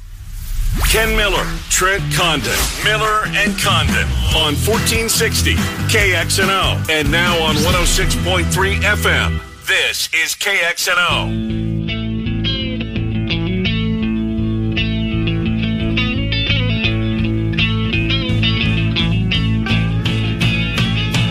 Ken 0.88 1.16
Miller, 1.16 1.44
Trent 1.68 2.02
Condon, 2.14 2.52
Miller 2.84 3.26
and 3.26 3.58
Condon 3.58 4.08
on 4.34 4.54
1460 4.56 5.54
KXNO 5.88 6.88
and 6.90 7.10
now 7.10 7.42
on 7.42 7.56
106.3 7.56 8.80
FM. 8.80 9.40
This 9.66 10.08
is 10.12 10.34
KXNO. 10.34 11.72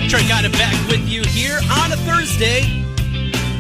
Trent 0.10 0.28
got 0.28 0.46
it 0.46 0.52
back 0.54 0.74
with 0.90 1.08
you 1.08 1.24
here 1.24 1.60
on 1.72 1.92
a 1.92 1.98
Thursday. 1.98 2.81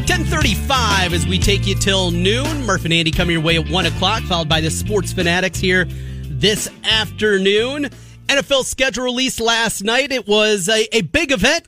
1035 0.01 1.13
as 1.13 1.27
we 1.27 1.37
take 1.37 1.67
you 1.67 1.75
till 1.75 2.09
noon. 2.09 2.65
Murph 2.65 2.85
and 2.85 2.93
Andy 2.93 3.11
come 3.11 3.29
your 3.29 3.39
way 3.39 3.57
at 3.57 3.69
1 3.69 3.85
o'clock, 3.85 4.23
followed 4.23 4.49
by 4.49 4.59
the 4.59 4.71
Sports 4.71 5.13
Fanatics 5.13 5.59
here 5.59 5.85
this 6.27 6.67
afternoon. 6.83 7.87
NFL 8.27 8.65
schedule 8.65 9.03
release 9.03 9.39
last 9.39 9.83
night. 9.83 10.11
It 10.11 10.27
was 10.27 10.67
a, 10.67 10.87
a 10.95 11.01
big 11.01 11.31
event, 11.31 11.67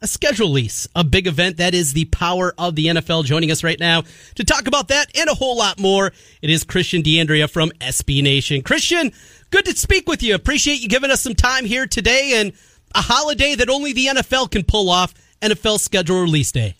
a 0.00 0.06
schedule 0.06 0.48
release, 0.48 0.88
a 0.96 1.04
big 1.04 1.26
event. 1.26 1.58
That 1.58 1.74
is 1.74 1.92
the 1.92 2.06
power 2.06 2.54
of 2.56 2.76
the 2.76 2.86
NFL. 2.86 3.26
Joining 3.26 3.50
us 3.50 3.62
right 3.62 3.78
now 3.78 4.04
to 4.36 4.44
talk 4.44 4.66
about 4.66 4.88
that 4.88 5.14
and 5.14 5.28
a 5.28 5.34
whole 5.34 5.58
lot 5.58 5.78
more, 5.78 6.12
it 6.40 6.48
is 6.48 6.64
Christian 6.64 7.02
D'Andrea 7.02 7.46
from 7.46 7.70
SB 7.80 8.22
Nation. 8.22 8.62
Christian, 8.62 9.12
good 9.50 9.66
to 9.66 9.76
speak 9.76 10.08
with 10.08 10.22
you. 10.22 10.34
Appreciate 10.34 10.80
you 10.80 10.88
giving 10.88 11.10
us 11.10 11.20
some 11.20 11.34
time 11.34 11.66
here 11.66 11.86
today 11.86 12.40
and 12.40 12.52
a 12.94 13.02
holiday 13.02 13.54
that 13.54 13.68
only 13.68 13.92
the 13.92 14.06
NFL 14.06 14.50
can 14.50 14.64
pull 14.64 14.88
off 14.88 15.12
NFL 15.42 15.78
schedule 15.78 16.22
release 16.22 16.52
day. 16.52 16.76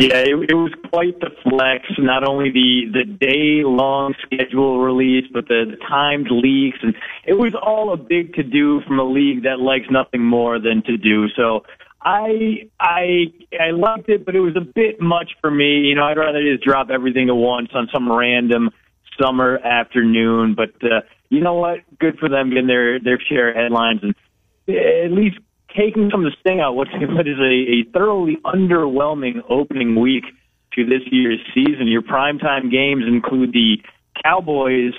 Yeah, 0.00 0.16
it, 0.16 0.48
it 0.48 0.54
was 0.54 0.72
quite 0.88 1.20
the 1.20 1.28
flex. 1.42 1.84
Not 1.98 2.26
only 2.26 2.50
the 2.50 2.86
the 2.90 3.04
day 3.04 3.62
long 3.64 4.14
schedule 4.24 4.80
release, 4.80 5.26
but 5.30 5.46
the, 5.46 5.66
the 5.72 5.76
timed 5.76 6.28
leaks, 6.30 6.78
and 6.80 6.94
it 7.26 7.34
was 7.34 7.54
all 7.54 7.92
a 7.92 7.98
big 7.98 8.32
to 8.34 8.42
do 8.42 8.80
from 8.86 8.98
a 8.98 9.04
league 9.04 9.42
that 9.42 9.60
likes 9.60 9.84
nothing 9.90 10.24
more 10.24 10.58
than 10.58 10.82
to 10.84 10.96
do. 10.96 11.28
So 11.36 11.64
I 12.00 12.70
I 12.80 13.26
I 13.60 13.72
liked 13.72 14.08
it, 14.08 14.24
but 14.24 14.34
it 14.34 14.40
was 14.40 14.56
a 14.56 14.64
bit 14.64 15.02
much 15.02 15.32
for 15.42 15.50
me. 15.50 15.80
You 15.80 15.96
know, 15.96 16.04
I'd 16.04 16.16
rather 16.16 16.40
just 16.42 16.64
drop 16.64 16.88
everything 16.88 17.28
at 17.28 17.36
once 17.36 17.68
on 17.74 17.90
some 17.92 18.10
random 18.10 18.70
summer 19.20 19.58
afternoon. 19.58 20.54
But 20.54 20.72
uh, 20.82 21.02
you 21.28 21.40
know 21.40 21.56
what? 21.56 21.80
Good 21.98 22.18
for 22.18 22.30
them 22.30 22.48
getting 22.48 22.68
their 22.68 23.00
their 23.00 23.20
share 23.20 23.50
of 23.50 23.56
headlines 23.56 24.00
and 24.02 24.14
at 24.66 25.12
least 25.12 25.36
taking 25.76 26.10
some 26.10 26.24
of 26.24 26.32
the 26.32 26.36
sting 26.40 26.60
out. 26.60 26.74
What 26.74 26.88
what 26.92 27.26
is 27.26 27.38
a, 27.38 27.42
a 27.42 27.84
thoroughly 27.92 28.38
underwhelming 28.44 29.42
opening 29.48 29.98
week 29.98 30.24
to 30.74 30.84
this 30.84 31.02
year's 31.10 31.40
season. 31.54 31.88
Your 31.88 32.02
primetime 32.02 32.70
games 32.70 33.04
include 33.06 33.52
the 33.52 33.82
Cowboys, 34.22 34.92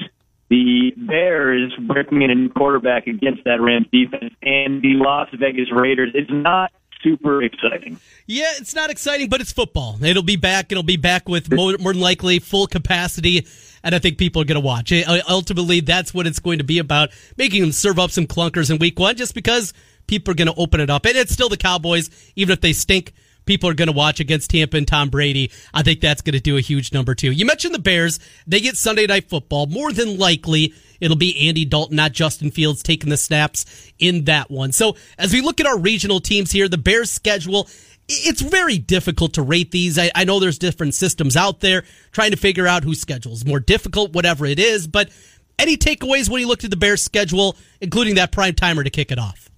the 0.49 0.93
Bears 0.97 1.73
breaking 1.87 2.21
in 2.21 2.31
a 2.31 2.35
new 2.35 2.49
quarterback 2.49 3.07
against 3.07 3.43
that 3.45 3.61
Rams 3.61 3.87
defense, 3.91 4.33
and 4.41 4.81
the 4.81 4.95
Las 4.95 5.29
Vegas 5.33 5.71
Raiders. 5.71 6.11
It's 6.13 6.29
not 6.31 6.71
super 7.03 7.41
exciting. 7.41 7.99
Yeah, 8.27 8.51
it's 8.57 8.75
not 8.75 8.89
exciting, 8.89 9.29
but 9.29 9.41
it's 9.41 9.51
football. 9.51 9.97
It'll 10.03 10.23
be 10.23 10.35
back. 10.35 10.71
It'll 10.71 10.83
be 10.83 10.97
back 10.97 11.27
with 11.27 11.51
more, 11.51 11.75
more 11.79 11.93
than 11.93 12.01
likely 12.01 12.39
full 12.39 12.67
capacity, 12.67 13.47
and 13.83 13.95
I 13.95 13.99
think 13.99 14.17
people 14.17 14.41
are 14.41 14.45
going 14.45 14.61
to 14.61 14.65
watch 14.65 14.91
it. 14.91 15.07
Uh, 15.07 15.21
Ultimately, 15.27 15.79
that's 15.79 16.13
what 16.13 16.27
it's 16.27 16.39
going 16.39 16.59
to 16.59 16.63
be 16.63 16.79
about, 16.79 17.09
making 17.37 17.61
them 17.61 17.71
serve 17.71 17.97
up 17.97 18.11
some 18.11 18.27
clunkers 18.27 18.69
in 18.69 18.77
week 18.77 18.99
one, 18.99 19.15
just 19.15 19.33
because 19.33 19.73
people 20.11 20.29
are 20.29 20.35
going 20.35 20.53
to 20.53 20.61
open 20.61 20.81
it 20.81 20.89
up. 20.89 21.05
And 21.05 21.15
it's 21.15 21.31
still 21.31 21.47
the 21.47 21.55
Cowboys, 21.55 22.09
even 22.35 22.51
if 22.51 22.59
they 22.59 22.73
stink. 22.73 23.13
People 23.45 23.69
are 23.69 23.73
going 23.73 23.87
to 23.87 23.93
watch 23.93 24.19
against 24.19 24.51
Tampa 24.51 24.75
and 24.75 24.85
Tom 24.85 25.09
Brady. 25.09 25.51
I 25.73 25.83
think 25.83 26.01
that's 26.01 26.21
going 26.21 26.33
to 26.33 26.41
do 26.41 26.57
a 26.57 26.61
huge 26.61 26.93
number 26.93 27.15
too. 27.15 27.31
You 27.31 27.45
mentioned 27.45 27.73
the 27.73 27.79
Bears. 27.79 28.19
They 28.45 28.59
get 28.59 28.75
Sunday 28.75 29.07
night 29.07 29.29
football. 29.29 29.67
More 29.67 29.93
than 29.93 30.17
likely, 30.17 30.73
it'll 30.99 31.17
be 31.17 31.47
Andy 31.47 31.63
Dalton, 31.63 31.95
not 31.95 32.11
Justin 32.11 32.51
Fields, 32.51 32.83
taking 32.83 33.09
the 33.09 33.15
snaps 33.15 33.93
in 33.99 34.25
that 34.25 34.51
one. 34.51 34.73
So 34.73 34.97
as 35.17 35.31
we 35.31 35.39
look 35.39 35.61
at 35.61 35.65
our 35.65 35.79
regional 35.79 36.19
teams 36.19 36.51
here, 36.51 36.67
the 36.67 36.77
Bears 36.77 37.09
schedule, 37.09 37.69
it's 38.09 38.41
very 38.41 38.77
difficult 38.77 39.33
to 39.35 39.41
rate 39.41 39.71
these. 39.71 39.97
I, 39.97 40.11
I 40.13 40.25
know 40.25 40.41
there's 40.41 40.59
different 40.59 40.93
systems 40.93 41.37
out 41.37 41.61
there 41.61 41.85
trying 42.11 42.31
to 42.31 42.37
figure 42.37 42.67
out 42.67 42.83
whose 42.83 42.99
schedule 42.99 43.31
is 43.31 43.45
more 43.45 43.61
difficult, 43.61 44.11
whatever 44.11 44.45
it 44.45 44.59
is. 44.59 44.87
But 44.87 45.09
any 45.57 45.77
takeaways 45.77 46.29
when 46.29 46.41
you 46.41 46.49
looked 46.49 46.65
at 46.65 46.69
the 46.69 46.75
Bears 46.75 47.01
schedule, 47.01 47.55
including 47.79 48.15
that 48.15 48.33
prime 48.33 48.53
timer 48.53 48.83
to 48.83 48.89
kick 48.89 49.11
it 49.11 49.17
off? 49.17 49.50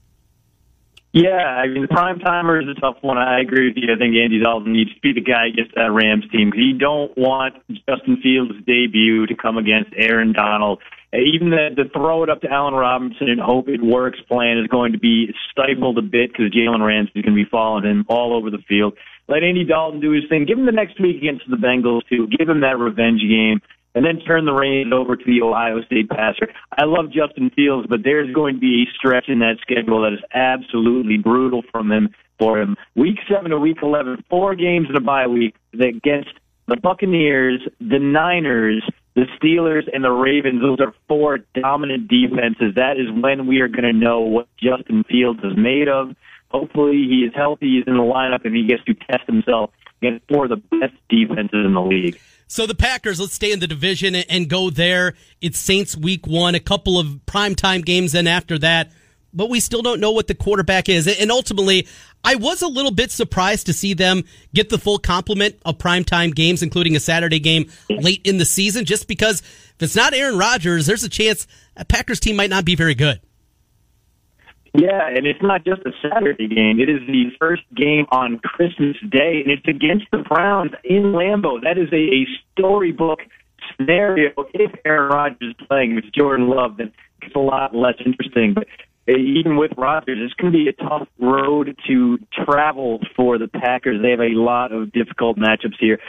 Yeah, 1.13 1.45
I 1.45 1.67
mean, 1.67 1.84
the 1.84 1.88
prime 1.88 2.17
timer 2.17 2.60
is 2.60 2.67
a 2.67 2.80
tough 2.82 2.97
one. 3.02 3.19
I 3.19 3.39
agree 3.39 3.67
with 3.67 3.78
you. 3.78 3.93
I 3.93 3.99
think 3.99 4.15
Andy 4.17 4.41
Dalton 4.41 4.73
needs 4.73 4.91
to 4.95 4.99
be 4.99 5.13
the 5.13 5.21
guy 5.21 5.45
against 5.54 5.76
that 5.76 5.91
Rams 5.91 6.26
team 6.32 6.49
because 6.49 6.65
you 6.65 6.80
don't 6.80 7.15
want 7.15 7.54
Justin 7.88 8.17
Fields' 8.17 8.58
debut 8.65 9.28
to 9.28 9.36
come 9.36 9.60
against 9.60 9.91
Aaron 9.95 10.34
Donald. 10.34 10.80
Even 11.13 11.52
the, 11.52 11.69
the 11.76 11.86
throw 11.93 12.23
it 12.23 12.32
up 12.32 12.41
to 12.41 12.49
Allen 12.49 12.73
Robinson 12.73 13.30
and 13.30 13.39
hope 13.39 13.69
it 13.69 13.80
works 13.80 14.17
plan 14.28 14.58
is 14.58 14.65
going 14.65 14.93
to 14.93 14.97
be 14.97 15.30
stifled 15.52 15.99
a 15.99 16.02
bit 16.02 16.32
because 16.34 16.49
Jalen 16.49 16.84
Ramsey 16.84 17.12
is 17.13 17.21
going 17.21 17.38
to 17.38 17.43
be 17.43 17.49
following 17.49 17.86
him 17.86 18.06
all 18.10 18.36
over 18.36 18.49
the 18.49 18.63
field. 18.67 18.97
Let 19.28 19.43
Andy 19.43 19.65
Dalton 19.65 20.02
do 20.02 20.12
his 20.12 20.23
thing. 20.28 20.45
Give 20.45 20.58
him 20.58 20.65
the 20.65 20.71
next 20.71 20.99
week 20.99 21.17
against 21.17 21.45
the 21.47 21.58
Bengals 21.58 22.02
too. 22.10 22.26
Give 22.26 22.49
him 22.49 22.62
that 22.62 22.80
revenge 22.80 23.21
game. 23.21 23.62
And 23.95 24.06
then 24.06 24.19
turn 24.19 24.45
the 24.45 24.53
reins 24.53 24.91
over 24.93 25.15
to 25.15 25.23
the 25.25 25.41
Ohio 25.41 25.82
State 25.84 26.10
passer. 26.10 26.49
I 26.71 26.86
love 26.86 27.12
Justin 27.12 27.51
Fields, 27.56 27.88
but 27.89 28.03
there's 28.03 28.34
going 28.34 28.56
to 28.56 28.60
be 28.60 28.84
a 28.84 28.93
stretch 28.97 29.29
in 29.29 29.39
that 29.39 29.58
schedule 29.62 30.01
that 30.01 30.13
is 30.13 30.23
absolutely 30.34 31.17
brutal 31.17 31.62
from 31.71 31.91
him 31.91 32.10
for 32.39 32.60
him. 32.60 32.75
Week 32.95 33.17
seven 33.29 33.51
to 33.51 33.60
week 33.60 33.77
eleven, 33.82 34.23
four 34.29 34.56
games 34.56 34.88
in 34.89 34.95
a 34.95 35.01
bye 35.01 35.27
week 35.27 35.56
against 35.73 36.32
the 36.67 36.77
Buccaneers, 36.77 37.62
the 37.79 37.99
Niners, 37.99 38.84
the 39.15 39.25
Steelers, 39.38 39.84
and 39.93 40.03
the 40.03 40.10
Ravens. 40.10 40.62
Those 40.62 40.79
are 40.79 40.93
four 41.08 41.39
dominant 41.53 42.08
defenses. 42.08 42.75
That 42.75 42.97
is 42.97 43.08
when 43.21 43.47
we 43.47 43.60
are 43.60 43.67
going 43.67 43.84
to 43.84 43.93
know 43.93 44.21
what 44.21 44.47
Justin 44.58 45.03
Fields 45.03 45.39
is 45.43 45.58
made 45.58 45.88
of. 45.88 46.15
Hopefully, 46.49 47.06
he 47.10 47.25
is 47.27 47.34
healthy, 47.36 47.77
he's 47.77 47.88
in 47.88 47.97
the 47.97 48.03
lineup, 48.03 48.45
and 48.45 48.56
he 48.56 48.65
gets 48.65 48.84
to 48.86 48.93
test 48.93 49.25
himself 49.27 49.71
against 50.01 50.25
four 50.27 50.45
of 50.45 50.49
the 50.49 50.77
best 50.79 50.93
defenses 51.10 51.65
in 51.65 51.73
the 51.73 51.82
league. 51.82 52.19
So 52.47 52.67
the 52.67 52.75
Packers, 52.75 53.19
let's 53.19 53.34
stay 53.34 53.51
in 53.51 53.60
the 53.60 53.67
division 53.67 54.15
and 54.15 54.49
go 54.49 54.69
there. 54.69 55.15
It's 55.41 55.60
Saints 55.60 55.97
week 55.97 56.27
one, 56.27 56.56
a 56.56 56.60
couple 56.60 56.99
of 56.99 57.08
primetime 57.25 57.84
games, 57.84 58.12
then 58.12 58.27
after 58.27 58.58
that 58.60 58.91
but 59.34 59.49
we 59.49 59.60
still 59.60 59.82
don't 59.82 59.99
know 59.99 60.12
what 60.12 60.27
the 60.27 60.36
quarterback 60.36 60.88
is. 60.88 61.08
And 61.08 61.32
ultimately, 61.32 61.88
I 62.23 62.36
was 62.36 62.62
a 62.62 62.67
little 62.67 62.91
bit 62.91 63.12
surprised 63.12 63.65
to 63.65 63.73
see 63.73 63.93
them 63.93 64.23
get 64.53 64.69
the 64.69 64.77
full 64.77 64.99
complement 64.99 65.56
of 65.65 65.77
primetime 65.77 66.34
games, 66.34 66.62
including 66.62 66.95
a 66.95 66.99
Saturday 66.99 67.39
game 67.39 67.69
late 67.89 68.21
in 68.23 68.38
the 68.38 68.45
season, 68.45 68.86
just 68.86 69.08
because 69.08 69.41
if 69.41 69.75
it's 69.79 69.95
not 69.95 70.13
Aaron 70.13 70.38
Rodgers, 70.38 70.86
there's 70.86 71.03
a 71.03 71.10
chance 71.10 71.47
a 71.75 71.84
Packers 71.84 72.19
team 72.19 72.36
might 72.36 72.49
not 72.49 72.65
be 72.65 72.75
very 72.75 72.95
good. 72.95 73.19
Yeah, 74.75 75.07
and 75.07 75.27
it's 75.27 75.41
not 75.41 75.63
just 75.63 75.81
a 75.86 75.91
Saturday 76.01 76.47
game. 76.47 76.79
It 76.79 76.89
is 76.89 76.99
the 77.05 77.25
first 77.39 77.62
game 77.75 78.07
on 78.12 78.39
Christmas 78.39 78.97
Day, 79.12 79.43
and 79.43 79.51
it's 79.51 79.67
against 79.67 80.05
the 80.12 80.17
Browns 80.17 80.71
in 80.83 81.13
Lambeau. 81.13 81.62
That 81.62 81.77
is 81.77 81.89
a, 81.91 81.95
a 81.95 82.25
storybook 82.51 83.19
scenario. 83.75 84.31
If 84.53 84.71
Aaron 84.83 85.12
Rodgers 85.12 85.55
is 85.59 85.67
playing 85.67 85.93
with 85.93 86.05
Jordan 86.12 86.49
Love, 86.49 86.77
then 86.77 86.91
it's 87.21 87.36
a 87.36 87.39
lot 87.39 87.75
less 87.75 87.95
interesting. 88.03 88.55
But 88.55 88.65
uh, 89.07 89.17
even 89.17 89.57
with 89.57 89.71
Rodgers, 89.77 90.17
it's 90.19 90.33
going 90.33 90.51
to 90.51 90.57
be 90.57 90.67
a 90.67 90.73
tough 90.73 91.07
road 91.19 91.77
to 91.88 92.17
travel 92.33 92.99
for 93.15 93.38
the 93.38 93.47
Packers. 93.47 94.01
They 94.01 94.09
have 94.09 94.21
a 94.21 94.33
lot 94.33 94.71
of 94.71 94.91
difficult 94.91 95.38
matchups 95.38 95.77
here. 95.79 95.99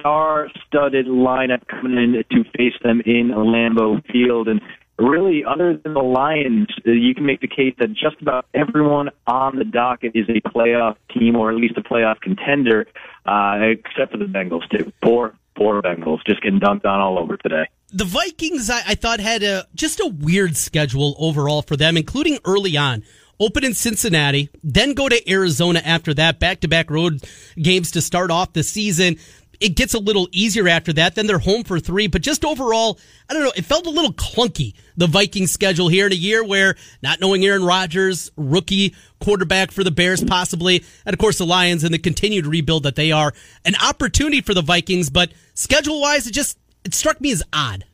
Star-studded 0.00 1.06
lineup 1.06 1.68
coming 1.68 1.96
in 1.96 2.24
to 2.32 2.44
face 2.56 2.74
them 2.82 3.02
in 3.06 3.28
Lambeau 3.28 4.04
Field, 4.10 4.48
and 4.48 4.60
really, 4.98 5.44
other 5.44 5.76
than 5.76 5.94
the 5.94 6.02
Lions, 6.02 6.68
you 6.84 7.14
can 7.14 7.26
make 7.26 7.40
the 7.40 7.48
case 7.48 7.74
that 7.78 7.92
just 7.92 8.20
about 8.20 8.46
everyone 8.54 9.10
on 9.26 9.56
the 9.56 9.64
docket 9.64 10.12
is 10.14 10.28
a 10.28 10.40
playoff 10.48 10.96
team, 11.12 11.36
or 11.36 11.50
at 11.50 11.56
least 11.56 11.76
a 11.76 11.82
playoff 11.82 12.20
contender, 12.20 12.86
uh, 13.26 13.58
except 13.60 14.12
for 14.12 14.18
the 14.18 14.26
Bengals 14.26 14.68
too. 14.70 14.92
Poor, 15.02 15.34
poor 15.56 15.82
Bengals, 15.82 16.18
just 16.26 16.42
getting 16.42 16.60
dunked 16.60 16.84
on 16.84 17.00
all 17.00 17.18
over 17.18 17.36
today 17.36 17.66
the 17.94 18.04
Vikings, 18.04 18.70
I, 18.70 18.82
I, 18.88 18.94
thought 18.96 19.20
had 19.20 19.44
a 19.44 19.68
just 19.74 20.00
a 20.00 20.06
weird 20.06 20.56
schedule 20.56 21.14
overall 21.16 21.62
for 21.62 21.76
them, 21.76 21.96
including 21.96 22.38
early 22.44 22.76
on. 22.76 23.04
Open 23.40 23.64
in 23.64 23.74
Cincinnati, 23.74 24.48
then 24.62 24.94
go 24.94 25.08
to 25.08 25.30
Arizona 25.30 25.80
after 25.84 26.14
that, 26.14 26.38
back 26.38 26.60
to 26.60 26.68
back 26.68 26.90
road 26.90 27.22
games 27.56 27.92
to 27.92 28.00
start 28.00 28.30
off 28.30 28.52
the 28.52 28.62
season. 28.62 29.16
It 29.64 29.76
gets 29.76 29.94
a 29.94 29.98
little 29.98 30.28
easier 30.30 30.68
after 30.68 30.92
that. 30.92 31.14
Then 31.14 31.26
they're 31.26 31.38
home 31.38 31.64
for 31.64 31.80
three, 31.80 32.06
but 32.06 32.20
just 32.20 32.44
overall, 32.44 32.98
I 33.30 33.32
don't 33.32 33.44
know. 33.44 33.52
It 33.56 33.64
felt 33.64 33.86
a 33.86 33.90
little 33.90 34.12
clunky, 34.12 34.74
the 34.94 35.06
Vikings 35.06 35.52
schedule 35.52 35.88
here 35.88 36.04
in 36.04 36.12
a 36.12 36.16
year 36.16 36.44
where 36.44 36.74
not 37.02 37.18
knowing 37.18 37.42
Aaron 37.46 37.64
Rodgers, 37.64 38.30
rookie 38.36 38.94
quarterback 39.20 39.70
for 39.70 39.82
the 39.82 39.90
Bears 39.90 40.22
possibly, 40.22 40.84
and 41.06 41.14
of 41.14 41.18
course 41.18 41.38
the 41.38 41.46
Lions 41.46 41.82
and 41.82 41.94
the 41.94 41.98
continued 41.98 42.46
rebuild 42.46 42.82
that 42.82 42.94
they 42.94 43.10
are, 43.10 43.32
an 43.64 43.74
opportunity 43.82 44.42
for 44.42 44.52
the 44.52 44.60
Vikings, 44.60 45.08
but 45.08 45.32
schedule 45.54 45.98
wise, 45.98 46.26
it 46.26 46.32
just, 46.32 46.58
it 46.84 46.92
struck 46.92 47.18
me 47.22 47.32
as 47.32 47.42
odd. 47.50 47.86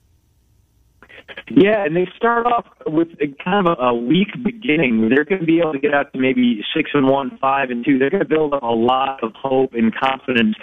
Yeah, 1.50 1.84
and 1.84 1.94
they 1.94 2.08
start 2.16 2.46
off 2.46 2.66
with 2.86 3.08
kind 3.44 3.68
of 3.68 3.78
a, 3.78 3.82
a 3.82 3.94
weak 3.94 4.30
beginning. 4.42 5.08
They're 5.08 5.24
going 5.24 5.40
to 5.40 5.46
be 5.46 5.60
able 5.60 5.72
to 5.74 5.78
get 5.78 5.94
out 5.94 6.12
to 6.12 6.18
maybe 6.18 6.64
six 6.74 6.90
and 6.94 7.06
one, 7.06 7.38
five 7.40 7.70
and 7.70 7.84
two. 7.84 7.98
They're 7.98 8.10
going 8.10 8.24
to 8.24 8.28
build 8.28 8.54
up 8.54 8.64
a 8.64 8.66
lot 8.66 9.22
of 9.22 9.32
hope 9.34 9.74
and 9.74 9.94
confidence. 9.94 10.56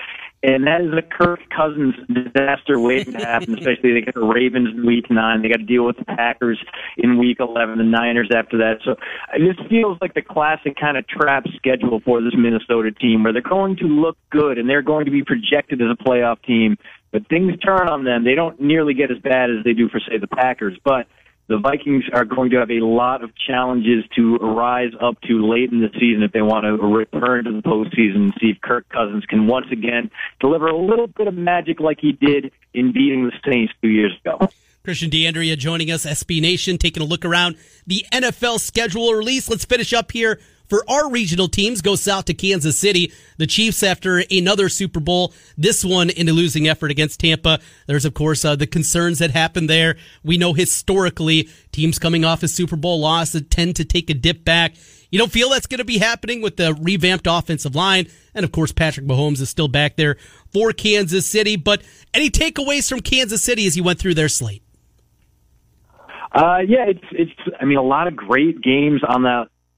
And 0.44 0.68
that 0.68 0.82
is 0.82 0.94
a 0.94 1.02
Kirk 1.02 1.40
Cousins 1.50 1.96
disaster 2.08 2.80
waiting 2.80 3.14
to 3.14 3.26
happen, 3.26 3.54
especially 3.58 3.94
they 3.94 4.02
get 4.02 4.14
the 4.14 4.22
Ravens 4.22 4.70
in 4.70 4.86
week 4.86 5.10
nine. 5.10 5.42
They 5.42 5.50
got 5.50 5.58
to 5.58 5.66
deal 5.66 5.86
with 5.86 5.98
the 5.98 6.06
Packers 6.06 6.64
in 6.98 7.18
week 7.18 7.38
11, 7.40 7.78
the 7.78 7.84
Niners 7.84 8.30
after 8.34 8.58
that. 8.60 8.80
So 8.86 8.92
uh, 8.92 9.38
this 9.40 9.58
feels 9.68 9.98
like 10.00 10.14
the 10.14 10.22
classic 10.22 10.76
kind 10.80 10.96
of 10.96 11.08
trap 11.08 11.46
schedule 11.56 12.02
for 12.06 12.22
this 12.22 12.34
Minnesota 12.38 12.92
team 12.92 13.24
where 13.24 13.34
they're 13.34 13.42
going 13.42 13.78
to 13.78 13.86
look 13.86 14.18
good 14.30 14.58
and 14.60 14.70
they're 14.70 14.84
going 14.84 15.06
to 15.06 15.12
be 15.12 15.24
projected 15.24 15.82
as 15.82 15.88
a 15.92 16.04
playoff 16.04 16.42
team 16.44 16.78
but 17.12 17.28
things 17.30 17.58
turn 17.60 17.88
on 17.88 18.04
them. 18.04 18.24
They 18.24 18.36
don't 18.36 18.60
nearly 18.60 18.94
get 18.94 19.12
as 19.12 19.18
bad 19.20 19.50
as 19.50 19.64
they 19.64 19.74
do 19.74 19.90
for, 19.90 20.00
say, 20.00 20.18
the 20.18 20.28
Packers. 20.28 20.78
But 20.84 21.08
the 21.48 21.58
Vikings 21.58 22.04
are 22.14 22.26
going 22.26 22.52
to 22.52 22.58
have 22.58 22.70
a 22.70 22.86
lot 22.86 23.24
of 23.24 23.32
challenges 23.36 24.04
to 24.16 24.36
rise 24.38 24.92
up 25.02 25.20
to 25.22 25.48
late 25.48 25.72
in 25.72 25.80
the 25.80 25.90
season 25.94 26.24
if 26.24 26.32
they 26.32 26.42
want 26.42 26.66
to 26.66 26.74
return 26.86 27.46
to 27.46 27.52
the 27.54 27.62
postseason 27.62 28.16
and 28.16 28.34
see 28.40 28.50
if 28.50 28.62
Kirk 28.62 28.88
Cousins 28.90 29.26
can 29.26 29.48
once 29.48 29.68
again 29.72 30.12
deliver 30.40 30.68
a 30.68 30.78
little 30.78 31.08
bit 31.08 31.28
of 31.28 31.34
magic 31.34 31.80
like 31.80 32.00
he 32.02 32.12
did 32.12 32.52
in 32.74 32.92
beating 32.92 33.26
the 33.26 33.32
Saints 33.50 33.74
two 33.82 33.90
years 33.90 34.12
ago. 34.24 34.50
Christian 34.84 35.10
D'Andrea 35.10 35.56
joining 35.58 35.92
us, 35.92 36.06
SB 36.06 36.42
Nation, 36.42 36.78
taking 36.78 37.04
a 37.04 37.06
look 37.06 37.26
around 37.26 37.58
the 37.86 38.06
NFL 38.12 38.60
schedule 38.60 39.14
release. 39.14 39.50
Let's 39.50 39.66
finish 39.66 39.94
up 39.94 40.12
here 40.12 40.40
for 40.68 40.84
our 40.90 41.10
regional 41.10 41.48
teams, 41.48 41.82
go 41.82 41.96
south 41.96 42.26
to 42.26 42.34
Kansas 42.34 42.78
City. 42.78 43.12
The 43.38 43.48
Chiefs, 43.48 43.84
after 43.84 44.24
another 44.30 44.70
Super 44.70 45.00
Bowl, 45.00 45.34
this 45.58 45.84
one 45.84 46.10
in 46.10 46.28
a 46.28 46.34
losing 46.34 46.68
effort 46.68 46.92
against 46.92 47.20
Tampa. 47.20 47.60
There's, 47.88 48.06
of 48.06 48.14
course, 48.14 48.44
uh, 48.44 48.56
the 48.56 48.68
concerns 48.68 49.20
that 49.20 49.32
happened 49.32 49.70
there. 49.70 49.98
We 50.24 50.38
know 50.38 50.54
historically 50.54 51.50
teams 51.72 52.00
coming 52.00 52.26
off 52.26 52.44
a 52.44 52.48
Super 52.48 52.76
Bowl 52.76 53.00
loss 53.00 53.32
that 53.32 53.50
tend 53.50 53.76
to 53.78 53.86
take 53.86 54.10
a 54.10 54.14
dip 54.14 54.44
back. 54.44 54.76
You 55.10 55.20
don't 55.20 55.32
feel 55.32 55.50
that's 55.50 55.68
going 55.68 55.78
to 55.80 55.86
be 55.86 56.00
happening 56.00 56.42
with 56.42 56.58
the 56.58 56.74
revamped 56.74 57.28
offensive 57.30 57.76
line. 57.76 58.08
And 58.36 58.44
of 58.44 58.52
course, 58.52 58.74
Patrick 58.74 59.06
Mahomes 59.06 59.40
is 59.40 59.50
still 59.50 59.70
back 59.70 59.96
there 59.96 60.18
for 60.52 60.74
Kansas 60.74 61.26
City. 61.26 61.56
But 61.56 61.82
any 62.14 62.30
takeaways 62.30 62.90
from 62.90 63.00
Kansas 63.00 63.42
City 63.42 63.66
as 63.68 63.78
you 63.78 63.84
went 63.84 64.00
through 64.00 64.16
their 64.16 64.28
slate? 64.28 64.64
Uh, 66.34 66.60
yeah, 66.68 66.86
it's 66.88 67.06
it's. 67.12 67.32
I 67.60 67.64
mean, 67.64 67.78
a 67.78 67.84
lot 67.84 68.08
of 68.08 68.16
great 68.16 68.62
games 68.62 69.02
on 69.08 69.24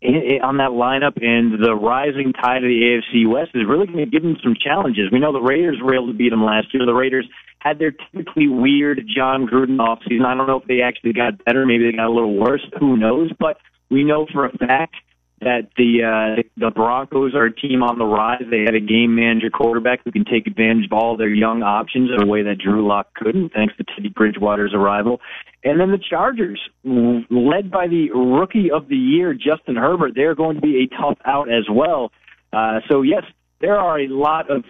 that 0.01 0.39
on 0.43 0.57
that 0.57 0.71
lineup, 0.71 1.21
and 1.21 1.63
the 1.63 1.75
rising 1.75 2.33
tide 2.33 2.63
of 2.63 2.69
the 2.69 2.81
AFC 2.81 3.29
West 3.29 3.51
is 3.53 3.63
really 3.67 3.85
going 3.85 3.99
to 3.99 4.05
give 4.05 4.23
them 4.23 4.37
some 4.43 4.55
challenges. 4.55 5.11
We 5.11 5.19
know 5.19 5.33
the 5.33 5.41
Raiders 5.41 5.77
were 5.81 5.93
able 5.93 6.07
to 6.07 6.13
beat 6.13 6.29
them 6.29 6.43
last 6.43 6.73
year. 6.73 6.85
The 6.85 6.93
Raiders 6.93 7.27
had 7.59 7.79
their 7.79 7.91
typically 7.91 8.47
weird 8.47 9.01
Jon 9.13 9.45
Gruden 9.45 9.77
offseason. 9.77 10.25
I 10.25 10.35
don't 10.35 10.47
know 10.47 10.59
if 10.61 10.67
they 10.67 10.81
actually 10.81 11.13
got 11.13 11.43
better. 11.43 11.65
Maybe 11.65 11.91
they 11.91 11.97
got 11.97 12.07
a 12.07 12.13
little 12.13 12.35
worse. 12.35 12.65
Who 12.79 12.95
knows? 12.95 13.31
But 13.37 13.57
we 13.89 14.03
know 14.03 14.25
for 14.31 14.45
a 14.45 14.57
fact 14.57 14.95
that 15.41 15.69
the 15.77 16.03
uh, 16.03 16.41
the 16.57 16.71
Broncos 16.71 17.33
are 17.33 17.45
a 17.45 17.55
team 17.55 17.81
on 17.83 17.97
the 17.97 18.05
rise. 18.05 18.43
They 18.49 18.61
had 18.61 18.75
a 18.75 18.79
game 18.79 19.15
manager 19.15 19.49
quarterback 19.49 20.01
who 20.03 20.11
can 20.11 20.25
take 20.25 20.47
advantage 20.47 20.85
of 20.85 20.93
all 20.93 21.17
their 21.17 21.29
young 21.29 21.63
options 21.63 22.09
in 22.13 22.21
a 22.21 22.25
way 22.25 22.43
that 22.43 22.57
Drew 22.57 22.85
Lock 22.85 23.13
couldn't, 23.15 23.53
thanks 23.53 23.75
to 23.77 23.83
Teddy 23.83 24.09
Bridgewater's 24.09 24.73
arrival. 24.73 25.21
And 25.63 25.79
then 25.79 25.91
the 25.91 25.97
Chargers, 25.97 26.59
led 26.83 27.71
by 27.71 27.87
the 27.87 28.11
rookie 28.11 28.71
of 28.71 28.87
the 28.87 28.95
year, 28.95 29.33
Justin 29.33 29.75
Herbert, 29.75 30.13
they're 30.15 30.35
going 30.35 30.55
to 30.55 30.61
be 30.61 30.83
a 30.83 30.95
tough 30.95 31.17
out 31.25 31.49
as 31.49 31.65
well. 31.69 32.11
Uh, 32.51 32.79
so 32.89 33.01
yes, 33.01 33.23
there 33.61 33.77
are 33.77 33.99
a 33.99 34.07
lot 34.07 34.49
of 34.49 34.63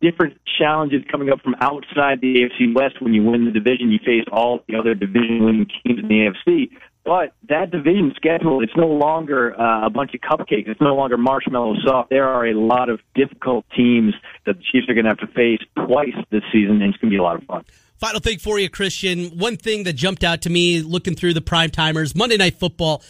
different 0.00 0.38
challenges 0.58 1.02
coming 1.10 1.30
up 1.30 1.40
from 1.40 1.54
outside 1.60 2.20
the 2.20 2.34
AFC 2.36 2.74
West. 2.74 3.00
When 3.00 3.14
you 3.14 3.22
win 3.24 3.44
the 3.44 3.50
division, 3.50 3.90
you 3.90 3.98
face 4.04 4.24
all 4.30 4.60
the 4.68 4.76
other 4.76 4.94
division 4.94 5.44
winning 5.44 5.66
teams 5.66 6.00
in 6.00 6.08
the 6.08 6.30
AFC. 6.30 6.70
But 7.04 7.32
that 7.48 7.70
division 7.70 8.12
schedule, 8.16 8.62
it's 8.62 8.76
no 8.76 8.88
longer 8.88 9.58
uh, 9.58 9.86
a 9.86 9.90
bunch 9.90 10.12
of 10.14 10.20
cupcakes. 10.20 10.68
It's 10.68 10.80
no 10.80 10.94
longer 10.94 11.16
marshmallow 11.16 11.76
soft. 11.84 12.10
There 12.10 12.28
are 12.28 12.46
a 12.46 12.54
lot 12.54 12.90
of 12.90 13.00
difficult 13.14 13.64
teams 13.74 14.14
that 14.44 14.58
the 14.58 14.62
Chiefs 14.62 14.88
are 14.88 14.94
going 14.94 15.04
to 15.04 15.10
have 15.10 15.18
to 15.18 15.26
face 15.28 15.60
twice 15.86 16.14
this 16.30 16.42
season, 16.52 16.82
and 16.82 16.92
it's 16.92 16.98
going 16.98 17.10
to 17.10 17.14
be 17.14 17.18
a 17.18 17.22
lot 17.22 17.36
of 17.36 17.44
fun. 17.44 17.64
Final 17.98 18.20
thing 18.20 18.38
for 18.38 18.58
you, 18.58 18.68
Christian. 18.68 19.38
One 19.38 19.56
thing 19.56 19.84
that 19.84 19.94
jumped 19.94 20.22
out 20.22 20.42
to 20.42 20.50
me 20.50 20.82
looking 20.82 21.14
through 21.14 21.34
the 21.34 21.40
prime 21.40 21.70
timers, 21.70 22.14
Monday 22.14 22.36
Night 22.36 22.58
Football 22.60 23.02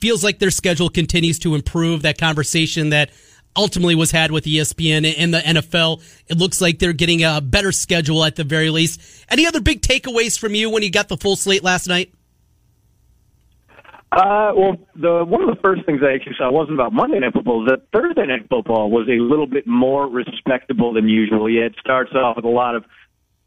feels 0.00 0.22
like 0.22 0.38
their 0.38 0.50
schedule 0.50 0.88
continues 0.88 1.38
to 1.40 1.54
improve. 1.54 2.02
That 2.02 2.18
conversation 2.18 2.90
that 2.90 3.10
ultimately 3.56 3.94
was 3.94 4.10
had 4.10 4.30
with 4.30 4.44
ESPN 4.44 5.14
and 5.18 5.34
the 5.34 5.40
NFL. 5.40 6.02
It 6.28 6.38
looks 6.38 6.60
like 6.60 6.78
they're 6.78 6.92
getting 6.92 7.24
a 7.24 7.40
better 7.40 7.72
schedule 7.72 8.24
at 8.24 8.36
the 8.36 8.44
very 8.44 8.70
least. 8.70 9.00
Any 9.28 9.46
other 9.46 9.60
big 9.60 9.82
takeaways 9.82 10.38
from 10.38 10.54
you 10.54 10.70
when 10.70 10.82
you 10.82 10.90
got 10.90 11.08
the 11.08 11.16
full 11.16 11.36
slate 11.36 11.62
last 11.62 11.88
night? 11.88 12.12
Uh, 14.12 14.50
well, 14.56 14.76
the 14.96 15.24
one 15.24 15.40
of 15.40 15.54
the 15.54 15.60
first 15.62 15.86
things 15.86 16.00
I 16.02 16.14
actually 16.14 16.34
saw 16.36 16.50
wasn't 16.50 16.74
about 16.74 16.92
Monday 16.92 17.20
Night 17.20 17.32
Football. 17.32 17.64
That 17.66 17.86
Thursday 17.92 18.26
Night 18.26 18.48
Football 18.50 18.90
was 18.90 19.06
a 19.08 19.22
little 19.22 19.46
bit 19.46 19.68
more 19.68 20.08
respectable 20.08 20.92
than 20.92 21.08
usual. 21.08 21.48
Yeah, 21.48 21.66
it 21.66 21.76
starts 21.78 22.10
off 22.12 22.34
with 22.34 22.44
a 22.44 22.48
lot 22.48 22.74
of 22.74 22.84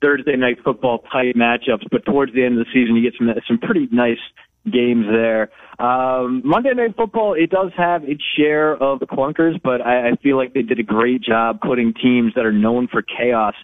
Thursday 0.02 0.38
Night 0.38 0.58
Football 0.64 1.00
type 1.12 1.36
matchups, 1.36 1.84
but 1.92 2.06
towards 2.06 2.34
the 2.34 2.46
end 2.46 2.58
of 2.58 2.66
the 2.66 2.72
season, 2.74 2.96
you 2.96 3.04
get 3.04 3.18
some 3.18 3.30
some 3.46 3.58
pretty 3.58 3.90
nice 3.92 4.24
games 4.72 5.06
there. 5.12 5.50
Um, 5.80 6.42
Monday 6.46 6.74
Night 6.74 6.96
Football, 6.96 7.34
it 7.34 7.50
does 7.50 7.72
have 7.76 8.04
its 8.06 8.24
share 8.38 8.74
of 8.82 9.02
the 9.02 9.06
clunkers, 9.06 9.62
but 9.62 9.82
I, 9.82 10.12
I 10.12 10.16
feel 10.24 10.38
like 10.38 10.54
they 10.54 10.62
did 10.62 10.80
a 10.80 10.84
great 10.84 11.22
job 11.22 11.60
putting 11.60 11.94
teams 11.94 12.34
that 12.36 12.46
are 12.46 12.54
known 12.54 12.88
for 12.88 13.02
chaos 13.02 13.56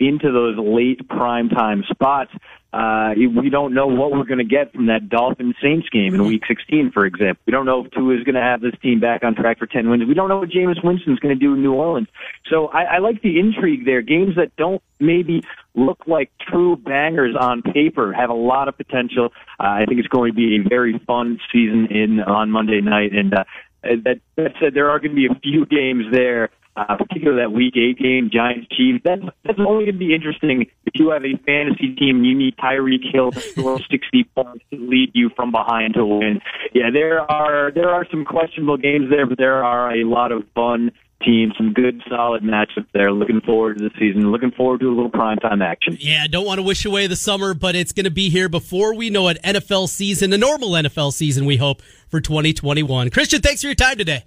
into 0.00 0.32
those 0.32 0.56
late 0.58 1.06
primetime 1.08 1.86
spots. 1.88 2.30
Uh, 2.70 3.14
we 3.16 3.48
don't 3.48 3.72
know 3.72 3.86
what 3.86 4.12
we're 4.12 4.24
going 4.24 4.38
to 4.38 4.44
get 4.44 4.72
from 4.74 4.86
that 4.86 5.08
Dolphins 5.08 5.54
Saints 5.62 5.88
game 5.88 6.14
in 6.14 6.26
Week 6.26 6.42
16, 6.46 6.90
for 6.92 7.06
example. 7.06 7.40
We 7.46 7.50
don't 7.50 7.64
know 7.64 7.86
if 7.86 7.90
Tua 7.92 8.18
is 8.18 8.24
going 8.24 8.34
to 8.34 8.42
have 8.42 8.60
this 8.60 8.74
team 8.82 9.00
back 9.00 9.24
on 9.24 9.34
track 9.34 9.58
for 9.58 9.66
10 9.66 9.88
wins. 9.88 10.04
We 10.06 10.12
don't 10.12 10.28
know 10.28 10.38
what 10.38 10.50
Jameis 10.50 10.84
Winston's 10.84 11.18
going 11.18 11.34
to 11.34 11.40
do 11.40 11.54
in 11.54 11.62
New 11.62 11.72
Orleans. 11.72 12.08
So 12.50 12.66
I, 12.66 12.82
I 12.82 12.98
like 12.98 13.22
the 13.22 13.38
intrigue 13.38 13.86
there. 13.86 14.02
Games 14.02 14.36
that 14.36 14.54
don't 14.56 14.82
maybe 15.00 15.42
look 15.74 16.02
like 16.06 16.30
true 16.46 16.76
bangers 16.76 17.34
on 17.40 17.62
paper 17.62 18.12
have 18.12 18.28
a 18.28 18.34
lot 18.34 18.68
of 18.68 18.76
potential. 18.76 19.30
Uh, 19.58 19.80
I 19.80 19.84
think 19.86 19.98
it's 19.98 20.08
going 20.08 20.32
to 20.32 20.36
be 20.36 20.56
a 20.56 20.68
very 20.68 20.98
fun 21.06 21.38
season 21.50 21.86
in 21.86 22.20
on 22.20 22.50
Monday 22.50 22.82
night, 22.82 23.12
and 23.12 23.32
uh, 23.32 23.44
that 23.82 24.20
that 24.36 24.52
said, 24.60 24.74
there 24.74 24.90
are 24.90 24.98
going 24.98 25.12
to 25.12 25.16
be 25.16 25.26
a 25.26 25.40
few 25.40 25.64
games 25.64 26.04
there 26.12 26.50
uh, 26.78 26.96
particularly 26.96 27.42
that 27.42 27.50
Week 27.50 27.76
Eight 27.76 27.98
game, 27.98 28.30
Giants 28.32 28.68
Chiefs. 28.70 29.00
That's 29.04 29.22
that's 29.44 29.58
only 29.58 29.86
going 29.86 29.98
to 29.98 29.98
be 29.98 30.14
interesting 30.14 30.62
if 30.86 30.92
you 30.94 31.10
have 31.10 31.24
a 31.24 31.36
fantasy 31.44 31.94
team. 31.94 32.18
And 32.18 32.26
you 32.26 32.36
need 32.36 32.56
Tyreek 32.56 33.12
Hill 33.12 33.32
to 33.32 33.40
score 33.40 33.78
60 33.90 34.24
points 34.34 34.64
to 34.70 34.78
lead 34.78 35.10
you 35.14 35.30
from 35.34 35.50
behind 35.50 35.94
to 35.94 36.06
win. 36.06 36.40
Yeah, 36.72 36.90
there 36.92 37.20
are 37.20 37.72
there 37.72 37.90
are 37.90 38.06
some 38.10 38.24
questionable 38.24 38.76
games 38.76 39.10
there, 39.10 39.26
but 39.26 39.38
there 39.38 39.64
are 39.64 39.94
a 39.94 40.04
lot 40.04 40.30
of 40.32 40.44
fun 40.54 40.92
teams, 41.24 41.52
some 41.56 41.72
good 41.72 42.00
solid 42.08 42.42
matchups 42.42 42.86
there. 42.92 43.10
Looking 43.10 43.40
forward 43.40 43.78
to 43.78 43.88
the 43.88 43.90
season. 43.98 44.30
Looking 44.30 44.52
forward 44.52 44.80
to 44.80 44.86
a 44.88 44.94
little 44.94 45.10
primetime 45.10 45.64
action. 45.64 45.96
Yeah, 45.98 46.26
don't 46.28 46.46
want 46.46 46.58
to 46.58 46.62
wish 46.62 46.84
away 46.84 47.08
the 47.08 47.16
summer, 47.16 47.54
but 47.54 47.74
it's 47.74 47.92
going 47.92 48.04
to 48.04 48.10
be 48.10 48.30
here 48.30 48.48
before 48.48 48.94
we 48.94 49.10
know 49.10 49.28
it. 49.28 49.38
NFL 49.42 49.88
season, 49.88 50.30
the 50.30 50.38
normal 50.38 50.70
NFL 50.70 51.12
season, 51.12 51.44
we 51.44 51.56
hope 51.56 51.82
for 52.08 52.20
2021. 52.20 53.10
Christian, 53.10 53.40
thanks 53.40 53.62
for 53.62 53.66
your 53.66 53.74
time 53.74 53.96
today. 53.96 54.24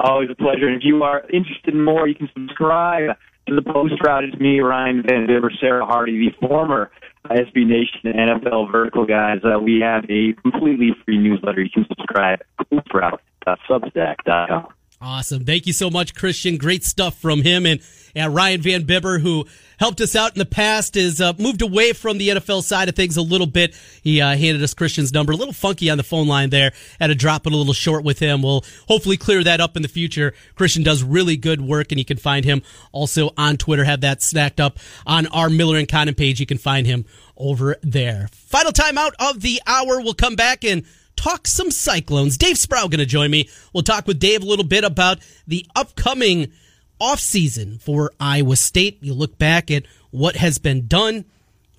Always 0.00 0.30
a 0.30 0.34
pleasure. 0.34 0.66
And 0.66 0.76
if 0.76 0.84
you 0.84 1.02
are 1.02 1.22
interested 1.32 1.74
in 1.74 1.84
more, 1.84 2.08
you 2.08 2.14
can 2.14 2.28
subscribe 2.34 3.16
to 3.48 3.54
the 3.54 3.62
post 3.62 3.94
route. 4.04 4.24
It's 4.24 4.36
me, 4.38 4.60
Ryan 4.60 5.02
Van 5.06 5.26
Bibber, 5.26 5.50
Sarah 5.60 5.86
Hardy, 5.86 6.18
the 6.18 6.46
former 6.46 6.90
SB 7.26 7.66
Nation 7.66 8.00
NFL 8.04 8.70
Vertical 8.70 9.06
guys. 9.06 9.38
Uh, 9.44 9.58
we 9.58 9.80
have 9.80 10.04
a 10.08 10.32
completely 10.42 10.94
free 11.04 11.18
newsletter. 11.18 11.62
You 11.62 11.70
can 11.70 11.86
subscribe 11.88 12.40
at 12.58 12.70
postroute.substack.com. 12.70 14.68
Awesome. 15.00 15.44
Thank 15.44 15.66
you 15.66 15.72
so 15.72 15.90
much, 15.90 16.14
Christian. 16.14 16.56
Great 16.56 16.84
stuff 16.84 17.16
from 17.20 17.42
him. 17.42 17.66
And, 17.66 17.80
and 18.14 18.34
Ryan 18.34 18.60
Van 18.62 18.82
Bibber, 18.82 19.20
who 19.20 19.46
helped 19.78 20.00
us 20.00 20.14
out 20.14 20.32
in 20.32 20.38
the 20.38 20.46
past, 20.46 20.96
is 20.96 21.20
uh, 21.20 21.32
moved 21.38 21.62
away 21.62 21.92
from 21.92 22.18
the 22.18 22.28
NFL 22.28 22.62
side 22.62 22.88
of 22.88 22.94
things 22.94 23.16
a 23.16 23.22
little 23.22 23.46
bit. 23.46 23.74
He 24.02 24.20
uh, 24.20 24.36
handed 24.36 24.62
us 24.62 24.74
Christian's 24.74 25.12
number. 25.12 25.32
A 25.32 25.36
little 25.36 25.54
funky 25.54 25.90
on 25.90 25.96
the 25.96 26.04
phone 26.04 26.28
line 26.28 26.50
there. 26.50 26.72
Had 27.00 27.08
to 27.08 27.14
drop 27.14 27.46
it 27.46 27.52
a 27.52 27.56
little 27.56 27.72
short 27.72 28.04
with 28.04 28.18
him. 28.18 28.42
We'll 28.42 28.64
hopefully 28.86 29.16
clear 29.16 29.42
that 29.44 29.60
up 29.60 29.76
in 29.76 29.82
the 29.82 29.88
future. 29.88 30.34
Christian 30.54 30.82
does 30.82 31.02
really 31.02 31.36
good 31.36 31.60
work, 31.60 31.92
and 31.92 31.98
you 31.98 32.04
can 32.04 32.16
find 32.16 32.44
him 32.44 32.62
also 32.92 33.30
on 33.36 33.56
Twitter. 33.56 33.84
Have 33.84 34.00
that 34.02 34.20
snacked 34.20 34.60
up 34.60 34.78
on 35.06 35.26
our 35.28 35.50
Miller 35.50 35.78
and 35.78 35.88
Condon 35.88 36.14
page. 36.14 36.40
You 36.40 36.46
can 36.46 36.58
find 36.58 36.86
him 36.86 37.04
over 37.36 37.76
there. 37.82 38.28
Final 38.32 38.72
timeout 38.72 39.12
of 39.20 39.40
the 39.40 39.60
hour. 39.66 40.00
We'll 40.00 40.14
come 40.14 40.36
back 40.36 40.64
and 40.64 40.84
talk 41.16 41.46
some 41.46 41.70
Cyclones. 41.70 42.38
Dave 42.38 42.58
Sproul 42.58 42.88
going 42.88 43.00
to 43.00 43.06
join 43.06 43.30
me. 43.30 43.48
We'll 43.72 43.82
talk 43.82 44.06
with 44.06 44.18
Dave 44.18 44.42
a 44.42 44.46
little 44.46 44.64
bit 44.64 44.84
about 44.84 45.18
the 45.46 45.66
upcoming 45.74 46.52
offseason 47.00 47.80
for 47.80 48.12
Iowa 48.20 48.56
State. 48.56 48.98
You 49.00 49.14
look 49.14 49.38
back 49.38 49.70
at 49.70 49.84
what 50.10 50.36
has 50.36 50.58
been 50.58 50.86
done, 50.86 51.24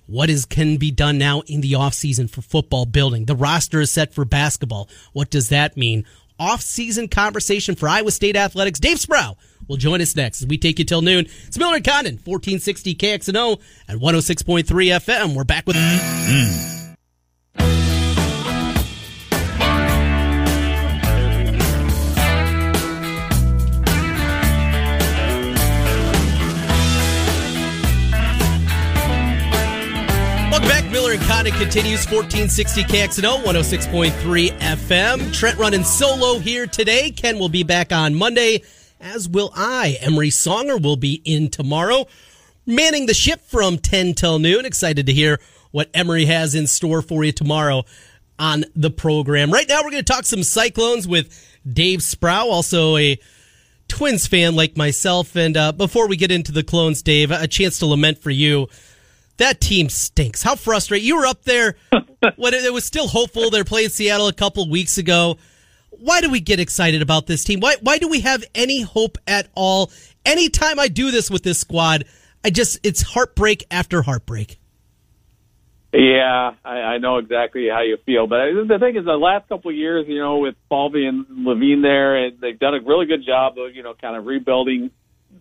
what 0.06 0.30
is 0.30 0.46
can 0.46 0.76
be 0.76 0.90
done 0.90 1.18
now 1.18 1.42
in 1.46 1.60
the 1.60 1.72
offseason 1.72 2.28
for 2.28 2.42
football 2.42 2.86
building. 2.86 3.26
The 3.26 3.36
roster 3.36 3.80
is 3.80 3.90
set 3.90 4.14
for 4.14 4.24
basketball. 4.24 4.88
What 5.12 5.30
does 5.30 5.48
that 5.50 5.76
mean? 5.76 6.04
Off-season 6.38 7.08
conversation 7.08 7.74
for 7.74 7.88
Iowa 7.88 8.10
State 8.10 8.36
athletics. 8.36 8.80
Dave 8.80 8.98
Sproul 8.98 9.36
will 9.68 9.76
join 9.76 10.00
us 10.00 10.16
next 10.16 10.42
as 10.42 10.48
we 10.48 10.58
take 10.58 10.78
you 10.78 10.84
till 10.84 11.02
noon. 11.02 11.26
It's 11.46 11.58
Miller 11.58 11.76
and 11.76 11.84
Condon, 11.84 12.14
1460 12.14 12.94
KXNO 12.94 13.60
at 13.88 13.96
106.3 13.96 14.64
FM. 14.64 15.36
We're 15.36 15.44
back 15.44 15.66
with. 15.66 15.76
Mm-hmm. 15.76 17.89
Miller 31.10 31.22
and 31.22 31.28
Condon 31.28 31.54
continues 31.54 32.06
1460 32.06 32.84
KXNO 32.84 33.42
106.3 33.42 34.50
FM. 34.60 35.34
Trent 35.34 35.58
running 35.58 35.82
solo 35.82 36.38
here 36.38 36.68
today. 36.68 37.10
Ken 37.10 37.40
will 37.40 37.48
be 37.48 37.64
back 37.64 37.90
on 37.90 38.14
Monday, 38.14 38.62
as 39.00 39.28
will 39.28 39.50
I. 39.56 39.98
Emery 40.00 40.28
Songer 40.28 40.80
will 40.80 40.94
be 40.94 41.20
in 41.24 41.48
tomorrow, 41.48 42.06
manning 42.64 43.06
the 43.06 43.14
ship 43.14 43.40
from 43.40 43.78
10 43.78 44.14
till 44.14 44.38
noon. 44.38 44.64
Excited 44.64 45.06
to 45.06 45.12
hear 45.12 45.40
what 45.72 45.90
Emery 45.94 46.26
has 46.26 46.54
in 46.54 46.68
store 46.68 47.02
for 47.02 47.24
you 47.24 47.32
tomorrow 47.32 47.82
on 48.38 48.64
the 48.76 48.90
program. 48.90 49.50
Right 49.50 49.68
now, 49.68 49.78
we're 49.78 49.90
going 49.90 50.04
to 50.04 50.12
talk 50.12 50.26
some 50.26 50.44
Cyclones 50.44 51.08
with 51.08 51.58
Dave 51.68 52.04
Sproul, 52.04 52.52
also 52.52 52.96
a 52.96 53.18
Twins 53.88 54.28
fan 54.28 54.54
like 54.54 54.76
myself. 54.76 55.34
And 55.34 55.56
uh, 55.56 55.72
before 55.72 56.06
we 56.06 56.16
get 56.16 56.30
into 56.30 56.52
the 56.52 56.62
clones, 56.62 57.02
Dave, 57.02 57.32
a 57.32 57.48
chance 57.48 57.80
to 57.80 57.86
lament 57.86 58.22
for 58.22 58.30
you 58.30 58.68
that 59.40 59.60
team 59.60 59.88
stinks. 59.88 60.42
How 60.42 60.54
frustrating. 60.54 61.06
You 61.06 61.16
were 61.16 61.26
up 61.26 61.42
there 61.44 61.76
when 62.36 62.54
it 62.54 62.72
was 62.72 62.84
still 62.84 63.08
hopeful. 63.08 63.50
They're 63.50 63.64
playing 63.64 63.90
Seattle 63.90 64.28
a 64.28 64.32
couple 64.32 64.68
weeks 64.70 64.98
ago. 64.98 65.36
Why 65.90 66.20
do 66.20 66.30
we 66.30 66.40
get 66.40 66.60
excited 66.60 67.02
about 67.02 67.26
this 67.26 67.44
team? 67.44 67.60
Why, 67.60 67.76
why 67.82 67.98
do 67.98 68.08
we 68.08 68.20
have 68.20 68.44
any 68.54 68.82
hope 68.82 69.18
at 69.26 69.48
all? 69.54 69.90
Anytime 70.24 70.78
I 70.78 70.88
do 70.88 71.10
this 71.10 71.30
with 71.30 71.42
this 71.42 71.58
squad, 71.58 72.04
I 72.44 72.50
just, 72.50 72.78
it's 72.82 73.02
heartbreak 73.02 73.64
after 73.70 74.02
heartbreak. 74.02 74.58
Yeah, 75.92 76.52
I, 76.64 76.70
I 76.70 76.98
know 76.98 77.18
exactly 77.18 77.68
how 77.68 77.82
you 77.82 77.98
feel. 78.06 78.28
But 78.28 78.38
the 78.68 78.78
thing 78.78 78.96
is, 78.96 79.04
the 79.04 79.12
last 79.12 79.48
couple 79.48 79.72
of 79.72 79.76
years, 79.76 80.06
you 80.08 80.20
know, 80.20 80.38
with 80.38 80.54
Falvey 80.68 81.04
and 81.04 81.26
Levine 81.44 81.82
there, 81.82 82.24
and 82.24 82.40
they've 82.40 82.58
done 82.58 82.74
a 82.74 82.80
really 82.80 83.06
good 83.06 83.26
job 83.26 83.58
of, 83.58 83.74
you 83.74 83.82
know, 83.82 83.94
kind 84.00 84.16
of 84.16 84.24
rebuilding 84.24 84.90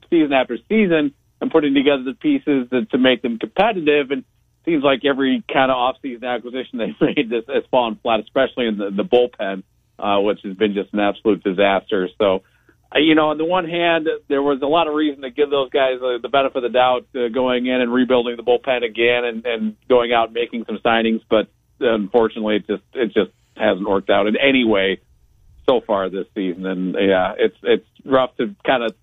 season 0.09 0.33
after 0.33 0.57
season 0.67 1.13
and 1.41 1.51
putting 1.51 1.73
together 1.73 2.03
the 2.03 2.13
pieces 2.13 2.69
to, 2.69 2.85
to 2.85 2.97
make 2.97 3.21
them 3.21 3.39
competitive. 3.39 4.11
And 4.11 4.23
seems 4.65 4.83
like 4.83 5.05
every 5.05 5.43
kind 5.51 5.71
of 5.71 5.77
off-season 5.77 6.23
acquisition 6.23 6.79
they've 6.79 7.01
made 7.01 7.31
has, 7.31 7.43
has 7.47 7.63
fallen 7.71 7.99
flat, 8.01 8.19
especially 8.19 8.67
in 8.67 8.77
the, 8.77 8.91
the 8.91 9.03
bullpen, 9.03 9.63
uh, 9.97 10.21
which 10.21 10.39
has 10.43 10.55
been 10.55 10.73
just 10.73 10.93
an 10.93 10.99
absolute 10.99 11.43
disaster. 11.43 12.09
So, 12.17 12.43
uh, 12.93 12.99
you 12.99 13.15
know, 13.15 13.29
on 13.29 13.37
the 13.37 13.45
one 13.45 13.67
hand, 13.67 14.07
there 14.27 14.41
was 14.41 14.61
a 14.61 14.67
lot 14.67 14.87
of 14.87 14.93
reason 14.93 15.21
to 15.21 15.29
give 15.29 15.49
those 15.49 15.69
guys 15.69 15.95
uh, 16.01 16.17
the 16.21 16.29
benefit 16.29 16.57
of 16.57 16.63
the 16.63 16.69
doubt 16.69 17.07
uh, 17.15 17.29
going 17.29 17.67
in 17.67 17.81
and 17.81 17.93
rebuilding 17.93 18.35
the 18.35 18.43
bullpen 18.43 18.83
again 18.83 19.25
and, 19.25 19.45
and 19.45 19.75
going 19.87 20.11
out 20.13 20.25
and 20.25 20.33
making 20.33 20.65
some 20.65 20.79
signings. 20.83 21.21
But 21.29 21.47
unfortunately, 21.79 22.57
it 22.57 22.67
just 22.67 22.83
it 22.93 23.13
just 23.13 23.31
hasn't 23.55 23.87
worked 23.87 24.09
out 24.09 24.27
in 24.27 24.35
any 24.37 24.63
way 24.63 25.01
so 25.67 25.81
far 25.85 26.09
this 26.09 26.25
season. 26.33 26.65
And 26.65 26.95
yeah, 26.95 27.33
it's 27.37 27.57
it's 27.61 27.85
rough 28.03 28.35
to 28.37 28.55
kind 28.65 28.83
of 28.83 28.95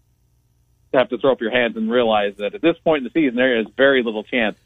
have 0.94 1.08
to 1.10 1.18
throw 1.18 1.32
up 1.32 1.40
your 1.40 1.50
hands 1.50 1.76
and 1.76 1.90
realize 1.90 2.34
that 2.38 2.54
at 2.54 2.62
this 2.62 2.76
point 2.84 2.98
in 2.98 3.04
the 3.04 3.10
season, 3.10 3.36
there 3.36 3.60
is 3.60 3.66
very 3.76 4.02
little 4.02 4.24
chance 4.24 4.56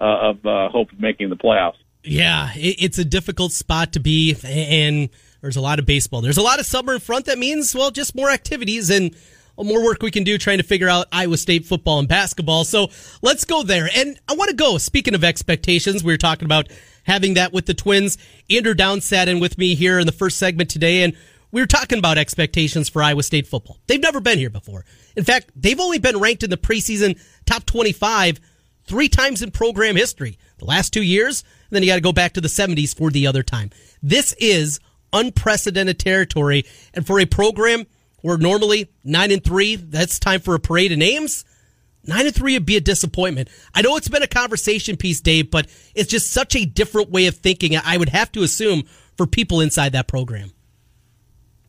uh, 0.00 0.04
of 0.04 0.46
uh, 0.46 0.68
hope 0.68 0.92
of 0.92 1.00
making 1.00 1.30
the 1.30 1.36
playoffs. 1.36 1.76
Yeah, 2.04 2.50
it's 2.54 2.98
a 2.98 3.04
difficult 3.04 3.52
spot 3.52 3.92
to 3.94 4.00
be, 4.00 4.36
and 4.44 5.10
there's 5.40 5.56
a 5.56 5.60
lot 5.60 5.78
of 5.78 5.86
baseball. 5.86 6.20
There's 6.20 6.38
a 6.38 6.42
lot 6.42 6.60
of 6.60 6.66
summer 6.66 6.94
in 6.94 7.00
front. 7.00 7.26
That 7.26 7.38
means, 7.38 7.74
well, 7.74 7.90
just 7.90 8.14
more 8.14 8.30
activities 8.30 8.88
and 8.88 9.14
more 9.56 9.84
work 9.84 10.02
we 10.02 10.10
can 10.10 10.24
do 10.24 10.38
trying 10.38 10.58
to 10.58 10.64
figure 10.64 10.88
out 10.88 11.06
Iowa 11.10 11.36
State 11.36 11.66
football 11.66 11.98
and 11.98 12.08
basketball. 12.08 12.64
So 12.64 12.88
let's 13.22 13.44
go 13.44 13.62
there. 13.62 13.88
And 13.94 14.18
I 14.28 14.34
want 14.34 14.50
to 14.50 14.56
go. 14.56 14.78
Speaking 14.78 15.14
of 15.14 15.24
expectations, 15.24 16.04
we 16.04 16.12
were 16.12 16.18
talking 16.18 16.44
about 16.44 16.68
having 17.04 17.34
that 17.34 17.52
with 17.52 17.66
the 17.66 17.74
Twins. 17.74 18.16
Andrew 18.48 18.74
Down 18.74 19.00
sat 19.00 19.28
in 19.28 19.40
with 19.40 19.58
me 19.58 19.74
here 19.74 19.98
in 19.98 20.06
the 20.06 20.12
first 20.12 20.38
segment 20.38 20.70
today, 20.70 21.02
and 21.02 21.14
we 21.50 21.60
were 21.60 21.66
talking 21.66 21.98
about 21.98 22.18
expectations 22.18 22.88
for 22.88 23.02
Iowa 23.02 23.22
State 23.22 23.46
football. 23.46 23.78
They've 23.86 24.00
never 24.00 24.20
been 24.20 24.38
here 24.38 24.50
before. 24.50 24.84
In 25.16 25.24
fact, 25.24 25.50
they've 25.56 25.80
only 25.80 25.98
been 25.98 26.18
ranked 26.18 26.42
in 26.42 26.50
the 26.50 26.56
preseason 26.56 27.18
top 27.46 27.64
25 27.66 28.40
three 28.84 29.08
times 29.08 29.42
in 29.42 29.50
program 29.50 29.96
history. 29.96 30.38
The 30.58 30.64
last 30.64 30.92
two 30.92 31.02
years, 31.02 31.44
and 31.68 31.76
then 31.76 31.82
you 31.82 31.88
got 31.88 31.96
to 31.96 32.00
go 32.00 32.12
back 32.12 32.32
to 32.34 32.40
the 32.40 32.48
70s 32.48 32.96
for 32.96 33.10
the 33.10 33.26
other 33.26 33.42
time. 33.42 33.70
This 34.02 34.34
is 34.34 34.80
unprecedented 35.12 35.98
territory. 35.98 36.64
And 36.94 37.06
for 37.06 37.20
a 37.20 37.26
program 37.26 37.86
where 38.22 38.38
normally 38.38 38.90
9 39.04 39.30
and 39.30 39.44
3, 39.44 39.76
that's 39.76 40.18
time 40.18 40.40
for 40.40 40.54
a 40.54 40.60
parade 40.60 40.92
of 40.92 40.98
names. 40.98 41.44
9 42.04 42.26
and 42.26 42.34
3 42.34 42.54
would 42.54 42.66
be 42.66 42.76
a 42.76 42.80
disappointment. 42.80 43.48
I 43.74 43.82
know 43.82 43.96
it's 43.96 44.08
been 44.08 44.22
a 44.22 44.28
conversation 44.28 44.96
piece, 44.96 45.20
Dave, 45.20 45.50
but 45.50 45.66
it's 45.94 46.10
just 46.10 46.32
such 46.32 46.56
a 46.56 46.64
different 46.64 47.10
way 47.10 47.26
of 47.26 47.36
thinking. 47.36 47.76
I 47.76 47.96
would 47.96 48.08
have 48.08 48.32
to 48.32 48.42
assume 48.42 48.84
for 49.16 49.26
people 49.26 49.60
inside 49.60 49.92
that 49.92 50.08
program. 50.08 50.52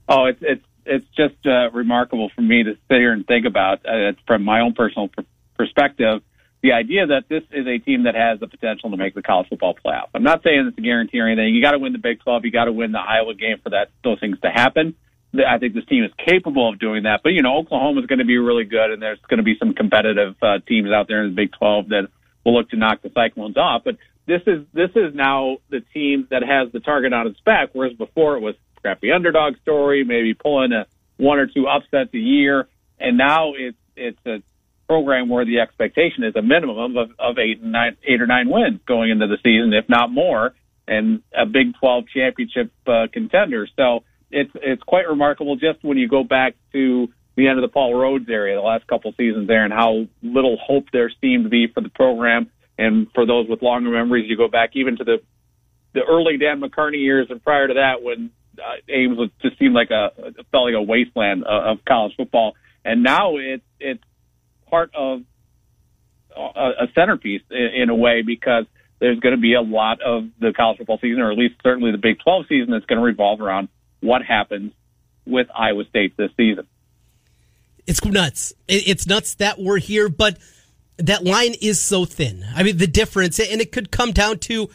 Oh, 0.09 0.25
it's 0.25 0.39
it's 0.41 0.65
it's 0.85 1.05
just 1.15 1.45
uh, 1.45 1.69
remarkable 1.71 2.31
for 2.35 2.41
me 2.41 2.63
to 2.63 2.73
sit 2.73 2.97
here 2.97 3.13
and 3.13 3.25
think 3.25 3.45
about 3.45 3.85
uh, 3.85 4.13
from 4.25 4.43
my 4.43 4.61
own 4.61 4.73
personal 4.73 5.07
pr- 5.07 5.21
perspective. 5.55 6.23
The 6.61 6.73
idea 6.73 7.05
that 7.07 7.29
this 7.29 7.43
is 7.51 7.67
a 7.67 7.77
team 7.77 8.03
that 8.03 8.15
has 8.15 8.39
the 8.39 8.47
potential 8.47 8.89
to 8.89 8.97
make 8.97 9.13
the 9.13 9.21
college 9.21 9.47
football 9.47 9.75
playoff. 9.75 10.09
I'm 10.13 10.23
not 10.23 10.43
saying 10.43 10.65
it's 10.67 10.77
a 10.77 10.81
guarantee 10.81 11.19
or 11.19 11.27
anything. 11.27 11.55
You 11.55 11.61
got 11.61 11.71
to 11.71 11.79
win 11.79 11.93
the 11.93 11.99
Big 11.99 12.19
12. 12.21 12.43
You 12.43 12.51
got 12.51 12.65
to 12.65 12.73
win 12.73 12.91
the 12.91 12.99
Iowa 12.99 13.33
game 13.33 13.59
for 13.63 13.69
that 13.69 13.91
those 14.03 14.19
things 14.19 14.37
to 14.41 14.49
happen. 14.49 14.95
I 15.33 15.59
think 15.59 15.75
this 15.75 15.85
team 15.85 16.03
is 16.03 16.11
capable 16.17 16.67
of 16.67 16.79
doing 16.79 17.03
that. 17.03 17.21
But 17.23 17.33
you 17.33 17.43
know, 17.43 17.57
Oklahoma 17.57 18.01
is 18.01 18.07
going 18.07 18.19
to 18.19 18.25
be 18.25 18.39
really 18.39 18.65
good, 18.65 18.91
and 18.91 19.01
there's 19.01 19.19
going 19.29 19.37
to 19.37 19.43
be 19.43 19.57
some 19.59 19.73
competitive 19.73 20.35
uh, 20.41 20.57
teams 20.67 20.91
out 20.91 21.07
there 21.07 21.23
in 21.23 21.29
the 21.29 21.35
Big 21.35 21.51
12 21.53 21.89
that 21.89 22.09
will 22.43 22.55
look 22.55 22.71
to 22.71 22.77
knock 22.77 23.03
the 23.03 23.11
Cyclones 23.13 23.55
off. 23.55 23.83
But 23.85 23.97
this 24.25 24.41
is 24.47 24.65
this 24.73 24.91
is 24.95 25.13
now 25.13 25.57
the 25.69 25.81
team 25.93 26.27
that 26.29 26.43
has 26.43 26.71
the 26.71 26.79
target 26.79 27.13
on 27.13 27.27
its 27.27 27.39
back, 27.41 27.69
whereas 27.73 27.93
before 27.93 28.37
it 28.37 28.41
was 28.41 28.55
scrappy 28.79 29.11
underdog 29.11 29.55
story, 29.61 30.03
maybe 30.03 30.33
pulling 30.33 30.71
a 30.71 30.85
one 31.17 31.39
or 31.39 31.47
two 31.47 31.67
upsets 31.67 32.13
a 32.13 32.17
year, 32.17 32.67
and 32.99 33.17
now 33.17 33.53
it's 33.55 33.77
it's 33.95 34.25
a 34.25 34.41
program 34.87 35.29
where 35.29 35.45
the 35.45 35.59
expectation 35.59 36.23
is 36.23 36.35
a 36.35 36.41
minimum 36.41 36.97
of, 36.97 37.11
of 37.19 37.37
eight 37.37 37.61
and 37.61 37.71
nine, 37.71 37.95
eight 38.03 38.21
or 38.21 38.27
nine 38.27 38.49
wins 38.49 38.79
going 38.87 39.11
into 39.11 39.27
the 39.27 39.37
season, 39.43 39.71
if 39.71 39.87
not 39.87 40.11
more, 40.11 40.55
and 40.87 41.21
a 41.37 41.45
Big 41.45 41.75
12 41.79 42.05
championship 42.11 42.71
uh, 42.87 43.05
contender. 43.13 43.67
So 43.75 44.03
it's 44.31 44.51
it's 44.55 44.81
quite 44.83 45.07
remarkable 45.07 45.55
just 45.55 45.83
when 45.83 45.97
you 45.97 46.07
go 46.07 46.23
back 46.23 46.55
to 46.73 47.07
the 47.35 47.47
end 47.47 47.59
of 47.59 47.61
the 47.61 47.71
Paul 47.71 47.93
Rhoads 47.93 48.29
area, 48.29 48.55
the 48.55 48.61
last 48.61 48.87
couple 48.87 49.13
seasons 49.15 49.47
there, 49.47 49.63
and 49.63 49.71
how 49.71 50.07
little 50.23 50.57
hope 50.57 50.85
there 50.91 51.11
seemed 51.21 51.43
to 51.45 51.49
be 51.49 51.67
for 51.67 51.81
the 51.81 51.89
program. 51.89 52.49
And 52.77 53.07
for 53.13 53.25
those 53.25 53.47
with 53.47 53.61
longer 53.61 53.91
memories, 53.91 54.29
you 54.29 54.37
go 54.37 54.47
back 54.47 54.71
even 54.73 54.97
to 54.97 55.03
the 55.03 55.17
the 55.93 56.01
early 56.01 56.37
Dan 56.37 56.61
McCarney 56.61 57.01
years, 57.01 57.27
and 57.29 57.43
prior 57.43 57.67
to 57.67 57.75
that, 57.75 58.03
when 58.03 58.31
uh, 58.59 58.91
Ames 58.91 59.17
was 59.17 59.29
just 59.41 59.57
seemed 59.59 59.73
like 59.73 59.91
a 59.91 60.11
felt 60.51 60.65
like 60.65 60.75
a 60.75 60.81
wasteland 60.81 61.43
of, 61.43 61.77
of 61.77 61.85
college 61.85 62.13
football. 62.15 62.55
And 62.85 63.03
now 63.03 63.37
it's 63.37 63.63
it's 63.79 64.03
part 64.69 64.91
of 64.95 65.21
a, 66.35 66.41
a 66.41 66.87
centerpiece 66.95 67.41
in, 67.49 67.83
in 67.83 67.89
a 67.89 67.95
way 67.95 68.21
because 68.21 68.65
there's 68.99 69.19
going 69.19 69.35
to 69.35 69.41
be 69.41 69.53
a 69.53 69.61
lot 69.61 70.01
of 70.01 70.25
the 70.39 70.53
college 70.53 70.77
football 70.77 70.99
season, 71.01 71.21
or 71.21 71.31
at 71.31 71.37
least 71.37 71.55
certainly 71.63 71.91
the 71.91 71.97
Big 71.97 72.19
12 72.19 72.45
season, 72.49 72.71
that's 72.71 72.85
going 72.85 72.99
to 72.99 73.05
revolve 73.05 73.41
around 73.41 73.69
what 74.01 74.21
happens 74.23 74.73
with 75.25 75.47
Iowa 75.55 75.85
State 75.89 76.17
this 76.17 76.31
season. 76.35 76.67
It's 77.87 78.03
nuts. 78.03 78.53
It's 78.67 79.07
nuts 79.07 79.35
that 79.35 79.57
we're 79.59 79.79
here, 79.79 80.09
but 80.09 80.37
that 80.97 81.23
line 81.23 81.55
is 81.61 81.79
so 81.79 82.05
thin. 82.05 82.45
I 82.55 82.63
mean, 82.63 82.77
the 82.77 82.87
difference, 82.87 83.39
and 83.39 83.61
it 83.61 83.71
could 83.71 83.89
come 83.89 84.11
down 84.11 84.37
to 84.39 84.69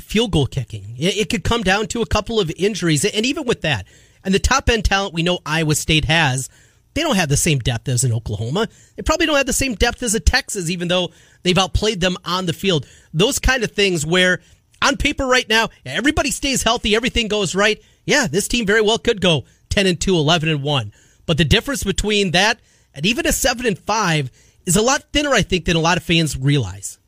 field 0.00 0.32
goal 0.32 0.46
kicking. 0.46 0.94
It 0.98 1.30
could 1.30 1.44
come 1.44 1.62
down 1.62 1.86
to 1.88 2.02
a 2.02 2.06
couple 2.06 2.40
of 2.40 2.50
injuries, 2.56 3.04
and 3.04 3.26
even 3.26 3.46
with 3.46 3.62
that, 3.62 3.86
and 4.24 4.34
the 4.34 4.38
top 4.38 4.68
end 4.68 4.84
talent 4.84 5.14
we 5.14 5.22
know 5.22 5.40
Iowa 5.46 5.74
State 5.74 6.04
has, 6.04 6.48
they 6.94 7.02
don't 7.02 7.16
have 7.16 7.28
the 7.28 7.36
same 7.36 7.58
depth 7.60 7.88
as 7.88 8.04
in 8.04 8.12
Oklahoma. 8.12 8.68
They 8.96 9.02
probably 9.02 9.26
don't 9.26 9.36
have 9.36 9.46
the 9.46 9.52
same 9.52 9.74
depth 9.74 10.02
as 10.02 10.14
a 10.14 10.20
Texas, 10.20 10.70
even 10.70 10.88
though 10.88 11.10
they've 11.42 11.56
outplayed 11.56 12.00
them 12.00 12.16
on 12.24 12.46
the 12.46 12.52
field. 12.52 12.86
Those 13.14 13.38
kind 13.38 13.62
of 13.62 13.70
things 13.72 14.04
where 14.04 14.40
on 14.82 14.96
paper 14.96 15.26
right 15.26 15.48
now, 15.48 15.68
everybody 15.84 16.30
stays 16.30 16.62
healthy, 16.62 16.96
everything 16.96 17.28
goes 17.28 17.54
right. 17.54 17.80
Yeah, 18.04 18.26
this 18.26 18.48
team 18.48 18.66
very 18.66 18.80
well 18.80 18.98
could 18.98 19.20
go 19.20 19.44
10 19.70 19.86
and 19.86 20.00
2, 20.00 20.16
11 20.16 20.48
and 20.48 20.62
1. 20.62 20.92
But 21.26 21.38
the 21.38 21.44
difference 21.44 21.84
between 21.84 22.32
that 22.32 22.60
and 22.94 23.06
even 23.06 23.26
a 23.26 23.32
7 23.32 23.64
and 23.66 23.78
5 23.78 24.30
is 24.66 24.76
a 24.76 24.82
lot 24.82 25.04
thinner, 25.12 25.32
I 25.32 25.42
think, 25.42 25.64
than 25.64 25.76
a 25.76 25.80
lot 25.80 25.96
of 25.96 26.02
fans 26.02 26.36
realize. 26.36 26.98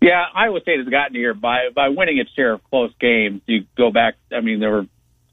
Yeah, 0.00 0.24
Iowa 0.34 0.60
State 0.62 0.78
has 0.78 0.88
gotten 0.88 1.14
here 1.14 1.34
by 1.34 1.68
by 1.74 1.90
winning 1.90 2.18
its 2.18 2.30
share 2.32 2.54
of 2.54 2.64
close 2.64 2.92
games. 2.98 3.42
You 3.46 3.66
go 3.76 3.90
back, 3.90 4.14
I 4.32 4.40
mean, 4.40 4.60
there 4.60 4.70
were 4.70 4.86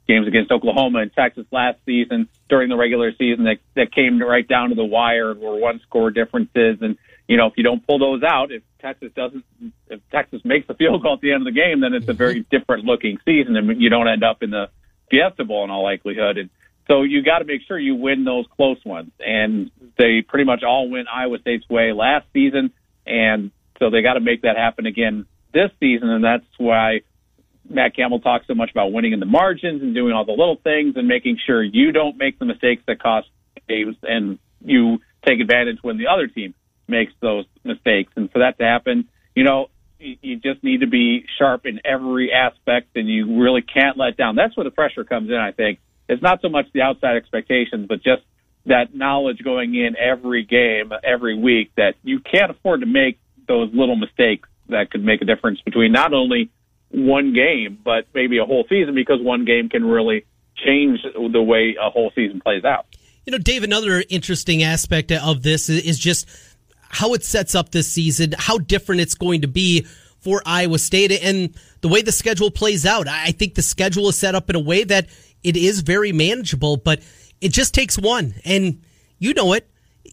games 0.08 0.28
against 0.28 0.52
Oklahoma 0.52 1.00
and 1.00 1.14
Texas 1.14 1.46
last 1.52 1.80
season 1.86 2.28
during 2.50 2.70
the 2.70 2.78
regular 2.78 3.14
season 3.14 3.46
that 3.46 3.58
that 3.76 3.94
came 3.94 4.22
right 4.22 4.48
down 4.48 4.70
to 4.70 4.76
the 4.76 4.84
wire 4.84 5.32
and 5.32 5.40
were 5.40 5.56
one 5.56 5.80
score 5.82 6.12
differences. 6.12 6.80
And 6.82 6.98
you 7.28 7.38
know, 7.38 7.48
if 7.48 7.54
you 7.58 7.64
don't 7.64 7.86
pull 7.86 8.00
those 8.00 8.24
out, 8.24 8.52
if 8.52 8.64
Texas 8.80 9.12
doesn't, 9.16 9.44
if 9.90 10.02
Texas 10.12 10.42
makes 10.44 10.68
the 10.68 10.74
field 10.74 11.02
goal 11.02 11.14
at 11.14 11.22
the 11.22 11.32
end 11.32 11.48
of 11.48 11.54
the 11.54 11.60
game, 11.60 11.82
then 11.82 11.94
it's 11.94 12.08
a 12.08 12.14
very 12.14 12.42
different 12.52 12.86
looking 12.86 13.20
season, 13.26 13.56
and 13.56 13.82
you 13.82 13.90
don't 13.90 14.08
end 14.08 14.24
up 14.24 14.44
in 14.44 14.50
the 14.50 14.70
Fiesta 15.10 15.46
Bowl 15.46 15.64
in 15.64 15.70
all 15.70 15.84
likelihood. 15.84 16.38
And 16.38 16.50
so 16.88 17.04
you 17.04 17.22
got 17.22 17.40
to 17.40 17.46
make 17.46 17.62
sure 17.68 17.78
you 17.78 17.96
win 17.96 18.24
those 18.24 18.46
close 18.56 18.84
ones. 18.86 19.12
And 19.20 19.72
they 19.98 20.22
pretty 20.22 20.46
much 20.46 20.64
all 20.64 20.90
went 20.90 21.08
Iowa 21.14 21.40
State's 21.40 21.68
way 21.70 21.92
last 21.92 22.26
season, 22.34 22.72
and 23.06 23.52
so 23.80 23.90
they 23.90 24.02
got 24.02 24.14
to 24.14 24.20
make 24.20 24.42
that 24.42 24.58
happen 24.58 24.86
again 24.86 25.26
this 25.54 25.72
season, 25.80 26.10
and 26.10 26.24
that's 26.24 26.46
why 26.58 27.02
Matt 27.70 27.96
Campbell 27.96 28.20
talks 28.20 28.48
so 28.48 28.56
much 28.56 28.72
about 28.72 28.92
winning 28.92 29.14
in 29.14 29.20
the 29.20 29.26
margins 29.26 29.82
and 29.82 29.94
doing 29.94 30.14
all 30.14 30.26
the 30.26 30.32
little 30.32 30.58
things 30.64 30.96
and 30.96 31.08
making 31.08 31.38
sure 31.46 31.62
you 31.62 31.92
don't 31.92 32.18
make 32.18 32.40
the 32.40 32.46
mistakes 32.46 32.84
that 32.88 33.02
cost 33.02 33.28
games 33.68 33.96
and 34.04 34.40
you 34.64 35.00
take 35.26 35.40
advantage 35.40 35.80
when 35.82 35.98
the 35.98 36.08
other 36.08 36.28
team 36.28 36.54
makes 36.88 37.12
those 37.22 37.46
mistakes. 37.64 38.12
And 38.16 38.32
for 38.32 38.40
that 38.40 38.58
to 38.60 38.64
happen, 38.64 39.10
you 39.36 39.44
know, 39.44 39.68
you 40.00 40.38
just 40.38 40.64
need 40.64 40.82
to 40.82 40.88
be 40.88 41.26
sharp 41.38 41.66
in 41.66 41.82
every 41.84 42.32
aspect 42.32 42.96
and 42.96 43.10
you 43.10 43.42
really 43.42 43.62
can't 43.62 43.98
let 43.98 44.16
down. 44.16 44.36
That's 44.36 44.56
where 44.56 44.64
the 44.64 44.72
pressure 44.72 45.04
comes 45.04 45.30
in, 45.30 45.36
I 45.36 45.52
think. 45.52 45.80
It's 46.08 46.22
not 46.22 46.42
so 46.42 46.50
much 46.50 46.68
the 46.74 46.82
outside 46.82 47.18
expectations, 47.18 47.88
but 47.90 47.98
just 47.98 48.22
that 48.68 48.94
knowledge 48.94 49.40
going 49.44 49.76
in 49.76 49.96
every 49.98 50.44
game, 50.44 50.92
every 51.04 51.38
week 51.38 51.72
that 51.78 51.96
you 52.04 52.20
can't 52.20 52.52
afford 52.52 52.82
to 52.82 52.86
make 52.86 53.20
those 53.48 53.70
little 53.74 53.96
mistakes 53.96 54.48
that 54.70 54.92
could 54.92 55.04
make 55.04 55.22
a 55.22 55.26
difference 55.26 55.62
between 55.62 55.92
not 55.92 56.14
only 56.14 56.50
one 56.90 57.34
game, 57.34 57.80
but 57.84 58.08
maybe 58.14 58.38
a 58.38 58.46
whole 58.46 58.66
season 58.70 58.96
because 58.96 59.22
one 59.22 59.46
game 59.46 59.70
can 59.70 59.86
really 59.86 60.26
change 60.56 61.00
the 61.04 61.42
way 61.42 61.76
a 61.80 61.90
whole 61.90 62.12
season 62.16 62.42
plays 62.42 62.64
out. 62.64 62.86
You 63.26 63.32
know, 63.32 63.38
Dave, 63.38 63.64
another 63.64 64.04
interesting 64.10 64.64
aspect 64.64 65.12
of 65.12 65.44
this 65.44 65.70
is 65.70 66.00
just 66.00 66.28
how 66.90 67.14
it 67.14 67.24
sets 67.24 67.56
up 67.56 67.72
this 67.72 67.92
season, 67.92 68.34
how 68.38 68.58
different 68.58 69.02
it's 69.02 69.16
going 69.16 69.42
to 69.42 69.48
be 69.48 69.86
for 70.20 70.42
Iowa 70.46 70.80
State, 70.80 71.12
and 71.12 71.54
the 71.82 71.88
way 71.88 72.02
the 72.02 72.12
schedule 72.12 72.52
plays 72.52 72.86
out. 72.86 73.08
I 73.08 73.32
think 73.32 73.56
the 73.56 73.62
schedule 73.62 74.10
is 74.10 74.18
set 74.18 74.36
up 74.36 74.50
in 74.50 74.56
a 74.56 74.60
way 74.60 74.84
that 74.86 75.08
it 75.44 75.56
is 75.56 75.82
very 75.82 76.12
manageable, 76.12 76.78
but 76.78 77.02
it 77.42 77.52
just 77.52 77.74
takes 77.74 77.98
one. 77.98 78.34
And 78.46 78.82
you 79.20 79.34
know 79.34 79.54
it. 79.54 79.70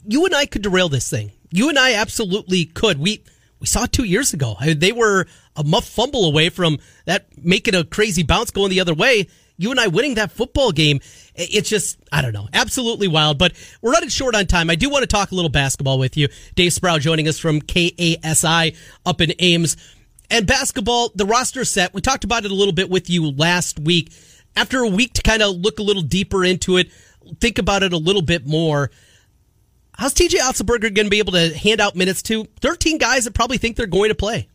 You 0.06 0.26
and 0.26 0.34
I 0.34 0.46
could 0.46 0.62
derail 0.62 0.88
this 0.88 1.08
thing. 1.08 1.32
You 1.50 1.68
and 1.68 1.78
I 1.78 1.94
absolutely 1.94 2.64
could. 2.64 2.98
We 2.98 3.22
we 3.60 3.66
saw 3.66 3.84
it 3.84 3.92
two 3.92 4.04
years 4.04 4.34
ago. 4.34 4.56
They 4.60 4.92
were 4.92 5.26
a 5.56 5.64
muff 5.64 5.86
fumble 5.86 6.26
away 6.26 6.50
from 6.50 6.78
that 7.06 7.26
making 7.42 7.74
a 7.74 7.84
crazy 7.84 8.22
bounce 8.22 8.50
going 8.50 8.70
the 8.70 8.80
other 8.80 8.94
way. 8.94 9.28
You 9.56 9.70
and 9.70 9.78
I 9.78 9.86
winning 9.86 10.14
that 10.14 10.32
football 10.32 10.72
game. 10.72 11.00
It's 11.34 11.68
just, 11.68 11.98
I 12.10 12.22
don't 12.22 12.32
know, 12.32 12.48
absolutely 12.52 13.08
wild. 13.08 13.38
But 13.38 13.52
we're 13.80 13.92
running 13.92 14.08
short 14.08 14.34
on 14.34 14.46
time. 14.46 14.68
I 14.68 14.74
do 14.74 14.90
want 14.90 15.02
to 15.02 15.06
talk 15.06 15.30
a 15.30 15.34
little 15.34 15.48
basketball 15.50 15.98
with 15.98 16.16
you. 16.16 16.28
Dave 16.56 16.72
Sproul 16.72 16.98
joining 16.98 17.28
us 17.28 17.38
from 17.38 17.60
KASI 17.62 18.76
up 19.06 19.20
in 19.20 19.32
Ames. 19.38 19.76
And 20.30 20.46
basketball, 20.46 21.12
the 21.14 21.24
roster 21.24 21.64
set, 21.64 21.94
we 21.94 22.00
talked 22.00 22.24
about 22.24 22.44
it 22.44 22.50
a 22.50 22.54
little 22.54 22.72
bit 22.72 22.90
with 22.90 23.08
you 23.08 23.30
last 23.30 23.78
week. 23.78 24.12
After 24.56 24.80
a 24.80 24.88
week 24.88 25.14
to 25.14 25.22
kind 25.22 25.42
of 25.42 25.56
look 25.56 25.78
a 25.78 25.82
little 25.82 26.02
deeper 26.02 26.44
into 26.44 26.76
it, 26.76 26.90
think 27.40 27.58
about 27.58 27.82
it 27.82 27.92
a 27.92 27.98
little 27.98 28.22
bit 28.22 28.46
more. 28.46 28.90
How's 29.96 30.14
TJ 30.14 30.38
Otzelberger 30.38 30.92
going 30.94 31.06
to 31.06 31.10
be 31.10 31.18
able 31.18 31.32
to 31.32 31.56
hand 31.56 31.80
out 31.80 31.94
minutes 31.94 32.22
to 32.24 32.44
13 32.60 32.98
guys 32.98 33.24
that 33.24 33.34
probably 33.34 33.58
think 33.58 33.76
they're 33.76 33.86
going 33.86 34.08
to 34.08 34.14
play? 34.14 34.48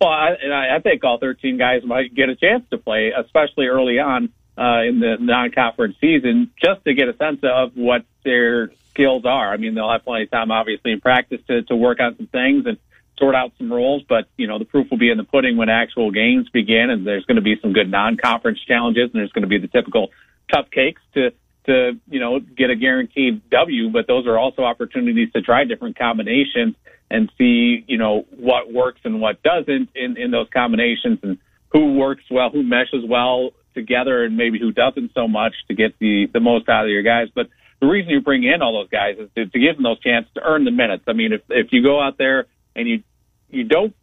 Well, 0.00 0.10
I, 0.10 0.34
and 0.40 0.54
I 0.54 0.78
think 0.80 1.02
all 1.02 1.18
13 1.18 1.58
guys 1.58 1.82
might 1.84 2.14
get 2.14 2.28
a 2.28 2.36
chance 2.36 2.64
to 2.70 2.78
play, 2.78 3.12
especially 3.16 3.66
early 3.66 3.98
on 3.98 4.32
uh, 4.56 4.82
in 4.82 5.00
the 5.00 5.16
non-conference 5.18 5.96
season, 6.00 6.50
just 6.62 6.84
to 6.84 6.94
get 6.94 7.08
a 7.08 7.16
sense 7.16 7.40
of 7.42 7.72
what 7.74 8.04
their 8.24 8.70
skills 8.90 9.24
are. 9.24 9.52
I 9.52 9.56
mean, 9.56 9.74
they'll 9.74 9.90
have 9.90 10.04
plenty 10.04 10.24
of 10.24 10.30
time, 10.30 10.50
obviously, 10.50 10.92
in 10.92 11.00
practice 11.00 11.40
to, 11.48 11.62
to 11.62 11.74
work 11.74 11.98
on 12.00 12.16
some 12.16 12.26
things 12.26 12.66
and 12.66 12.78
sort 13.18 13.34
out 13.34 13.52
some 13.58 13.72
roles. 13.72 14.02
But 14.08 14.28
you 14.36 14.46
know, 14.46 14.58
the 14.58 14.64
proof 14.64 14.90
will 14.90 14.98
be 14.98 15.10
in 15.10 15.16
the 15.16 15.24
pudding 15.24 15.56
when 15.56 15.68
actual 15.68 16.10
games 16.10 16.48
begin, 16.50 16.90
and 16.90 17.06
there's 17.06 17.24
going 17.24 17.36
to 17.36 17.42
be 17.42 17.58
some 17.60 17.72
good 17.72 17.90
non-conference 17.90 18.60
challenges, 18.66 19.10
and 19.12 19.14
there's 19.14 19.32
going 19.32 19.42
to 19.42 19.48
be 19.48 19.58
the 19.58 19.68
typical 19.68 20.10
cupcakes 20.52 21.00
to 21.14 21.32
to, 21.68 21.92
you 22.08 22.18
know, 22.18 22.40
get 22.40 22.70
a 22.70 22.76
guaranteed 22.76 23.48
W, 23.50 23.90
but 23.90 24.06
those 24.06 24.26
are 24.26 24.38
also 24.38 24.62
opportunities 24.62 25.30
to 25.32 25.42
try 25.42 25.64
different 25.64 25.98
combinations 25.98 26.74
and 27.10 27.30
see, 27.38 27.84
you 27.86 27.98
know, 27.98 28.24
what 28.36 28.72
works 28.72 29.00
and 29.04 29.20
what 29.20 29.42
doesn't 29.42 29.90
in, 29.94 30.16
in 30.16 30.30
those 30.30 30.48
combinations 30.52 31.18
and 31.22 31.38
who 31.70 31.94
works 31.94 32.24
well, 32.30 32.50
who 32.50 32.62
meshes 32.62 33.04
well 33.06 33.50
together 33.74 34.24
and 34.24 34.36
maybe 34.36 34.58
who 34.58 34.72
doesn't 34.72 35.12
so 35.14 35.28
much 35.28 35.54
to 35.68 35.74
get 35.74 35.98
the, 35.98 36.26
the 36.32 36.40
most 36.40 36.68
out 36.68 36.84
of 36.84 36.90
your 36.90 37.02
guys. 37.02 37.28
But 37.34 37.48
the 37.80 37.86
reason 37.86 38.10
you 38.10 38.20
bring 38.20 38.44
in 38.44 38.62
all 38.62 38.72
those 38.72 38.90
guys 38.90 39.16
is 39.18 39.28
to, 39.36 39.46
to 39.46 39.58
give 39.58 39.76
them 39.76 39.84
those 39.84 40.00
chances 40.00 40.32
to 40.34 40.40
earn 40.42 40.64
the 40.64 40.70
minutes. 40.70 41.04
I 41.06 41.12
mean, 41.12 41.32
if, 41.32 41.42
if 41.48 41.68
you 41.70 41.82
go 41.82 42.00
out 42.00 42.18
there 42.18 42.46
and 42.74 42.88
you, 42.88 43.02
you 43.50 43.64
don't 43.64 43.94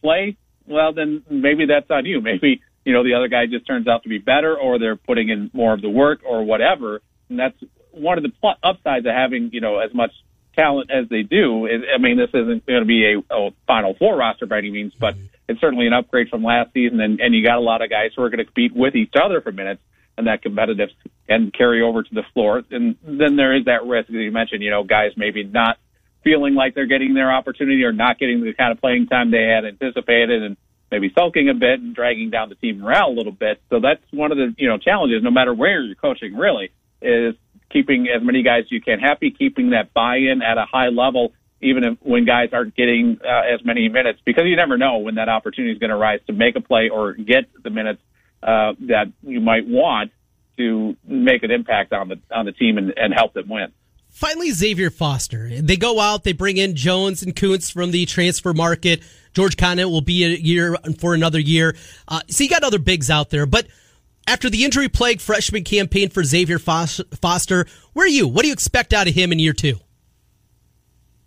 play, 0.00 0.36
well, 0.66 0.92
then 0.92 1.22
maybe 1.30 1.66
that's 1.66 1.90
on 1.90 2.04
you. 2.04 2.20
Maybe 2.26 2.60
you 2.86 2.92
know, 2.92 3.02
the 3.02 3.14
other 3.14 3.26
guy 3.26 3.46
just 3.46 3.66
turns 3.66 3.88
out 3.88 4.04
to 4.04 4.08
be 4.08 4.18
better 4.18 4.56
or 4.56 4.78
they're 4.78 4.96
putting 4.96 5.28
in 5.28 5.50
more 5.52 5.74
of 5.74 5.82
the 5.82 5.90
work 5.90 6.20
or 6.24 6.44
whatever. 6.44 7.02
And 7.28 7.36
that's 7.36 7.56
one 7.90 8.16
of 8.16 8.22
the 8.22 8.32
upsides 8.62 9.04
of 9.04 9.12
having, 9.12 9.50
you 9.52 9.60
know, 9.60 9.80
as 9.80 9.92
much 9.92 10.12
talent 10.54 10.90
as 10.92 11.08
they 11.08 11.22
do. 11.22 11.66
I 11.66 11.98
mean, 11.98 12.16
this 12.16 12.30
isn't 12.32 12.64
going 12.64 12.80
to 12.80 12.86
be 12.86 13.12
a, 13.12 13.34
a 13.34 13.50
Final 13.66 13.94
Four 13.98 14.16
roster 14.16 14.46
by 14.46 14.58
any 14.58 14.70
means, 14.70 14.92
but 14.98 15.16
it's 15.48 15.60
certainly 15.60 15.88
an 15.88 15.94
upgrade 15.94 16.28
from 16.28 16.44
last 16.44 16.72
season. 16.74 17.00
And, 17.00 17.20
and 17.20 17.34
you 17.34 17.44
got 17.44 17.58
a 17.58 17.60
lot 17.60 17.82
of 17.82 17.90
guys 17.90 18.12
who 18.14 18.22
are 18.22 18.30
going 18.30 18.38
to 18.38 18.44
compete 18.44 18.72
with 18.72 18.94
each 18.94 19.14
other 19.20 19.40
for 19.40 19.50
minutes 19.50 19.82
and 20.16 20.28
that 20.28 20.42
competitive 20.42 20.90
and 21.28 21.52
carry 21.52 21.82
over 21.82 22.04
to 22.04 22.14
the 22.14 22.22
floor. 22.34 22.62
And 22.70 22.94
then 23.02 23.34
there 23.34 23.56
is 23.56 23.64
that 23.64 23.84
risk, 23.84 24.10
as 24.10 24.14
you 24.14 24.30
mentioned, 24.30 24.62
you 24.62 24.70
know, 24.70 24.84
guys 24.84 25.10
maybe 25.16 25.42
not 25.42 25.76
feeling 26.22 26.54
like 26.54 26.76
they're 26.76 26.86
getting 26.86 27.14
their 27.14 27.32
opportunity 27.32 27.82
or 27.82 27.92
not 27.92 28.20
getting 28.20 28.44
the 28.44 28.54
kind 28.54 28.70
of 28.70 28.80
playing 28.80 29.08
time 29.08 29.32
they 29.32 29.42
had 29.42 29.64
anticipated. 29.64 30.44
And 30.44 30.56
maybe 30.90 31.12
sulking 31.18 31.48
a 31.48 31.54
bit 31.54 31.80
and 31.80 31.94
dragging 31.94 32.30
down 32.30 32.48
the 32.48 32.54
team 32.54 32.80
morale 32.80 33.08
a 33.08 33.16
little 33.16 33.32
bit. 33.32 33.60
So 33.70 33.80
that's 33.80 34.02
one 34.10 34.32
of 34.32 34.38
the 34.38 34.54
you 34.58 34.68
know 34.68 34.78
challenges. 34.78 35.22
No 35.22 35.30
matter 35.30 35.54
where 35.54 35.82
you're 35.82 35.94
coaching, 35.94 36.36
really, 36.36 36.70
is 37.02 37.34
keeping 37.70 38.08
as 38.08 38.22
many 38.22 38.42
guys 38.42 38.64
as 38.64 38.72
you 38.72 38.80
can 38.80 38.98
happy, 38.98 39.30
keeping 39.30 39.70
that 39.70 39.92
buy-in 39.92 40.42
at 40.42 40.58
a 40.58 40.64
high 40.64 40.88
level, 40.88 41.32
even 41.60 41.84
if 41.84 41.98
when 42.00 42.24
guys 42.24 42.50
aren't 42.52 42.74
getting 42.74 43.18
uh, 43.24 43.54
as 43.54 43.64
many 43.64 43.88
minutes, 43.88 44.20
because 44.24 44.44
you 44.46 44.56
never 44.56 44.78
know 44.78 44.98
when 44.98 45.16
that 45.16 45.28
opportunity 45.28 45.72
is 45.72 45.78
going 45.78 45.90
to 45.90 45.96
rise 45.96 46.20
to 46.26 46.32
make 46.32 46.56
a 46.56 46.60
play 46.60 46.88
or 46.88 47.14
get 47.14 47.44
the 47.62 47.70
minutes 47.70 48.00
uh, 48.42 48.72
that 48.80 49.12
you 49.22 49.40
might 49.40 49.66
want 49.66 50.12
to 50.56 50.96
make 51.06 51.42
an 51.42 51.50
impact 51.50 51.92
on 51.92 52.08
the 52.08 52.20
on 52.30 52.46
the 52.46 52.52
team 52.52 52.78
and, 52.78 52.92
and 52.96 53.12
help 53.14 53.34
them 53.34 53.48
win. 53.48 53.72
Finally, 54.10 54.50
Xavier 54.52 54.88
Foster. 54.88 55.50
They 55.60 55.76
go 55.76 56.00
out, 56.00 56.24
they 56.24 56.32
bring 56.32 56.56
in 56.56 56.74
Jones 56.74 57.22
and 57.22 57.36
Kunc 57.36 57.70
from 57.70 57.90
the 57.90 58.06
transfer 58.06 58.54
market. 58.54 59.02
George 59.36 59.58
Conditt 59.58 59.90
will 59.90 60.00
be 60.00 60.24
a 60.24 60.28
year 60.28 60.76
for 60.98 61.12
another 61.12 61.38
year. 61.38 61.76
Uh, 62.08 62.20
so 62.26 62.42
you 62.42 62.48
got 62.48 62.64
other 62.64 62.78
bigs 62.78 63.10
out 63.10 63.28
there, 63.28 63.44
but 63.44 63.66
after 64.26 64.48
the 64.48 64.64
injury 64.64 64.88
plague 64.88 65.20
freshman 65.20 65.62
campaign 65.62 66.08
for 66.08 66.24
Xavier 66.24 66.58
Foster, 66.58 67.66
where 67.92 68.06
are 68.06 68.08
you? 68.08 68.26
What 68.26 68.42
do 68.42 68.48
you 68.48 68.54
expect 68.54 68.94
out 68.94 69.08
of 69.08 69.14
him 69.14 69.32
in 69.32 69.38
year 69.38 69.52
two? 69.52 69.78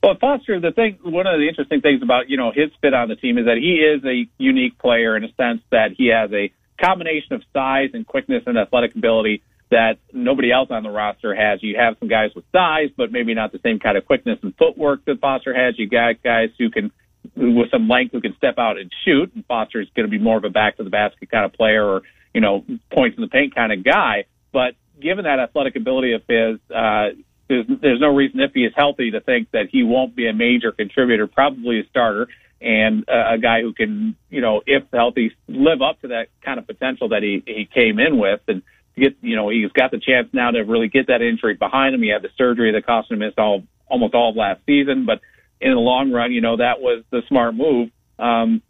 Well, 0.01 0.15
Foster, 0.19 0.59
the 0.59 0.71
thing, 0.71 0.97
one 1.03 1.27
of 1.27 1.39
the 1.39 1.47
interesting 1.47 1.81
things 1.81 2.01
about 2.01 2.29
you 2.29 2.37
know 2.37 2.51
his 2.51 2.71
fit 2.81 2.95
on 2.95 3.09
the 3.09 3.15
team 3.15 3.37
is 3.37 3.45
that 3.45 3.57
he 3.57 3.75
is 3.75 4.03
a 4.03 4.27
unique 4.41 4.79
player 4.79 5.15
in 5.15 5.23
a 5.23 5.31
sense 5.35 5.61
that 5.69 5.91
he 5.95 6.07
has 6.07 6.31
a 6.33 6.51
combination 6.83 7.33
of 7.33 7.43
size 7.53 7.91
and 7.93 8.07
quickness 8.07 8.41
and 8.47 8.57
athletic 8.57 8.95
ability 8.95 9.43
that 9.69 9.99
nobody 10.11 10.51
else 10.51 10.69
on 10.71 10.81
the 10.81 10.89
roster 10.89 11.35
has. 11.35 11.61
You 11.61 11.77
have 11.77 11.95
some 11.99 12.07
guys 12.07 12.31
with 12.35 12.45
size, 12.51 12.89
but 12.97 13.11
maybe 13.11 13.35
not 13.35 13.51
the 13.51 13.59
same 13.61 13.77
kind 13.77 13.97
of 13.97 14.05
quickness 14.05 14.39
and 14.41 14.55
footwork 14.57 15.05
that 15.05 15.19
Foster 15.19 15.53
has. 15.53 15.77
You 15.77 15.87
got 15.87 16.23
guys 16.23 16.49
who 16.57 16.71
can, 16.71 16.91
with 17.39 17.71
some 17.71 17.87
length, 17.87 18.11
who 18.11 18.21
can 18.21 18.35
step 18.35 18.55
out 18.57 18.77
and 18.77 18.91
shoot. 19.05 19.31
And 19.33 19.45
Foster 19.45 19.81
is 19.81 19.87
going 19.95 20.05
to 20.05 20.11
be 20.11 20.19
more 20.19 20.37
of 20.37 20.43
a 20.43 20.49
back 20.49 20.77
to 20.77 20.83
the 20.83 20.89
basket 20.89 21.31
kind 21.31 21.45
of 21.45 21.53
player, 21.53 21.85
or 21.85 22.01
you 22.33 22.41
know, 22.41 22.63
points 22.93 23.17
in 23.17 23.21
the 23.21 23.29
paint 23.29 23.55
kind 23.55 23.71
of 23.71 23.83
guy. 23.83 24.25
But 24.51 24.75
given 25.01 25.25
that 25.25 25.39
athletic 25.39 25.75
ability 25.75 26.13
of 26.13 26.21
his, 26.27 26.59
uh, 26.69 27.09
there's, 27.47 27.65
there's 27.81 27.99
no 27.99 28.13
reason 28.13 28.39
if 28.41 28.51
he 28.53 28.61
is 28.65 28.73
healthy 28.75 29.11
to 29.11 29.21
think 29.21 29.49
that 29.51 29.69
he 29.71 29.83
won't 29.83 30.15
be 30.15 30.27
a 30.27 30.33
major 30.33 30.71
contributor, 30.71 31.25
probably 31.27 31.79
a 31.79 31.83
starter 31.89 32.27
and 32.61 33.07
uh, 33.07 33.35
a 33.35 33.37
guy 33.37 33.61
who 33.61 33.73
can, 33.73 34.15
you 34.29 34.41
know, 34.41 34.61
if 34.65 34.83
healthy, 34.91 35.31
live 35.47 35.81
up 35.81 36.01
to 36.01 36.09
that 36.09 36.27
kind 36.43 36.59
of 36.59 36.67
potential 36.67 37.09
that 37.09 37.23
he 37.23 37.41
he 37.47 37.67
came 37.73 37.99
in 37.99 38.17
with, 38.17 38.41
and 38.47 38.61
get, 38.97 39.15
you 39.21 39.35
know, 39.35 39.49
he's 39.49 39.71
got 39.71 39.91
the 39.91 39.99
chance 39.99 40.27
now 40.33 40.51
to 40.51 40.59
really 40.59 40.89
get 40.89 41.07
that 41.07 41.21
injury 41.21 41.53
behind 41.53 41.95
him. 41.95 42.01
He 42.01 42.09
had 42.09 42.21
the 42.21 42.29
surgery 42.37 42.73
that 42.73 42.85
cost 42.85 43.09
him 43.11 43.19
miss 43.19 43.33
all 43.37 43.63
almost 43.87 44.13
all 44.13 44.31
of 44.31 44.35
last 44.35 44.61
season, 44.65 45.05
but 45.05 45.21
in 45.61 45.71
the 45.71 45.79
long 45.79 46.11
run, 46.11 46.31
you 46.31 46.41
know, 46.41 46.57
that 46.57 46.79
was 46.79 47.03
the 47.11 47.21
smart 47.27 47.55
move 47.55 47.89
um, 48.17 48.61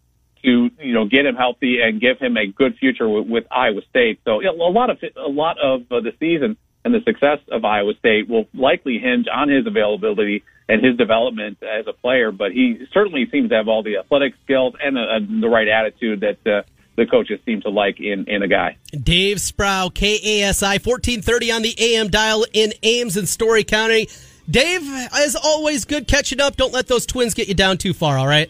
to 0.43 0.69
you 0.79 0.93
know 0.93 1.05
get 1.05 1.25
him 1.25 1.35
healthy 1.35 1.81
and 1.81 1.99
give 1.99 2.17
him 2.19 2.37
a 2.37 2.47
good 2.47 2.77
future 2.77 3.07
with, 3.07 3.27
with 3.27 3.43
Iowa 3.51 3.81
State. 3.89 4.21
So 4.25 4.39
you 4.39 4.45
know, 4.45 4.67
a 4.67 4.71
lot 4.71 4.89
of 4.89 4.97
a 5.15 5.29
lot 5.29 5.57
of 5.59 5.81
uh, 5.91 5.99
the 6.01 6.13
season 6.19 6.57
and 6.85 6.93
the 6.93 7.01
success 7.01 7.39
of 7.51 7.65
Iowa 7.65 7.93
State 7.99 8.29
will 8.29 8.45
likely 8.53 8.99
hinge 8.99 9.27
on 9.31 9.49
his 9.49 9.67
availability 9.67 10.43
and 10.69 10.83
his 10.83 10.95
development 10.97 11.57
as 11.61 11.87
a 11.87 11.93
player. 11.93 12.31
But 12.31 12.51
he 12.51 12.85
certainly 12.93 13.27
seems 13.31 13.49
to 13.49 13.55
have 13.55 13.67
all 13.67 13.83
the 13.83 13.97
athletic 13.97 14.33
skills 14.43 14.75
and 14.81 14.97
uh, 14.97 15.19
the 15.41 15.49
right 15.49 15.67
attitude 15.67 16.21
that 16.21 16.47
uh, 16.47 16.61
the 16.95 17.05
coaches 17.05 17.39
seem 17.45 17.61
to 17.61 17.69
like 17.69 17.99
in, 17.99 18.25
in 18.27 18.43
a 18.43 18.47
guy. 18.47 18.77
Dave 18.91 19.41
Sproul, 19.41 19.89
KASI, 19.89 20.85
1430 20.85 21.51
on 21.51 21.61
the 21.63 21.75
AM 21.77 22.09
dial 22.09 22.45
in 22.53 22.73
Ames 22.83 23.17
and 23.17 23.27
Story 23.27 23.63
County. 23.63 24.07
Dave, 24.49 24.81
as 25.13 25.35
always, 25.35 25.85
good 25.85 26.07
catching 26.07 26.41
up. 26.41 26.57
Don't 26.57 26.73
let 26.73 26.87
those 26.87 27.05
twins 27.05 27.33
get 27.33 27.47
you 27.47 27.53
down 27.53 27.77
too 27.77 27.93
far, 27.93 28.17
all 28.17 28.27
right? 28.27 28.49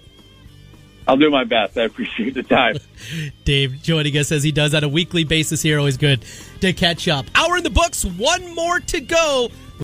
I'll 1.07 1.17
do 1.17 1.31
my 1.31 1.43
best. 1.43 1.77
I 1.77 1.83
appreciate 1.83 2.35
the 2.35 2.43
time. 2.43 2.77
Dave 3.43 3.81
joining 3.81 4.15
us 4.15 4.31
as 4.31 4.43
he 4.43 4.51
does 4.51 4.75
on 4.75 4.83
a 4.83 4.87
weekly 4.87 5.23
basis 5.23 5.61
here. 5.61 5.79
Always 5.79 5.97
good 5.97 6.23
to 6.61 6.71
catch 6.71 7.07
up. 7.07 7.25
Hour 7.33 7.57
in 7.57 7.63
the 7.63 7.71
books, 7.71 8.05
one 8.05 8.53
more 8.53 8.79
to 8.79 9.01
go 9.01 9.49